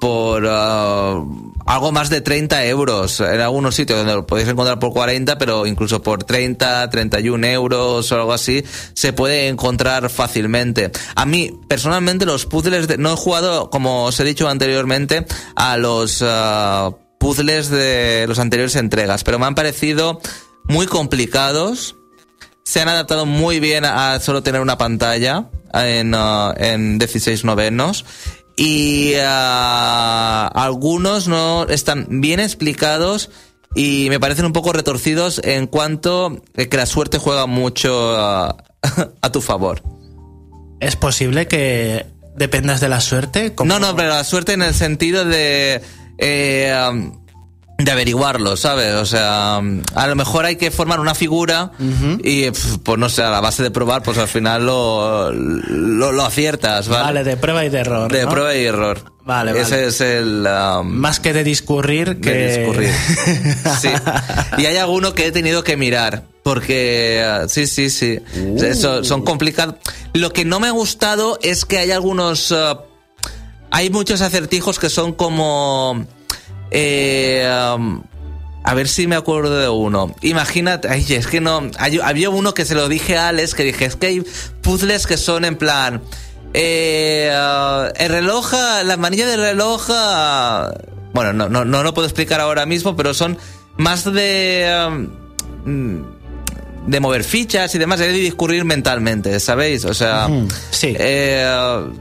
por 0.00 0.44
uh, 0.44 1.52
algo 1.66 1.92
más 1.92 2.10
de 2.10 2.20
30 2.20 2.64
euros 2.66 3.20
en 3.20 3.40
algunos 3.40 3.74
sitios 3.74 3.98
donde 3.98 4.14
lo 4.14 4.26
podéis 4.26 4.48
encontrar 4.48 4.78
por 4.78 4.92
40 4.92 5.38
pero 5.38 5.66
incluso 5.66 6.02
por 6.02 6.24
30 6.24 6.88
31 6.90 7.46
euros 7.48 8.10
o 8.10 8.14
algo 8.14 8.32
así 8.32 8.64
se 8.94 9.12
puede 9.12 9.48
encontrar 9.48 10.08
fácilmente 10.10 10.90
a 11.14 11.26
mí 11.26 11.52
personalmente 11.68 12.26
los 12.26 12.46
puzzles 12.46 12.88
de, 12.88 12.98
no 12.98 13.12
he 13.12 13.16
jugado 13.16 13.70
como 13.70 14.04
os 14.04 14.18
he 14.20 14.24
dicho 14.24 14.48
anteriormente 14.48 15.26
a 15.54 15.76
los 15.76 16.22
uh, 16.22 16.96
puzzles 17.18 17.68
de 17.68 18.24
los 18.26 18.38
anteriores 18.38 18.76
entregas 18.76 19.24
pero 19.24 19.38
me 19.38 19.46
han 19.46 19.54
parecido 19.54 20.20
muy 20.64 20.86
complicados 20.86 21.96
se 22.64 22.80
han 22.80 22.88
adaptado 22.88 23.26
muy 23.26 23.60
bien 23.60 23.84
a 23.84 24.18
solo 24.20 24.42
tener 24.42 24.60
una 24.60 24.78
pantalla 24.78 25.46
en, 25.74 26.14
uh, 26.14 26.52
en 26.56 26.98
16 26.98 27.44
novenos 27.44 28.04
y 28.56 29.14
uh, 29.14 30.48
algunos 30.54 31.28
no 31.28 31.66
están 31.68 32.06
bien 32.20 32.40
explicados 32.40 33.30
y 33.74 34.08
me 34.10 34.20
parecen 34.20 34.44
un 34.44 34.52
poco 34.52 34.72
retorcidos 34.72 35.40
en 35.44 35.66
cuanto 35.66 36.42
que 36.54 36.76
la 36.76 36.86
suerte 36.86 37.18
juega 37.18 37.46
mucho 37.46 38.12
uh, 38.12 38.54
a 39.22 39.32
tu 39.32 39.40
favor. 39.40 39.82
¿Es 40.80 40.96
posible 40.96 41.46
que 41.46 42.06
dependas 42.36 42.80
de 42.80 42.88
la 42.88 43.00
suerte? 43.00 43.54
No, 43.64 43.78
no, 43.78 43.94
pero 43.96 44.10
la 44.10 44.24
suerte 44.24 44.52
en 44.52 44.62
el 44.62 44.74
sentido 44.74 45.24
de... 45.24 45.80
Eh, 46.18 46.88
um, 46.90 47.21
de 47.84 47.90
averiguarlo, 47.90 48.56
¿sabes? 48.56 48.94
O 48.94 49.06
sea, 49.06 49.56
a 49.56 50.06
lo 50.06 50.14
mejor 50.14 50.44
hay 50.44 50.56
que 50.56 50.70
formar 50.70 51.00
una 51.00 51.14
figura 51.14 51.72
y, 52.22 52.50
pues 52.50 52.98
no 52.98 53.08
sé, 53.08 53.22
a 53.22 53.30
la 53.30 53.40
base 53.40 53.62
de 53.62 53.70
probar, 53.70 54.02
pues 54.02 54.18
al 54.18 54.28
final 54.28 54.66
lo, 54.66 55.32
lo, 55.32 56.24
aciertas, 56.24 56.88
¿vale? 56.88 57.04
Vale, 57.04 57.24
de 57.24 57.36
prueba 57.36 57.64
y 57.64 57.68
de 57.68 57.78
error. 57.78 58.12
De 58.12 58.26
prueba 58.26 58.54
y 58.54 58.64
error. 58.64 59.12
Vale, 59.24 59.60
Ese 59.60 59.86
es 59.86 60.00
el... 60.00 60.46
Um, 60.46 60.88
Más 60.88 61.20
que 61.20 61.32
de 61.32 61.44
discurrir, 61.44 62.20
que... 62.20 62.30
De 62.30 62.58
discurrir. 62.58 62.90
sí. 63.80 63.88
Y 64.58 64.66
hay 64.66 64.76
alguno 64.78 65.14
que 65.14 65.26
he 65.26 65.32
tenido 65.32 65.62
que 65.62 65.76
mirar. 65.76 66.24
Porque, 66.42 67.24
uh, 67.24 67.48
sí, 67.48 67.68
sí, 67.68 67.88
sí. 67.88 68.18
Eso, 68.58 69.04
son 69.04 69.22
complicados. 69.22 69.76
Lo 70.12 70.32
que 70.32 70.44
no 70.44 70.58
me 70.58 70.66
ha 70.66 70.72
gustado 70.72 71.38
es 71.42 71.64
que 71.64 71.78
hay 71.78 71.92
algunos... 71.92 72.50
Uh, 72.50 72.78
hay 73.70 73.90
muchos 73.90 74.20
acertijos 74.20 74.78
que 74.78 74.90
son 74.90 75.12
como 75.12 76.06
eh, 76.72 77.74
um, 77.76 78.02
a 78.64 78.74
ver 78.74 78.88
si 78.88 79.06
me 79.06 79.16
acuerdo 79.16 79.58
de 79.58 79.68
uno. 79.68 80.14
Imagínate, 80.22 80.88
ay, 80.88 81.04
es 81.08 81.26
que 81.26 81.40
no. 81.40 81.70
había 82.02 82.30
uno 82.30 82.54
que 82.54 82.64
se 82.64 82.74
lo 82.74 82.88
dije 82.88 83.16
a 83.18 83.28
Alex 83.28 83.54
que 83.54 83.64
dije: 83.64 83.84
es 83.84 83.96
que 83.96 84.06
hay 84.06 84.24
puzzles 84.62 85.06
que 85.06 85.16
son 85.16 85.44
en 85.44 85.56
plan. 85.56 86.02
Eh, 86.54 87.30
uh, 87.32 87.92
el 87.96 88.08
reloj, 88.08 88.52
la 88.84 88.96
manilla 88.96 89.26
del 89.26 89.40
reloj. 89.40 89.88
Uh, 89.88 90.72
bueno, 91.12 91.32
no, 91.32 91.48
no, 91.48 91.64
no 91.64 91.82
lo 91.82 91.92
puedo 91.92 92.06
explicar 92.06 92.40
ahora 92.40 92.64
mismo, 92.66 92.96
pero 92.96 93.14
son 93.14 93.36
más 93.76 94.10
de. 94.10 95.10
Um, 95.66 96.21
de 96.86 97.00
mover 97.00 97.24
fichas 97.24 97.74
y 97.74 97.78
demás, 97.78 98.00
de 98.00 98.12
discurrir 98.12 98.64
mentalmente, 98.64 99.38
¿sabéis? 99.40 99.84
O 99.84 99.94
sea, 99.94 100.28
sí. 100.70 100.94
Eh, 100.98 101.46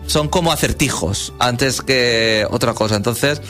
son 0.07 0.27
como 0.27 0.51
acertijos 0.51 1.34
antes 1.39 1.82
que 1.82 2.45
otra 2.49 2.73
cosa. 2.73 2.95
Entonces, 2.95 3.41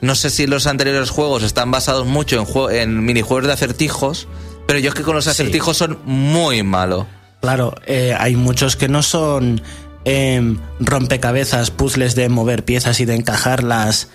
no 0.00 0.14
sé 0.14 0.30
si 0.30 0.46
los 0.46 0.66
anteriores 0.66 1.10
juegos 1.10 1.42
están 1.42 1.70
basados 1.70 2.06
mucho 2.06 2.44
en, 2.70 2.76
en 2.76 3.04
minijuegos 3.04 3.46
de 3.46 3.52
acertijos, 3.52 4.28
pero 4.66 4.78
yo 4.78 4.88
es 4.90 4.94
que 4.94 5.02
con 5.02 5.14
los 5.14 5.26
acertijos 5.26 5.76
son 5.76 5.98
muy 6.04 6.62
malos. 6.62 7.06
Claro, 7.40 7.74
eh, 7.86 8.14
hay 8.18 8.36
muchos 8.36 8.76
que 8.76 8.88
no 8.88 9.02
son 9.02 9.62
em, 10.04 10.58
rompecabezas, 10.80 11.70
puzzles 11.70 12.14
de 12.14 12.28
mover 12.28 12.64
piezas 12.64 13.00
y 13.00 13.04
de 13.04 13.14
encajarlas. 13.14 14.08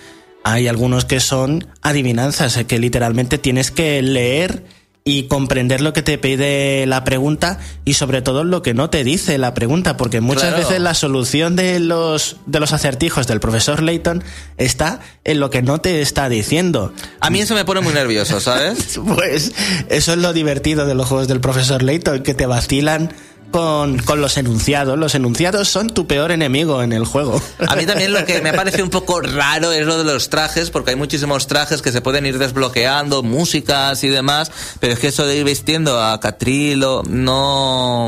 Hay 0.43 0.67
algunos 0.67 1.05
que 1.05 1.19
son 1.19 1.67
adivinanzas, 1.81 2.61
que 2.65 2.79
literalmente 2.79 3.37
tienes 3.37 3.71
que 3.71 4.01
leer 4.01 4.65
y 5.05 5.23
comprender 5.23 5.81
lo 5.81 5.91
que 5.91 6.01
te 6.01 6.17
pide 6.17 6.85
la 6.85 7.03
pregunta 7.03 7.59
y 7.83 7.95
sobre 7.95 8.21
todo 8.21 8.45
lo 8.45 8.61
que 8.61 8.73
no 8.73 8.89
te 8.89 9.03
dice 9.03 9.37
la 9.37 9.53
pregunta, 9.53 9.97
porque 9.97 10.21
muchas 10.21 10.55
veces 10.55 10.79
la 10.79 10.93
solución 10.93 11.57
de 11.57 11.79
los, 11.81 12.37
de 12.45 12.59
los 12.61 12.71
acertijos 12.71 13.27
del 13.27 13.41
profesor 13.41 13.83
Layton 13.83 14.23
está 14.57 15.01
en 15.25 15.41
lo 15.41 15.49
que 15.49 15.61
no 15.61 15.81
te 15.81 16.01
está 16.01 16.29
diciendo. 16.29 16.93
A 17.19 17.29
mí 17.29 17.41
eso 17.41 17.53
me 17.53 17.65
pone 17.65 17.81
muy 17.81 17.93
nervioso, 17.93 18.39
¿sabes? 18.39 18.99
pues 19.15 19.51
eso 19.89 20.13
es 20.13 20.17
lo 20.17 20.31
divertido 20.31 20.85
de 20.85 20.95
los 20.95 21.07
juegos 21.07 21.27
del 21.27 21.41
profesor 21.41 21.83
Layton, 21.83 22.23
que 22.23 22.33
te 22.33 22.45
vacilan 22.45 23.13
con, 23.53 23.99
con, 23.99 24.19
los 24.19 24.35
enunciados. 24.37 24.97
Los 24.97 25.15
enunciados 25.15 25.69
son 25.69 25.89
tu 25.89 26.07
peor 26.07 26.31
enemigo 26.31 26.83
en 26.83 26.91
el 26.91 27.05
juego. 27.05 27.41
A 27.67 27.75
mí 27.77 27.85
también 27.85 28.11
lo 28.11 28.25
que 28.25 28.41
me 28.41 28.51
parece 28.51 28.83
un 28.83 28.89
poco 28.89 29.21
raro 29.21 29.71
es 29.71 29.85
lo 29.85 29.97
de 29.97 30.03
los 30.03 30.29
trajes, 30.29 30.69
porque 30.69 30.91
hay 30.91 30.97
muchísimos 30.97 31.47
trajes 31.47 31.81
que 31.81 31.91
se 31.91 32.01
pueden 32.01 32.25
ir 32.25 32.39
desbloqueando, 32.39 33.23
músicas 33.23 34.03
y 34.03 34.09
demás, 34.09 34.51
pero 34.81 34.93
es 34.93 34.99
que 34.99 35.07
eso 35.07 35.25
de 35.25 35.37
ir 35.37 35.45
vistiendo 35.45 36.01
a 36.03 36.19
Catrilo, 36.19 37.03
no... 37.07 38.07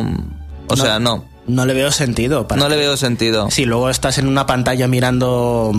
O 0.68 0.76
sea, 0.76 1.00
no. 1.00 1.24
No 1.48 1.66
le 1.66 1.74
veo 1.76 1.92
sentido. 1.92 2.48
no 2.56 2.68
le 2.68 2.76
veo 2.76 2.98
sentido. 2.98 3.52
Si 3.52 3.66
luego 3.66 3.90
estás 3.90 4.18
en 4.18 4.28
una 4.28 4.48
pantalla 4.48 4.88
mirando 4.88 5.72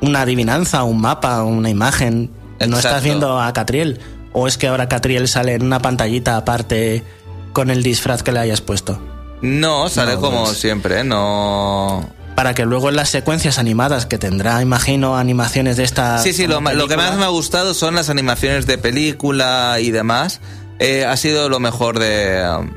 una 0.00 0.20
adivinanza, 0.20 0.84
un 0.84 1.00
mapa, 1.00 1.42
una 1.42 1.70
imagen, 1.70 2.30
no 2.66 2.76
estás 2.76 3.02
viendo 3.02 3.40
a 3.40 3.52
Catriel. 3.52 3.98
O 4.32 4.46
es 4.46 4.58
que 4.58 4.68
ahora 4.68 4.88
Catriel 4.88 5.26
sale 5.26 5.54
en 5.54 5.62
una 5.62 5.80
pantallita 5.80 6.36
aparte 6.36 7.02
con 7.58 7.70
el 7.70 7.82
disfraz 7.82 8.22
que 8.22 8.30
le 8.30 8.38
hayas 8.38 8.60
puesto. 8.60 9.00
No, 9.42 9.88
sale 9.88 10.14
como 10.14 10.44
pues. 10.44 10.58
siempre, 10.58 11.02
no 11.02 12.08
para 12.36 12.54
que 12.54 12.64
luego 12.64 12.88
en 12.88 12.94
las 12.94 13.10
secuencias 13.10 13.58
animadas 13.58 14.06
que 14.06 14.16
tendrá, 14.16 14.62
imagino, 14.62 15.16
animaciones 15.18 15.76
de 15.76 15.82
esta. 15.82 16.18
Sí, 16.18 16.32
sí, 16.32 16.46
lo, 16.46 16.60
que 16.86 16.96
más 16.96 17.16
me 17.16 17.24
ha 17.24 17.28
gustado 17.30 17.74
son 17.74 17.96
las 17.96 18.10
animaciones 18.10 18.64
de 18.66 18.78
película 18.78 19.78
y 19.80 19.90
demás. 19.90 20.40
Eh, 20.78 21.04
ha 21.04 21.16
sido 21.16 21.48
lo 21.48 21.58
mejor 21.58 21.98
de. 21.98 22.48
Um, 22.48 22.70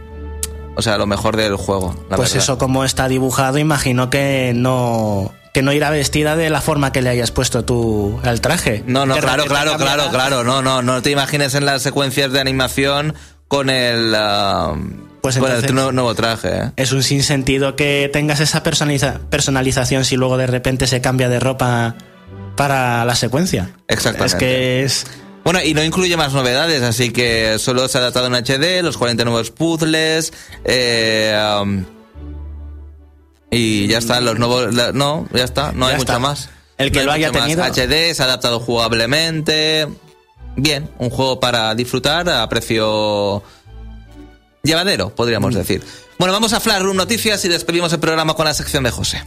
o 0.76 0.82
sea, 0.82 0.98
lo 0.98 1.06
mejor 1.06 1.38
del 1.38 1.58
juego. 1.58 1.94
pues 2.16 2.34
eso, 2.34 2.58
como 2.58 2.84
está 2.84 3.08
dibujado, 3.08 3.60
imagino 3.60 4.10
que 4.10 4.54
no. 4.56 5.32
Que 5.54 5.62
no 5.62 5.74
irá 5.74 5.92
vestida 5.92 6.36
de 6.36 6.50
la 6.50 6.62
forma 6.62 6.92
que 6.92 7.04
le 7.04 7.12
hayas 7.12 7.30
puesto 7.30 7.64
tú 7.64 8.20
al 8.24 8.42
traje. 8.42 8.84
No, 8.88 9.06
no, 9.06 9.16
claro, 9.18 9.46
claro, 9.46 9.78
claro, 9.78 10.10
claro. 10.10 10.44
No, 10.44 10.64
no, 10.64 10.82
no 10.82 11.04
te 11.04 11.12
imagines 11.12 11.54
en 11.54 11.68
las 11.68 11.84
secuencias 11.84 12.32
de 12.32 12.40
animación 12.40 13.14
con 13.52 13.70
el, 13.70 14.14
ah, 14.16 14.74
Pues 15.22 15.38
con 15.38 15.52
el 15.52 15.76
nuevo 15.94 16.16
traje. 16.16 16.48
¿eh? 16.58 16.72
Es 16.78 16.94
un 16.94 17.04
sinsentido 17.04 17.76
que 17.76 18.10
tengas 18.14 18.40
esa 18.40 18.64
personaliza- 18.64 19.20
personalización 19.30 20.06
si 20.06 20.16
luego 20.16 20.38
de 20.38 20.48
repente 20.48 20.88
se 20.88 21.02
cambia 21.02 21.28
de 21.28 21.38
ropa 21.42 21.96
para 22.56 23.04
la 23.04 23.14
secuencia. 23.14 23.72
Exactamente. 23.90 24.26
Es 24.34 24.36
que 24.40 24.84
es... 24.86 25.06
Bueno, 25.44 25.60
y 25.62 25.74
no 25.74 25.84
incluye 25.84 26.16
más 26.16 26.32
novedades, 26.32 26.82
así 26.82 27.10
que 27.12 27.60
solo 27.60 27.90
se 27.90 27.98
ha 27.98 28.02
adaptado 28.02 28.28
en 28.28 28.36
HD, 28.36 28.82
los 28.84 28.98
40 28.98 29.26
nuevos 29.26 29.52
puzzles, 29.52 30.32
eh, 30.64 31.36
um, 31.62 31.84
y 33.50 33.88
ya 33.88 33.98
está, 33.98 34.22
los 34.22 34.40
nuevos... 34.40 34.74
la- 34.74 34.94
no, 34.94 35.28
ya 35.34 35.44
está, 35.44 35.74
no 35.74 35.88
Ya 35.90 35.96
hay 35.96 36.00
está. 36.00 36.14
mucho 36.14 36.22
más. 36.22 36.50
El 36.78 36.92
que 36.94 37.00
No 37.00 37.06
lo 37.08 37.12
haya 37.12 37.34
más. 37.34 37.42
tenido- 37.42 37.64
HD, 37.66 38.14
se 38.16 38.22
ha 38.22 38.26
adaptado 38.28 38.62
jugablemente. 38.62 39.88
Bien, 40.56 40.90
un 41.00 41.10
juego 41.10 41.40
para 41.40 41.74
disfrutar 41.76 42.30
a 42.30 42.48
precio 42.50 43.42
llevadero, 44.64 45.10
Mm. 45.10 45.12
podríamos 45.12 45.54
decir. 45.56 45.84
Bueno, 46.20 46.34
vamos 46.34 46.54
a 46.54 46.60
Flash 46.60 46.82
Room 46.82 46.98
Noticias 46.98 47.44
y 47.46 47.48
despedimos 47.50 47.92
el 47.94 48.00
programa 48.00 48.34
con 48.36 48.46
la 48.46 48.54
sección 48.54 48.84
de 48.84 48.92
José. 48.92 49.24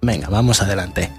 Venga, 0.00 0.28
vamos 0.28 0.60
adelante. 0.60 1.10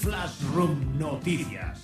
Flashroom 0.00 0.98
Noticias. 0.98 1.78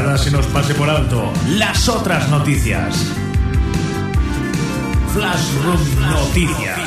Nada 0.00 0.16
se 0.16 0.30
nos 0.30 0.46
pase 0.46 0.74
por 0.74 0.88
alto. 0.88 1.32
Las 1.56 1.88
otras 1.88 2.28
noticias. 2.28 3.04
Flashroom 5.12 5.80
Noticias. 6.08 6.78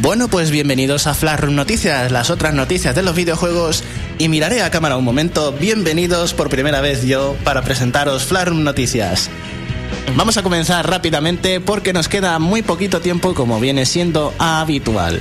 Bueno, 0.00 0.28
pues 0.28 0.50
bienvenidos 0.50 1.06
a 1.06 1.12
Flash 1.12 1.40
Room 1.40 1.54
Noticias, 1.54 2.10
las 2.10 2.30
otras 2.30 2.54
noticias 2.54 2.94
de 2.94 3.02
los 3.02 3.14
videojuegos. 3.14 3.84
Y 4.16 4.30
miraré 4.30 4.62
a 4.62 4.70
cámara 4.70 4.96
un 4.96 5.04
momento. 5.04 5.52
Bienvenidos 5.52 6.32
por 6.32 6.48
primera 6.48 6.80
vez 6.80 7.04
yo 7.04 7.36
para 7.44 7.60
presentaros 7.60 8.24
Flash 8.24 8.46
Room 8.46 8.64
Noticias. 8.64 9.28
Vamos 10.16 10.36
a 10.36 10.42
comenzar 10.42 10.88
rápidamente 10.88 11.60
porque 11.60 11.92
nos 11.92 12.08
queda 12.08 12.38
muy 12.38 12.62
poquito 12.62 13.00
tiempo 13.00 13.34
como 13.34 13.58
viene 13.60 13.86
siendo 13.86 14.34
habitual. 14.38 15.20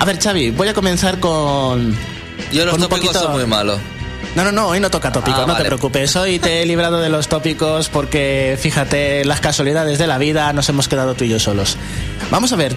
A 0.00 0.04
ver, 0.04 0.18
Xavi, 0.20 0.50
voy 0.50 0.68
a 0.68 0.74
comenzar 0.74 1.20
con... 1.20 1.94
Yo 2.52 2.64
los 2.64 2.72
con 2.72 2.82
tópicos 2.82 3.08
poquito- 3.08 3.22
son 3.24 3.32
muy 3.32 3.46
malos. 3.46 3.78
No, 4.34 4.44
no, 4.44 4.52
no, 4.52 4.68
hoy 4.68 4.80
no 4.80 4.90
toca 4.90 5.12
tópico, 5.12 5.42
Ah, 5.42 5.44
no 5.46 5.54
te 5.56 5.64
preocupes. 5.64 6.16
Hoy 6.16 6.38
te 6.38 6.62
he 6.62 6.66
librado 6.66 7.00
de 7.00 7.10
los 7.10 7.28
tópicos 7.28 7.90
porque, 7.90 8.56
fíjate, 8.58 9.26
las 9.26 9.40
casualidades 9.40 9.98
de 9.98 10.06
la 10.06 10.16
vida 10.16 10.50
nos 10.54 10.68
hemos 10.70 10.88
quedado 10.88 11.14
tú 11.14 11.24
y 11.24 11.28
yo 11.28 11.38
solos. 11.38 11.76
Vamos 12.30 12.50
a 12.54 12.56
ver, 12.56 12.74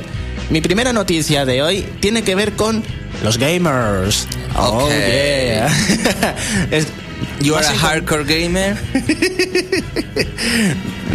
mi 0.50 0.60
primera 0.60 0.92
noticia 0.92 1.46
de 1.46 1.64
hoy 1.64 1.82
tiene 2.02 2.24
que 2.24 2.36
ver 2.36 2.54
con 2.54 2.84
los 3.24 3.38
gamers. 3.38 4.28
Oh, 4.58 4.84
Ok. 4.84 4.90
yeah. 4.90 5.68
Es- 6.72 6.88
You 7.42 7.56
are 7.56 7.66
a 7.66 7.74
hardcore 7.74 8.26
gamer? 8.26 8.78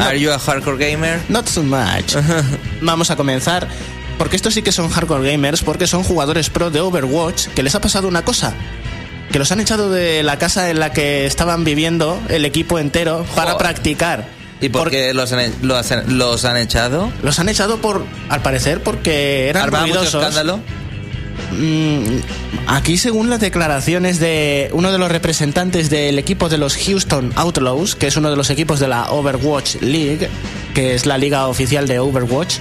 Are 0.01 0.17
you 0.19 0.33
a 0.33 0.39
hardcore 0.39 0.79
gamer? 0.79 1.21
Not 1.29 1.47
so 1.49 1.63
much. 1.63 2.15
Vamos 2.81 3.11
a 3.11 3.17
comenzar. 3.17 3.69
Porque 4.19 4.37
estos 4.37 4.55
sí 4.55 4.63
que 4.63 4.73
son 4.73 4.91
hardcore 4.91 5.31
gamers, 5.31 5.63
porque 5.63 5.87
son 5.87 6.03
jugadores 6.05 6.51
pro 6.51 6.71
de 6.71 6.81
Overwatch, 6.81 7.49
que 7.49 7.63
les 7.63 7.75
ha 7.75 7.81
pasado 7.81 8.07
una 8.09 8.23
cosa. 8.23 8.53
Que 9.33 9.39
los 9.39 9.51
han 9.53 9.61
echado 9.61 9.91
de 9.91 10.23
la 10.23 10.39
casa 10.39 10.71
en 10.71 10.81
la 10.81 10.93
que 10.93 11.27
estaban 11.27 11.65
viviendo 11.65 12.21
el 12.29 12.45
equipo 12.45 12.79
entero 12.79 13.25
para 13.35 13.53
Joder. 13.53 13.67
practicar. 13.67 14.29
¿Y 14.61 14.69
por 14.69 14.91
qué 14.91 15.15
los 15.15 15.33
han, 15.33 15.51
los 15.63 15.91
han- 15.91 16.19
los 16.19 16.45
han 16.45 16.57
echado? 16.59 17.11
Los 17.23 17.39
han 17.39 17.49
echado 17.49 17.79
por, 17.79 18.05
al 18.29 18.43
parecer, 18.43 18.83
porque 18.83 19.49
eran 19.49 19.63
¿Armaba 19.65 19.87
mucho 19.87 20.01
ruidosos. 20.01 20.23
escándalo? 20.23 20.61
Mm, 21.53 22.21
aquí, 22.67 22.97
según 22.97 23.29
las 23.31 23.41
declaraciones 23.41 24.21
de 24.21 24.71
uno 24.73 24.93
de 24.93 24.99
los 24.99 25.11
representantes 25.11 25.91
del 25.91 26.19
equipo 26.19 26.49
de 26.49 26.59
los 26.59 26.77
Houston 26.77 27.33
Outlaws, 27.37 27.97
que 27.97 28.07
es 28.07 28.17
uno 28.17 28.31
de 28.31 28.37
los 28.37 28.51
equipos 28.51 28.81
de 28.81 28.89
la 28.89 29.11
Overwatch 29.11 29.77
League, 29.81 30.29
que 30.75 30.95
es 30.95 31.07
la 31.07 31.19
liga 31.19 31.49
oficial 31.49 31.87
de 31.87 31.99
Overwatch, 31.99 32.59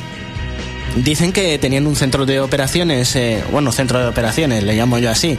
dicen 0.95 1.31
que 1.31 1.57
tenían 1.59 1.87
un 1.87 1.95
centro 1.95 2.25
de 2.25 2.39
operaciones, 2.39 3.15
eh, 3.15 3.43
bueno, 3.51 3.71
centro 3.71 3.99
de 3.99 4.07
operaciones, 4.07 4.63
le 4.63 4.73
llamo 4.73 4.97
yo 4.97 5.11
así, 5.11 5.37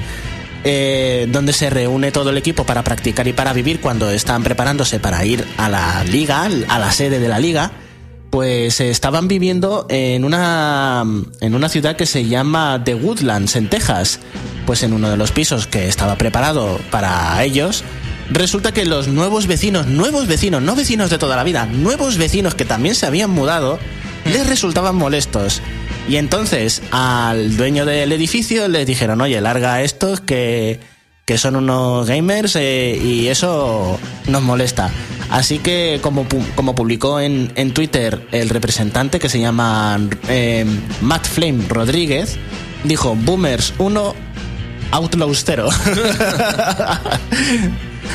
eh, 0.62 1.26
donde 1.30 1.52
se 1.52 1.70
reúne 1.70 2.12
todo 2.12 2.30
el 2.30 2.36
equipo 2.36 2.64
para 2.64 2.84
practicar 2.84 3.26
y 3.26 3.32
para 3.32 3.52
vivir 3.52 3.80
cuando 3.80 4.10
están 4.10 4.42
preparándose 4.42 5.00
para 5.00 5.24
ir 5.24 5.44
a 5.56 5.68
la 5.68 6.04
liga, 6.04 6.48
a 6.68 6.78
la 6.78 6.92
sede 6.92 7.18
de 7.18 7.28
la 7.28 7.38
liga 7.38 7.72
pues 8.30 8.80
eh, 8.80 8.90
estaban 8.90 9.28
viviendo 9.28 9.86
en 9.88 10.24
una 10.24 11.04
en 11.40 11.54
una 11.54 11.68
ciudad 11.68 11.96
que 11.96 12.06
se 12.06 12.26
llama 12.26 12.82
The 12.84 12.94
Woodlands 12.94 13.56
en 13.56 13.68
Texas. 13.68 14.20
Pues 14.66 14.82
en 14.82 14.92
uno 14.92 15.10
de 15.10 15.16
los 15.16 15.32
pisos 15.32 15.66
que 15.66 15.88
estaba 15.88 16.16
preparado 16.16 16.78
para 16.90 17.42
ellos, 17.42 17.82
resulta 18.30 18.72
que 18.72 18.84
los 18.84 19.08
nuevos 19.08 19.46
vecinos, 19.46 19.86
nuevos 19.86 20.28
vecinos, 20.28 20.62
no 20.62 20.76
vecinos 20.76 21.10
de 21.10 21.18
toda 21.18 21.36
la 21.36 21.44
vida, 21.44 21.66
nuevos 21.66 22.16
vecinos 22.18 22.54
que 22.54 22.64
también 22.64 22.94
se 22.94 23.06
habían 23.06 23.30
mudado, 23.30 23.78
les 24.24 24.46
resultaban 24.46 24.94
molestos. 24.94 25.60
Y 26.08 26.16
entonces 26.16 26.82
al 26.92 27.56
dueño 27.56 27.84
del 27.84 28.12
edificio 28.12 28.68
les 28.68 28.86
dijeron, 28.86 29.20
oye, 29.20 29.40
larga 29.40 29.82
estos 29.82 30.20
que, 30.20 30.80
que 31.30 31.38
son 31.38 31.54
unos 31.54 32.08
gamers 32.08 32.56
eh, 32.56 32.98
y 33.00 33.28
eso 33.28 34.00
nos 34.26 34.42
molesta. 34.42 34.90
Así 35.30 35.60
que, 35.60 36.00
como, 36.02 36.26
como 36.56 36.74
publicó 36.74 37.20
en, 37.20 37.52
en 37.54 37.72
Twitter 37.72 38.26
el 38.32 38.48
representante 38.48 39.20
que 39.20 39.28
se 39.28 39.38
llama 39.38 40.00
eh, 40.26 40.66
Matt 41.00 41.28
Flame 41.28 41.66
Rodríguez, 41.68 42.36
dijo: 42.82 43.14
Boomers 43.14 43.74
1, 43.78 44.14
Outlaws 44.90 45.44
0. 45.46 45.68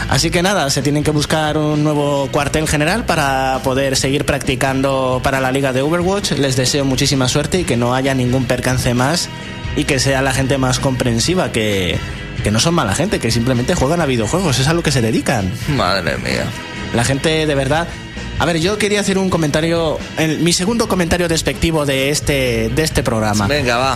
Así 0.09 0.29
que 0.29 0.43
nada, 0.43 0.69
se 0.69 0.81
tienen 0.81 1.05
que 1.05 1.11
buscar 1.11 1.57
un 1.57 1.85
nuevo 1.85 2.27
cuartel 2.33 2.67
general 2.67 3.05
para 3.05 3.61
poder 3.63 3.95
seguir 3.95 4.25
practicando 4.25 5.21
para 5.23 5.39
la 5.39 5.53
liga 5.53 5.71
de 5.71 5.83
Overwatch. 5.83 6.33
Les 6.33 6.57
deseo 6.57 6.83
muchísima 6.83 7.29
suerte 7.29 7.61
y 7.61 7.63
que 7.63 7.77
no 7.77 7.95
haya 7.95 8.13
ningún 8.13 8.43
percance 8.43 8.93
más 8.93 9.29
y 9.75 9.83
que 9.85 9.99
sea 9.99 10.21
la 10.21 10.33
gente 10.33 10.57
más 10.57 10.79
comprensiva, 10.79 11.51
que, 11.51 11.97
que 12.43 12.51
no 12.51 12.59
son 12.59 12.73
mala 12.75 12.95
gente, 12.95 13.19
que 13.19 13.31
simplemente 13.31 13.75
juegan 13.75 14.01
a 14.01 14.05
videojuegos, 14.05 14.59
es 14.59 14.67
a 14.67 14.73
lo 14.73 14.83
que 14.83 14.91
se 14.91 15.01
dedican. 15.01 15.51
Madre 15.75 16.17
mía. 16.17 16.45
La 16.93 17.03
gente 17.03 17.45
de 17.45 17.55
verdad. 17.55 17.87
A 18.39 18.45
ver, 18.45 18.59
yo 18.59 18.77
quería 18.77 18.99
hacer 18.99 19.17
un 19.17 19.29
comentario, 19.29 19.97
el- 20.17 20.39
mi 20.39 20.51
segundo 20.53 20.87
comentario 20.87 21.27
despectivo 21.27 21.85
de 21.85 22.09
este, 22.09 22.69
de 22.75 22.83
este 22.83 23.01
programa. 23.03 23.47
Venga, 23.47 23.77
va. 23.77 23.95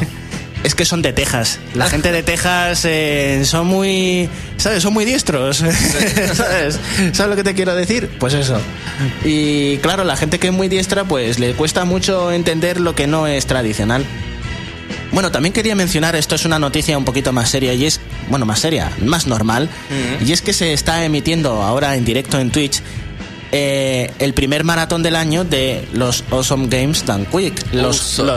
Es 0.64 0.76
que 0.76 0.84
son 0.84 1.02
de 1.02 1.14
Texas. 1.14 1.60
La 1.76 1.90
gente 1.90 2.12
de 2.12 2.24
Texas 2.24 2.84
eh, 2.84 3.42
son 3.46 3.68
muy, 3.68 4.30
¿sabes? 4.58 4.84
Son 4.84 4.94
muy 4.94 5.06
diestros. 5.06 5.58
¿Sabes? 6.34 6.80
¿Sabes 7.14 7.30
lo 7.30 7.36
que 7.36 7.44
te 7.44 7.54
quiero 7.54 7.76
decir? 7.76 8.10
Pues 8.20 8.34
eso. 8.34 8.60
Y 9.24 9.78
claro, 9.78 10.04
la 10.04 10.16
gente 10.18 10.40
que 10.40 10.48
es 10.48 10.54
muy 10.54 10.68
diestra, 10.68 11.04
pues 11.06 11.40
le 11.40 11.54
cuesta 11.54 11.86
mucho 11.86 12.32
entender 12.32 12.80
lo 12.82 12.96
que 12.96 13.08
no 13.08 13.28
es 13.28 13.46
tradicional. 13.46 14.06
Bueno, 15.12 15.32
también 15.32 15.54
quería 15.54 15.76
mencionar, 15.76 16.16
esto 16.16 16.36
es 16.36 16.46
una 16.46 16.60
noticia 16.60 16.98
un 16.98 17.06
poquito 17.06 17.32
más 17.34 17.50
seria 17.50 17.74
y 17.74 17.86
es, 17.86 18.00
bueno, 18.30 18.46
más 18.46 18.60
seria, 18.60 18.92
más 19.04 19.28
normal, 19.28 19.70
y 20.26 20.32
es 20.32 20.42
que 20.42 20.54
se 20.54 20.74
está 20.74 21.04
emitiendo 21.04 21.62
ahora 21.64 21.96
en 21.96 22.06
directo 22.06 22.40
en 22.40 22.52
Twitch 22.52 22.82
eh, 23.52 24.12
el 24.20 24.34
primer 24.36 24.64
maratón 24.64 25.02
del 25.02 25.16
año 25.16 25.44
de 25.44 25.88
los 25.94 26.24
Awesome 26.30 26.68
Games 26.68 27.04
Done 27.06 27.26
Quick, 27.26 27.74
los, 27.74 28.20
Awesome. 28.20 28.28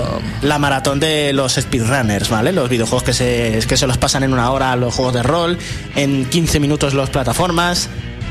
lo- 0.40 0.48
la 0.48 0.58
maratón 0.58 1.00
de 1.00 1.34
los 1.34 1.54
speedrunners, 1.54 2.30
¿vale? 2.30 2.50
Los 2.52 2.70
videojuegos 2.70 3.02
que 3.02 3.12
se, 3.12 3.60
que 3.68 3.76
se 3.76 3.86
los 3.86 3.98
pasan 3.98 4.22
en 4.22 4.32
una 4.32 4.50
hora 4.50 4.74
los 4.76 4.94
juegos 4.94 5.12
de 5.12 5.22
rol, 5.22 5.58
en 5.96 6.24
15 6.24 6.60
minutos 6.60 6.94
las 6.94 7.10
plataformas. 7.10 7.90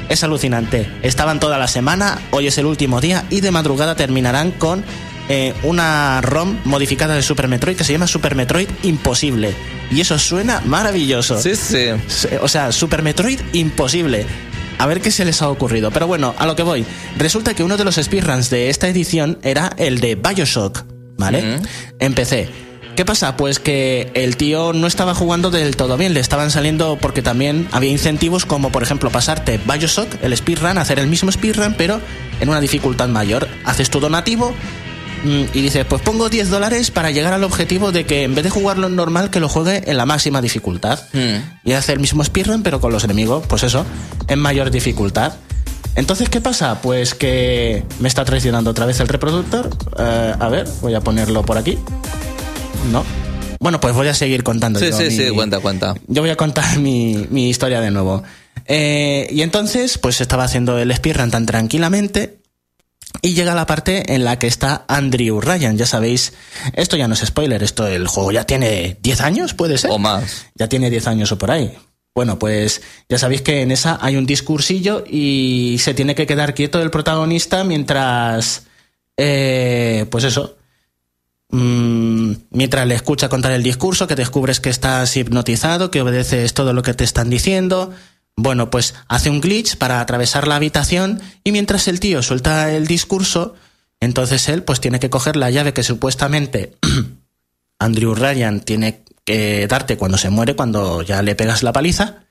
Es 0.09 0.23
alucinante. 0.25 0.89
Estaban 1.03 1.39
toda 1.39 1.57
la 1.57 1.67
semana, 1.69 2.19
hoy 2.31 2.47
es 2.47 2.57
el 2.57 2.65
último 2.65 2.99
día 2.99 3.23
y 3.29 3.39
de 3.41 3.51
madrugada 3.51 3.95
terminarán 3.95 4.51
con 4.51 4.83
eh, 5.33 5.53
una 5.63 6.19
ROM 6.19 6.57
modificada 6.65 7.15
de 7.15 7.21
Super 7.21 7.47
Metroid 7.47 7.77
que 7.77 7.85
se 7.85 7.93
llama 7.93 8.05
Super 8.05 8.35
Metroid 8.35 8.67
Imposible. 8.83 9.55
Y 9.89 10.01
eso 10.01 10.19
suena 10.19 10.59
maravilloso. 10.65 11.41
Sí, 11.41 11.55
sí. 11.55 11.85
O 12.41 12.49
sea, 12.49 12.73
Super 12.73 13.01
Metroid 13.01 13.39
imposible. 13.53 14.25
A 14.77 14.87
ver 14.87 14.99
qué 14.99 15.09
se 15.09 15.23
les 15.23 15.41
ha 15.41 15.47
ocurrido. 15.47 15.89
Pero 15.89 16.05
bueno, 16.05 16.35
a 16.37 16.45
lo 16.45 16.57
que 16.57 16.63
voy. 16.63 16.85
Resulta 17.17 17.53
que 17.53 17.63
uno 17.63 17.77
de 17.77 17.85
los 17.85 17.95
speedruns 17.95 18.49
de 18.49 18.69
esta 18.69 18.89
edición 18.89 19.39
era 19.41 19.71
el 19.77 20.01
de 20.01 20.15
Bioshock, 20.15 20.83
¿vale? 21.17 21.61
Empecé. 21.99 22.49
¿Qué 22.97 23.05
pasa? 23.05 23.37
Pues 23.37 23.59
que 23.59 24.11
el 24.15 24.35
tío 24.35 24.73
no 24.73 24.85
estaba 24.85 25.15
jugando 25.15 25.49
del 25.49 25.77
todo 25.77 25.95
bien, 25.95 26.13
le 26.13 26.19
estaban 26.19 26.51
saliendo 26.51 26.97
porque 26.99 27.21
también 27.21 27.69
había 27.71 27.89
incentivos 27.89 28.45
como 28.45 28.69
por 28.69 28.83
ejemplo 28.83 29.09
pasarte 29.09 29.61
Bioshock, 29.65 30.21
el 30.21 30.35
speedrun, 30.35 30.77
hacer 30.77 30.99
el 30.99 31.07
mismo 31.07 31.31
speedrun 31.31 31.73
pero 31.77 32.01
en 32.41 32.49
una 32.49 32.59
dificultad 32.59 33.07
mayor. 33.07 33.47
Haces 33.63 33.89
tu 33.89 34.01
donativo 34.01 34.53
y 35.23 35.61
dice, 35.61 35.85
pues 35.85 36.01
pongo 36.01 36.29
10 36.29 36.49
dólares 36.49 36.89
para 36.91 37.11
llegar 37.11 37.33
al 37.33 37.43
objetivo 37.43 37.91
de 37.91 38.05
que 38.05 38.23
en 38.23 38.33
vez 38.33 38.43
de 38.43 38.49
jugarlo 38.49 38.87
en 38.87 38.95
normal, 38.95 39.29
que 39.29 39.39
lo 39.39 39.47
juegue 39.49 39.83
en 39.89 39.97
la 39.97 40.05
máxima 40.05 40.41
dificultad. 40.41 40.99
Mm. 41.13 41.69
Y 41.69 41.73
hace 41.73 41.93
el 41.93 41.99
mismo 41.99 42.23
speedrun, 42.23 42.63
pero 42.63 42.81
con 42.81 42.91
los 42.91 43.03
enemigos, 43.03 43.43
pues 43.47 43.63
eso, 43.63 43.85
en 44.27 44.39
mayor 44.39 44.71
dificultad. 44.71 45.33
Entonces, 45.95 46.29
¿qué 46.29 46.41
pasa? 46.41 46.81
Pues 46.81 47.13
que 47.13 47.83
me 47.99 48.07
está 48.07 48.23
traicionando 48.25 48.71
otra 48.71 48.85
vez 48.85 48.99
el 48.99 49.07
reproductor. 49.09 49.69
Eh, 49.99 50.33
a 50.39 50.47
ver, 50.49 50.67
voy 50.81 50.93
a 50.95 51.01
ponerlo 51.01 51.43
por 51.43 51.57
aquí. 51.57 51.77
No. 52.91 53.03
Bueno, 53.59 53.79
pues 53.79 53.93
voy 53.93 54.07
a 54.07 54.13
seguir 54.15 54.43
contando. 54.43 54.79
Sí, 54.79 54.89
yo 54.89 54.97
sí, 54.97 55.03
mi- 55.03 55.11
sí, 55.11 55.29
cuenta, 55.35 55.59
cuenta. 55.59 55.93
yo 56.07 56.21
voy 56.23 56.31
a 56.31 56.35
contar 56.37 56.79
mi, 56.79 57.27
mi 57.29 57.49
historia 57.49 57.79
de 57.81 57.91
nuevo. 57.91 58.23
Eh, 58.65 59.27
y 59.31 59.41
entonces, 59.43 59.97
pues 59.97 60.21
estaba 60.21 60.45
haciendo 60.45 60.79
el 60.79 60.93
speedrun 60.95 61.29
tan 61.29 61.45
tranquilamente. 61.45 62.37
Y 63.21 63.33
llega 63.33 63.53
la 63.53 63.65
parte 63.67 64.13
en 64.15 64.23
la 64.23 64.39
que 64.39 64.47
está 64.47 64.85
Andrew 64.87 65.41
Ryan. 65.41 65.77
Ya 65.77 65.85
sabéis, 65.85 66.33
esto 66.73 66.95
ya 66.97 67.07
no 67.07 67.13
es 67.13 67.19
spoiler, 67.19 67.61
esto 67.61 67.85
el 67.87 68.07
juego 68.07 68.31
ya 68.31 68.45
tiene 68.45 68.97
10 69.01 69.21
años, 69.21 69.53
puede 69.53 69.77
ser. 69.77 69.91
O 69.91 69.97
más. 69.99 70.45
Ya 70.55 70.67
tiene 70.69 70.89
10 70.89 71.07
años 71.07 71.31
o 71.31 71.37
por 71.37 71.51
ahí. 71.51 71.73
Bueno, 72.15 72.39
pues 72.39 72.81
ya 73.07 73.17
sabéis 73.17 73.41
que 73.41 73.61
en 73.61 73.71
esa 73.71 73.97
hay 74.01 74.17
un 74.17 74.25
discursillo 74.25 75.03
y 75.07 75.77
se 75.79 75.93
tiene 75.93 76.15
que 76.15 76.27
quedar 76.27 76.53
quieto 76.53 76.81
el 76.81 76.91
protagonista 76.91 77.63
mientras. 77.63 78.63
eh, 79.17 80.05
pues 80.09 80.23
eso. 80.23 80.57
mm, 81.49 82.33
mientras 82.51 82.87
le 82.87 82.95
escucha 82.95 83.29
contar 83.29 83.51
el 83.51 83.63
discurso, 83.63 84.07
que 84.07 84.15
descubres 84.15 84.59
que 84.59 84.69
estás 84.69 85.15
hipnotizado, 85.17 85.91
que 85.91 86.01
obedeces 86.01 86.53
todo 86.53 86.73
lo 86.73 86.81
que 86.81 86.93
te 86.93 87.03
están 87.03 87.29
diciendo. 87.29 87.93
Bueno, 88.35 88.69
pues 88.69 88.95
hace 89.07 89.29
un 89.29 89.41
glitch 89.41 89.77
para 89.77 90.01
atravesar 90.01 90.47
la 90.47 90.55
habitación 90.55 91.21
y 91.43 91.51
mientras 91.51 91.87
el 91.87 91.99
tío 91.99 92.23
suelta 92.23 92.71
el 92.71 92.87
discurso, 92.87 93.55
entonces 93.99 94.49
él 94.49 94.63
pues 94.63 94.79
tiene 94.79 94.99
que 94.99 95.09
coger 95.09 95.35
la 95.35 95.51
llave 95.51 95.73
que 95.73 95.83
supuestamente 95.83 96.77
Andrew 97.79 98.15
Ryan 98.15 98.61
tiene 98.61 99.03
que 99.23 99.67
darte 99.67 99.97
cuando 99.97 100.17
se 100.17 100.29
muere, 100.29 100.55
cuando 100.55 101.01
ya 101.01 101.21
le 101.21 101.35
pegas 101.35 101.63
la 101.63 101.73
paliza. 101.73 102.23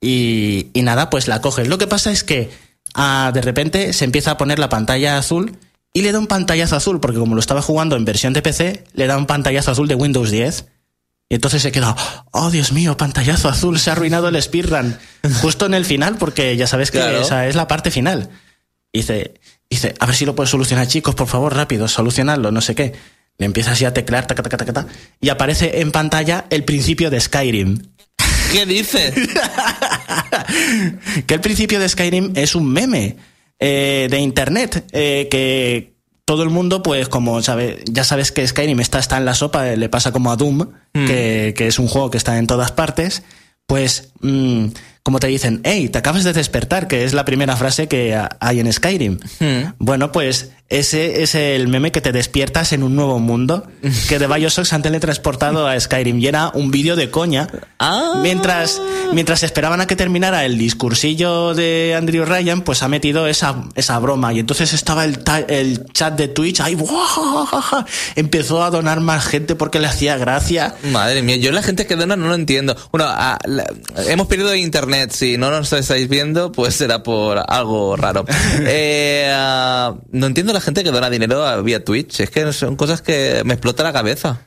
Y, 0.00 0.70
nada, 0.74 1.08
pues 1.08 1.28
la 1.28 1.40
coges. 1.40 1.66
Lo 1.68 1.78
que 1.78 1.86
pasa 1.86 2.12
es 2.12 2.24
que 2.24 2.50
ah, 2.94 3.30
de 3.32 3.40
repente 3.40 3.92
se 3.92 4.04
empieza 4.04 4.32
a 4.32 4.36
poner 4.36 4.58
la 4.58 4.68
pantalla 4.68 5.16
azul 5.16 5.56
y 5.92 6.02
le 6.02 6.12
da 6.12 6.18
un 6.18 6.26
pantallazo 6.26 6.76
azul, 6.76 7.00
porque 7.00 7.18
como 7.18 7.34
lo 7.34 7.40
estaba 7.40 7.62
jugando 7.62 7.96
en 7.96 8.04
versión 8.04 8.32
de 8.32 8.42
PC, 8.42 8.84
le 8.92 9.06
da 9.06 9.16
un 9.16 9.26
pantallazo 9.26 9.70
azul 9.70 9.88
de 9.88 9.94
Windows 9.94 10.30
10. 10.30 10.66
Y 11.34 11.36
entonces 11.36 11.62
se 11.62 11.72
queda, 11.72 11.96
oh 12.30 12.52
Dios 12.52 12.70
mío, 12.70 12.96
pantallazo 12.96 13.48
azul, 13.48 13.80
se 13.80 13.90
ha 13.90 13.94
arruinado 13.94 14.28
el 14.28 14.40
speedrun. 14.40 14.96
Justo 15.42 15.66
en 15.66 15.74
el 15.74 15.84
final, 15.84 16.16
porque 16.16 16.56
ya 16.56 16.68
sabes 16.68 16.92
que 16.92 16.98
Claro. 16.98 17.22
esa 17.22 17.48
es 17.48 17.56
la 17.56 17.66
parte 17.66 17.90
final. 17.90 18.30
Dice, 18.92 19.34
dice, 19.68 19.96
a 19.98 20.06
ver 20.06 20.14
si 20.14 20.26
lo 20.26 20.36
puedes 20.36 20.50
solucionar, 20.50 20.86
chicos, 20.86 21.16
por 21.16 21.26
favor, 21.26 21.52
rápido, 21.52 21.88
solucionarlo, 21.88 22.52
no 22.52 22.60
sé 22.60 22.76
qué. 22.76 22.92
Le 23.36 23.46
empieza 23.46 23.72
así 23.72 23.84
a 23.84 23.92
teclear, 23.92 24.28
taca, 24.28 24.44
taca, 24.44 24.58
taca, 24.58 24.72
taca, 24.72 24.86
y 25.20 25.28
aparece 25.28 25.80
en 25.80 25.90
pantalla 25.90 26.44
el 26.50 26.62
principio 26.62 27.10
de 27.10 27.20
Skyrim. 27.20 27.82
¿Qué 28.52 28.64
dices? 28.64 29.12
que 31.26 31.34
el 31.34 31.40
principio 31.40 31.80
de 31.80 31.88
Skyrim 31.88 32.30
es 32.36 32.54
un 32.54 32.72
meme 32.72 33.16
eh, 33.58 34.06
de 34.08 34.18
internet 34.20 34.86
eh, 34.92 35.26
que 35.28 35.93
todo 36.24 36.42
el 36.42 36.50
mundo, 36.50 36.82
pues 36.82 37.08
como 37.08 37.42
sabe, 37.42 37.82
ya 37.86 38.04
sabes 38.04 38.32
que 38.32 38.46
Skyrim 38.46 38.80
está, 38.80 38.98
está 38.98 39.16
en 39.18 39.24
la 39.24 39.34
sopa, 39.34 39.68
eh, 39.70 39.76
le 39.76 39.88
pasa 39.88 40.10
como 40.12 40.32
a 40.32 40.36
Doom, 40.36 40.68
que, 40.92 41.54
que 41.56 41.66
es 41.66 41.78
un 41.78 41.86
juego 41.88 42.10
que 42.10 42.18
está 42.18 42.38
en 42.38 42.46
todas 42.46 42.72
partes, 42.72 43.22
pues 43.66 44.12
mm, 44.20 44.66
como 45.02 45.20
te 45.20 45.26
dicen, 45.26 45.60
hey, 45.64 45.88
te 45.90 45.98
acabas 45.98 46.24
de 46.24 46.32
despertar, 46.32 46.88
que 46.88 47.04
es 47.04 47.12
la 47.12 47.24
primera 47.26 47.56
frase 47.56 47.88
que 47.88 48.14
ha- 48.14 48.36
hay 48.40 48.60
en 48.60 48.72
Skyrim. 48.72 49.18
Bueno, 49.78 50.12
pues 50.12 50.52
ese 50.70 51.22
es 51.22 51.34
el 51.34 51.68
meme 51.68 51.92
que 51.92 52.00
te 52.00 52.10
despiertas 52.10 52.72
en 52.72 52.82
un 52.82 52.96
nuevo 52.96 53.18
mundo, 53.18 53.66
que 54.08 54.18
de 54.18 54.26
Bioshock 54.26 54.64
se 54.64 54.74
han 54.74 54.82
teletransportado 54.82 55.68
a 55.68 55.78
Skyrim 55.78 56.18
y 56.18 56.26
era 56.26 56.50
un 56.54 56.70
vídeo 56.70 56.96
de 56.96 57.10
coña. 57.10 57.48
Ah. 57.78 58.14
Mientras, 58.22 58.80
mientras 59.12 59.42
esperaban 59.42 59.82
a 59.82 59.86
que 59.86 59.94
terminara 59.94 60.44
el 60.46 60.56
discursillo 60.56 61.54
de 61.54 61.94
Andrew 61.96 62.24
Ryan, 62.24 62.62
pues 62.62 62.82
ha 62.82 62.88
metido 62.88 63.26
esa, 63.26 63.64
esa 63.74 63.98
broma. 63.98 64.32
Y 64.32 64.38
entonces 64.38 64.72
estaba 64.72 65.04
el, 65.04 65.22
chat 65.92 66.16
de 66.16 66.28
Twitch 66.28 66.60
ahí, 66.60 66.76
empezó 68.16 68.64
a 68.64 68.70
donar 68.70 69.00
más 69.00 69.26
gente 69.26 69.54
porque 69.56 69.80
le 69.80 69.86
hacía 69.86 70.16
gracia. 70.16 70.74
Madre 70.90 71.22
mía, 71.22 71.36
yo 71.36 71.52
la 71.52 71.62
gente 71.62 71.86
que 71.86 71.94
dona 71.94 72.16
no 72.16 72.28
lo 72.28 72.34
entiendo. 72.34 72.74
Bueno, 72.90 73.06
a- 73.08 73.38
la- 73.44 73.66
hemos 74.08 74.26
perdido 74.28 74.54
internet. 74.54 75.12
Si 75.12 75.36
no 75.36 75.50
nos 75.50 75.72
estáis 75.74 76.08
viendo, 76.08 76.52
pues 76.52 76.74
será 76.74 77.02
por 77.02 77.42
algo 77.46 77.96
raro. 77.96 78.24
Eh, 78.66 79.30
ah, 79.34 79.94
no 80.12 80.26
entiendo 80.26 80.53
la 80.54 80.60
gente 80.62 80.82
que 80.84 80.90
dona 80.90 81.10
dinero 81.10 81.44
a- 81.46 81.60
vía 81.60 81.84
Twitch. 81.84 82.20
Es 82.20 82.30
que 82.30 82.50
son 82.52 82.76
cosas 82.76 83.02
que 83.02 83.42
me 83.44 83.52
explota 83.54 83.82
la 83.82 83.92
cabeza. 83.92 84.40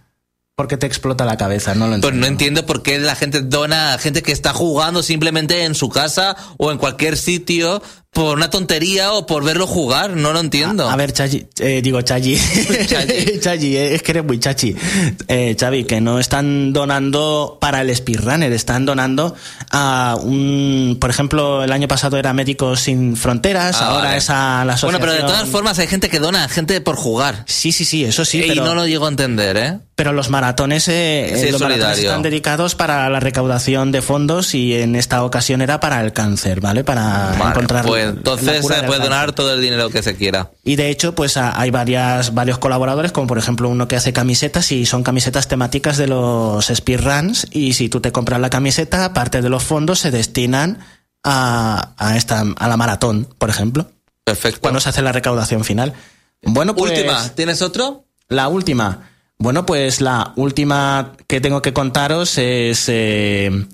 Porque 0.55 0.75
te 0.75 0.87
explota 0.87 1.23
la 1.23 1.37
cabeza, 1.37 1.75
no 1.75 1.85
lo 1.85 1.91
Pues 1.91 1.95
entiendo. 2.05 2.19
no 2.19 2.25
entiendo 2.25 2.65
por 2.65 2.81
qué 2.81 2.97
la 2.97 3.15
gente 3.15 3.41
dona 3.41 3.93
a 3.93 3.97
gente 3.99 4.23
que 4.23 4.31
está 4.31 4.53
jugando 4.53 5.03
simplemente 5.03 5.65
en 5.65 5.75
su 5.75 5.87
casa 5.89 6.35
o 6.57 6.71
en 6.71 6.79
cualquier 6.79 7.15
sitio 7.15 7.83
por 8.17 8.35
una 8.35 8.49
tontería 8.49 9.11
o 9.13 9.27
por 9.27 9.43
verlo 9.43 9.67
jugar. 9.67 10.15
No 10.15 10.33
lo 10.33 10.39
entiendo. 10.39 10.89
A 10.89 10.95
ver, 10.95 11.13
Chachi, 11.13 11.45
eh, 11.59 11.81
digo 11.83 12.01
Chachi. 12.01 12.35
Chachi. 12.87 13.39
Chachi, 13.39 13.77
eh, 13.77 13.93
es 13.93 14.01
que 14.01 14.11
eres 14.13 14.23
muy 14.25 14.39
chachi. 14.39 14.75
Eh, 15.27 15.55
Xavi, 15.59 15.83
que 15.83 16.01
no 16.01 16.17
están 16.17 16.73
donando 16.73 17.59
para 17.61 17.81
el 17.81 17.95
speedrunner, 17.95 18.51
están 18.53 18.85
donando 18.87 19.35
a 19.69 20.17
un, 20.19 20.97
por 20.99 21.11
ejemplo, 21.11 21.63
el 21.63 21.71
año 21.71 21.87
pasado 21.87 22.17
era 22.17 22.33
Médicos 22.33 22.79
Sin 22.79 23.15
Fronteras, 23.15 23.77
Ah, 23.79 23.89
ahora 23.89 24.05
vale. 24.05 24.17
es 24.17 24.29
a 24.31 24.33
la 24.33 24.55
Bueno, 24.63 24.71
asociación. 24.73 25.01
pero 25.01 25.13
de 25.13 25.21
todas 25.21 25.47
formas 25.49 25.77
hay 25.77 25.85
gente 25.87 26.09
que 26.09 26.19
dona 26.19 26.49
gente 26.49 26.81
por 26.81 26.95
jugar. 26.95 27.43
Sí, 27.45 27.71
sí, 27.71 27.85
sí, 27.85 28.03
eso 28.03 28.25
sí, 28.25 28.39
y 28.43 28.47
pero, 28.47 28.65
no 28.65 28.73
lo 28.73 28.87
llego 28.87 29.05
a 29.05 29.09
entender, 29.09 29.57
¿eh? 29.57 29.77
pero 29.95 30.13
los 30.13 30.29
maratones, 30.29 30.87
eh, 30.87 31.33
Sí, 31.35 31.47
eh, 31.47 31.51
los 31.51 31.61
maratones 31.61 31.99
están 31.99 32.21
dedicados 32.21 32.75
para 32.75 33.09
la 33.09 33.19
recaudación 33.19 33.91
de 33.91 34.01
fondos 34.01 34.53
y 34.55 34.73
en 34.75 34.95
esta 34.95 35.23
ocasión 35.23 35.61
era 35.61 35.79
para 35.79 36.01
el 36.01 36.13
cáncer, 36.13 36.61
¿vale? 36.61 36.83
Para 36.83 37.33
Vale, 37.37 37.49
encontrar 37.51 37.85
pues 37.85 38.06
entonces 38.09 38.65
se 38.65 38.83
puede 38.83 38.99
donar 39.01 39.33
todo 39.33 39.53
el 39.53 39.61
dinero 39.61 39.89
que 39.89 40.01
se 40.03 40.15
quiera. 40.15 40.51
Y 40.63 40.75
de 40.75 40.89
hecho, 40.89 41.13
pues 41.15 41.37
hay 41.37 41.71
varias, 41.71 42.33
varios 42.33 42.57
colaboradores, 42.57 43.11
como 43.11 43.27
por 43.27 43.37
ejemplo 43.37 43.69
uno 43.69 43.87
que 43.87 43.95
hace 43.95 44.13
camisetas 44.13 44.71
y 44.71 44.85
son 44.85 45.03
camisetas 45.03 45.47
temáticas 45.47 45.97
de 45.97 46.07
los 46.07 46.65
speedruns. 46.67 47.47
Y 47.51 47.73
si 47.73 47.89
tú 47.89 47.99
te 48.01 48.11
compras 48.11 48.39
la 48.39 48.49
camiseta, 48.49 49.13
parte 49.13 49.41
de 49.41 49.49
los 49.49 49.63
fondos 49.63 49.99
se 49.99 50.11
destinan 50.11 50.79
a, 51.23 51.93
a 51.97 52.17
esta, 52.17 52.43
a 52.57 52.67
la 52.67 52.77
maratón, 52.77 53.27
por 53.37 53.49
ejemplo, 53.49 53.89
Perfecto. 54.23 54.61
cuando 54.61 54.79
se 54.79 54.89
hace 54.89 55.01
la 55.01 55.11
recaudación 55.11 55.63
final. 55.63 55.93
Bueno, 56.41 56.75
pues. 56.75 56.91
Última, 56.91 57.29
¿tienes 57.35 57.61
otro? 57.61 58.05
La 58.29 58.47
última. 58.47 59.09
Bueno, 59.39 59.65
pues 59.65 60.01
la 60.01 60.33
última 60.35 61.13
que 61.27 61.41
tengo 61.41 61.61
que 61.61 61.73
contaros 61.73 62.37
es. 62.37 62.85
eh, 62.87 63.65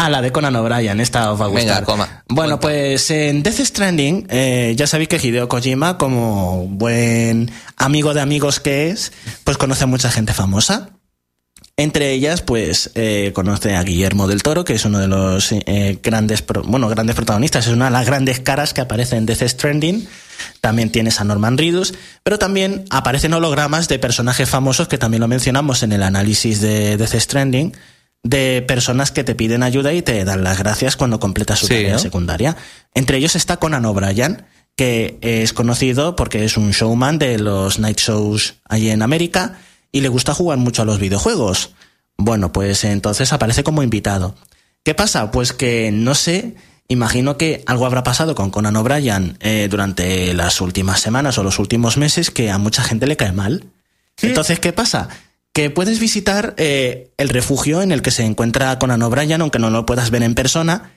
Ah, 0.00 0.08
la 0.08 0.22
de 0.22 0.30
Conan 0.30 0.54
O'Brien, 0.54 1.00
esta 1.00 1.32
os 1.32 1.40
va 1.40 1.46
a 1.46 1.48
Venga, 1.48 1.80
gustar. 1.80 1.84
coma, 1.84 2.22
bueno, 2.28 2.60
pues 2.60 3.10
en 3.10 3.42
Death 3.42 3.58
Stranding, 3.58 4.28
eh, 4.30 4.74
ya 4.76 4.86
sabéis 4.86 5.08
que 5.08 5.16
Hideo 5.16 5.48
Kojima, 5.48 5.98
como 5.98 6.68
buen 6.68 7.50
amigo 7.76 8.14
de 8.14 8.20
amigos 8.20 8.60
que 8.60 8.90
es, 8.90 9.10
pues 9.42 9.56
conoce 9.56 9.82
a 9.82 9.86
mucha 9.88 10.08
gente 10.12 10.32
famosa. 10.34 10.90
Entre 11.76 12.12
ellas, 12.12 12.42
pues, 12.42 12.92
eh, 12.94 13.32
conoce 13.34 13.74
a 13.74 13.82
Guillermo 13.82 14.28
del 14.28 14.44
Toro, 14.44 14.64
que 14.64 14.74
es 14.74 14.84
uno 14.84 15.00
de 15.00 15.08
los 15.08 15.50
eh, 15.50 15.98
grandes, 16.00 16.44
bueno, 16.64 16.88
grandes 16.88 17.16
protagonistas, 17.16 17.66
es 17.66 17.72
una 17.72 17.86
de 17.86 17.90
las 17.90 18.06
grandes 18.06 18.38
caras 18.38 18.74
que 18.74 18.80
aparece 18.80 19.16
en 19.16 19.26
Death 19.26 19.48
Stranding. 19.48 20.06
También 20.60 20.92
tienes 20.92 21.20
a 21.20 21.24
Norman 21.24 21.58
Reedus, 21.58 21.92
pero 22.22 22.38
también 22.38 22.84
aparecen 22.90 23.34
hologramas 23.34 23.88
de 23.88 23.98
personajes 23.98 24.48
famosos 24.48 24.86
que 24.86 24.96
también 24.98 25.20
lo 25.20 25.26
mencionamos 25.26 25.82
en 25.82 25.90
el 25.90 26.04
análisis 26.04 26.60
de 26.60 26.96
Death 26.96 27.14
Stranding, 27.16 27.72
de 28.22 28.62
personas 28.66 29.10
que 29.12 29.24
te 29.24 29.34
piden 29.34 29.62
ayuda 29.62 29.92
y 29.92 30.02
te 30.02 30.24
dan 30.24 30.44
las 30.44 30.58
gracias 30.58 30.96
cuando 30.96 31.20
completas 31.20 31.60
su 31.60 31.66
Sí, 31.66 31.74
tarea 31.74 31.92
¿no? 31.94 31.98
secundaria. 31.98 32.56
Entre 32.94 33.18
ellos 33.18 33.36
está 33.36 33.58
Conan 33.58 33.84
O'Brien, 33.84 34.44
que 34.76 35.18
es 35.22 35.52
conocido 35.52 36.16
porque 36.16 36.44
es 36.44 36.56
un 36.56 36.70
showman 36.72 37.18
de 37.18 37.38
los 37.38 37.78
night 37.78 37.98
shows 37.98 38.54
allí 38.68 38.90
en 38.90 39.02
América 39.02 39.58
y 39.92 40.00
le 40.00 40.08
gusta 40.08 40.34
jugar 40.34 40.58
mucho 40.58 40.82
a 40.82 40.84
los 40.84 40.98
videojuegos. 40.98 41.70
Bueno, 42.16 42.52
pues 42.52 42.84
entonces 42.84 43.32
aparece 43.32 43.64
como 43.64 43.82
invitado. 43.82 44.34
¿Qué 44.84 44.94
pasa? 44.94 45.30
Pues 45.30 45.52
que 45.52 45.90
no 45.92 46.14
sé, 46.14 46.56
imagino 46.88 47.36
que 47.36 47.62
algo 47.66 47.86
habrá 47.86 48.02
pasado 48.02 48.34
con 48.34 48.50
Conan 48.50 48.76
O'Brien 48.76 49.36
eh, 49.40 49.68
durante 49.70 50.34
las 50.34 50.60
últimas 50.60 51.00
semanas 51.00 51.38
o 51.38 51.42
los 51.42 51.58
últimos 51.58 51.96
meses 51.96 52.30
que 52.30 52.50
a 52.50 52.58
mucha 52.58 52.82
gente 52.82 53.06
le 53.06 53.16
cae 53.16 53.32
mal. 53.32 53.64
Entonces, 54.20 54.58
¿qué 54.58 54.72
pasa? 54.72 55.08
Que 55.58 55.70
puedes 55.70 55.98
visitar 55.98 56.54
eh, 56.56 57.10
el 57.16 57.30
refugio 57.30 57.82
en 57.82 57.90
el 57.90 58.00
que 58.00 58.12
se 58.12 58.24
encuentra 58.24 58.78
Conan 58.78 59.02
O'Brien, 59.02 59.40
aunque 59.40 59.58
no 59.58 59.70
lo 59.70 59.86
puedas 59.86 60.12
ver 60.12 60.22
en 60.22 60.36
persona, 60.36 60.92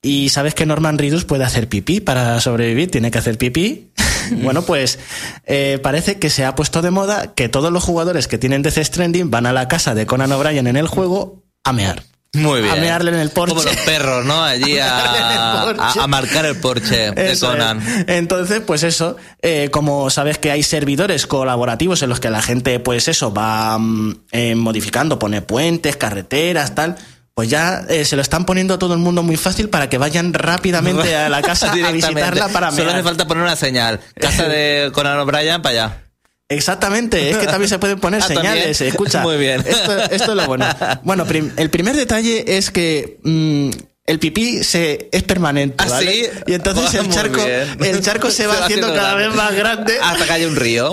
y 0.00 0.30
sabes 0.30 0.54
que 0.54 0.64
Norman 0.64 0.96
Reedus 0.96 1.26
puede 1.26 1.44
hacer 1.44 1.68
pipí 1.68 2.00
para 2.00 2.40
sobrevivir, 2.40 2.90
tiene 2.90 3.10
que 3.10 3.18
hacer 3.18 3.36
pipí. 3.36 3.92
bueno, 4.42 4.62
pues 4.62 4.98
eh, 5.44 5.78
parece 5.82 6.18
que 6.18 6.30
se 6.30 6.46
ha 6.46 6.54
puesto 6.54 6.80
de 6.80 6.90
moda 6.90 7.34
que 7.34 7.50
todos 7.50 7.70
los 7.70 7.84
jugadores 7.84 8.28
que 8.28 8.38
tienen 8.38 8.62
Death 8.62 8.82
Stranding 8.82 9.30
van 9.30 9.44
a 9.44 9.52
la 9.52 9.68
casa 9.68 9.94
de 9.94 10.06
Conan 10.06 10.32
O'Brien 10.32 10.66
en 10.66 10.78
el 10.78 10.86
juego 10.86 11.42
a 11.62 11.74
mear. 11.74 12.07
Muy 12.34 12.60
bien. 12.62 12.72
A 12.76 12.76
mearle 12.76 13.10
en 13.10 13.18
el 13.18 13.30
porche. 13.30 13.54
Como 13.54 13.64
los 13.66 13.76
perros, 13.76 14.24
¿no? 14.24 14.42
Allí 14.42 14.78
a, 14.78 15.70
a, 15.70 16.06
marcar 16.06 16.44
el 16.46 16.56
porche 16.56 17.10
de 17.10 17.38
Conan. 17.38 17.82
Entonces, 18.06 18.60
pues 18.60 18.82
eso, 18.82 19.16
eh, 19.42 19.68
como 19.70 20.10
sabes 20.10 20.38
que 20.38 20.50
hay 20.50 20.62
servidores 20.62 21.26
colaborativos 21.26 22.02
en 22.02 22.10
los 22.10 22.20
que 22.20 22.30
la 22.30 22.42
gente, 22.42 22.80
pues 22.80 23.08
eso, 23.08 23.32
va 23.32 23.78
mm, 23.78 24.20
eh, 24.32 24.54
modificando, 24.54 25.18
pone 25.18 25.42
puentes, 25.42 25.96
carreteras, 25.96 26.74
tal 26.74 26.96
pues 27.38 27.48
ya 27.48 27.84
eh, 27.88 28.04
se 28.04 28.16
lo 28.16 28.22
están 28.22 28.44
poniendo 28.44 28.74
a 28.74 28.80
todo 28.80 28.94
el 28.94 28.98
mundo 28.98 29.22
muy 29.22 29.36
fácil 29.36 29.68
para 29.68 29.88
que 29.88 29.96
vayan 29.96 30.34
rápidamente 30.34 31.14
a 31.16 31.28
la 31.28 31.40
casa 31.40 31.70
a 31.70 31.92
visitarla 31.92 32.48
para 32.48 32.72
Solo 32.72 32.90
hace 32.90 33.04
falta 33.04 33.28
poner 33.28 33.44
una 33.44 33.54
señal. 33.54 34.00
Casa 34.20 34.48
de 34.48 34.90
Conan 34.92 35.20
O'Brien 35.20 35.62
para 35.62 35.70
allá. 35.70 36.07
Exactamente, 36.50 37.30
es 37.30 37.36
que 37.36 37.46
también 37.46 37.68
se 37.68 37.78
pueden 37.78 38.00
poner 38.00 38.22
ah, 38.24 38.26
señales. 38.26 38.80
Escucha, 38.80 39.22
Muy 39.22 39.36
bien. 39.36 39.62
Esto, 39.66 40.10
es 40.10 40.26
lo 40.26 40.46
bueno. 40.46 40.66
Bueno, 41.02 41.26
el 41.56 41.70
primer 41.70 41.94
detalle 41.96 42.56
es 42.56 42.70
que 42.70 43.18
mm, 43.22 43.70
el 44.08 44.18
pipí 44.18 44.64
se, 44.64 45.10
es 45.12 45.22
permanente, 45.22 45.76
¿Ah, 45.76 45.86
¿vale? 45.90 46.30
Y 46.46 46.54
entonces 46.54 46.94
el 46.94 47.10
charco, 47.10 47.42
el 47.44 48.00
charco 48.00 48.30
se, 48.30 48.46
va, 48.46 48.64
haciendo, 48.64 48.92
cada 48.94 49.14
vez 49.14 49.34
más 49.34 49.54
grande. 49.54 49.98
Hasta 50.02 50.24
que 50.24 50.32
haya 50.32 50.48
un 50.48 50.56
río. 50.56 50.90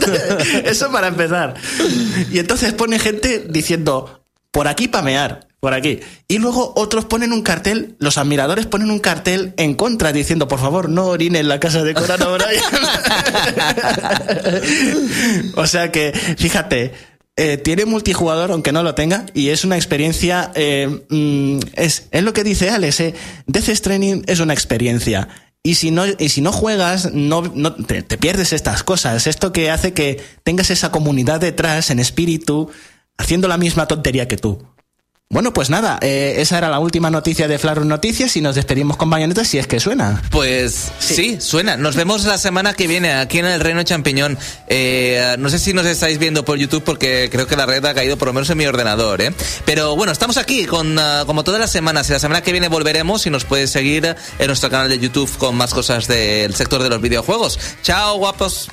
Eso 0.64 0.90
para 0.90 1.08
empezar. 1.08 1.54
Y 2.32 2.38
entonces 2.38 2.72
pone 2.72 2.98
gente 2.98 3.44
diciendo, 3.46 4.25
por 4.56 4.66
aquí 4.68 4.88
pamear 4.88 5.48
por 5.60 5.74
aquí. 5.74 6.00
Y 6.28 6.38
luego 6.38 6.72
otros 6.76 7.04
ponen 7.04 7.34
un 7.34 7.42
cartel, 7.42 7.94
los 7.98 8.16
admiradores 8.16 8.64
ponen 8.64 8.90
un 8.90 9.00
cartel 9.00 9.52
en 9.58 9.74
contra 9.74 10.14
diciendo, 10.14 10.48
por 10.48 10.60
favor, 10.60 10.88
no 10.88 11.08
orine 11.08 11.40
en 11.40 11.48
la 11.48 11.60
casa 11.60 11.82
de 11.82 11.92
Conan 11.92 12.20
o 15.56 15.66
sea 15.66 15.92
que, 15.92 16.14
fíjate, 16.38 16.94
eh, 17.36 17.58
tiene 17.58 17.84
multijugador 17.84 18.50
aunque 18.50 18.72
no 18.72 18.82
lo 18.82 18.94
tenga 18.94 19.26
y 19.34 19.50
es 19.50 19.62
una 19.62 19.76
experiencia, 19.76 20.52
eh, 20.54 21.02
mm, 21.10 21.58
es, 21.74 22.08
es, 22.10 22.22
lo 22.22 22.32
que 22.32 22.42
dice 22.42 22.70
Alex, 22.70 23.00
eh, 23.00 23.14
Death 23.46 23.68
es 24.26 24.40
una 24.40 24.54
experiencia. 24.54 25.28
Y 25.62 25.74
si 25.74 25.90
no, 25.90 26.04
y 26.06 26.30
si 26.30 26.40
no 26.40 26.50
juegas, 26.52 27.12
no, 27.12 27.42
te 27.42 28.18
pierdes 28.18 28.54
estas 28.54 28.82
cosas. 28.84 29.26
Esto 29.26 29.52
que 29.52 29.70
hace 29.70 29.92
que 29.92 30.22
tengas 30.44 30.70
esa 30.70 30.90
comunidad 30.92 31.40
detrás 31.40 31.90
en 31.90 31.98
espíritu 31.98 32.70
haciendo 33.18 33.48
la 33.48 33.58
misma 33.58 33.86
tontería 33.86 34.28
que 34.28 34.36
tú. 34.36 34.62
Bueno, 35.28 35.52
pues 35.52 35.70
nada, 35.70 35.98
eh, 36.02 36.36
esa 36.38 36.56
era 36.56 36.68
la 36.68 36.78
última 36.78 37.10
noticia 37.10 37.48
de 37.48 37.58
Flarus 37.58 37.84
Noticias 37.84 38.36
y 38.36 38.40
nos 38.40 38.54
despedimos 38.54 38.96
con 38.96 39.10
Bayonetta 39.10 39.44
si 39.44 39.58
es 39.58 39.66
que 39.66 39.80
suena. 39.80 40.22
Pues 40.30 40.92
sí. 41.00 41.38
suena. 41.40 41.76
Nos 41.76 41.96
vemos 41.96 42.24
la 42.26 42.38
semana 42.38 42.74
que 42.74 42.86
viene 42.86 43.12
aquí 43.12 43.40
en 43.40 43.46
el 43.46 43.58
Reino 43.58 43.82
Champiñón. 43.82 44.38
Eh, 44.68 45.34
no 45.40 45.48
sé 45.48 45.58
si 45.58 45.72
nos 45.72 45.84
estáis 45.84 46.18
viendo 46.18 46.44
por 46.44 46.58
YouTube 46.58 46.84
porque 46.84 47.28
creo 47.30 47.48
que 47.48 47.56
la 47.56 47.66
red 47.66 47.84
ha 47.84 47.92
caído 47.92 48.16
por 48.16 48.28
lo 48.28 48.34
menos 48.34 48.48
en 48.50 48.58
mi 48.58 48.66
ordenador. 48.66 49.20
¿eh? 49.20 49.32
Pero 49.64 49.96
bueno, 49.96 50.12
estamos 50.12 50.36
aquí 50.36 50.64
con, 50.64 50.96
ah, 50.96 51.24
como 51.26 51.42
todas 51.42 51.60
las 51.60 51.72
semanas 51.72 52.08
y 52.08 52.12
la 52.12 52.20
semana 52.20 52.42
que 52.42 52.52
viene 52.52 52.68
volveremos 52.68 53.26
y 53.26 53.30
nos 53.30 53.44
puedes 53.44 53.70
seguir 53.70 54.06
en 54.06 54.46
nuestro 54.46 54.70
canal 54.70 54.88
de 54.88 55.00
YouTube 55.00 55.36
con 55.38 55.56
más 55.56 55.74
cosas 55.74 56.06
del 56.06 56.54
sector 56.54 56.84
de 56.84 56.88
los 56.88 57.00
videojuegos. 57.00 57.58
Chao, 57.82 58.16
guapos. 58.18 58.68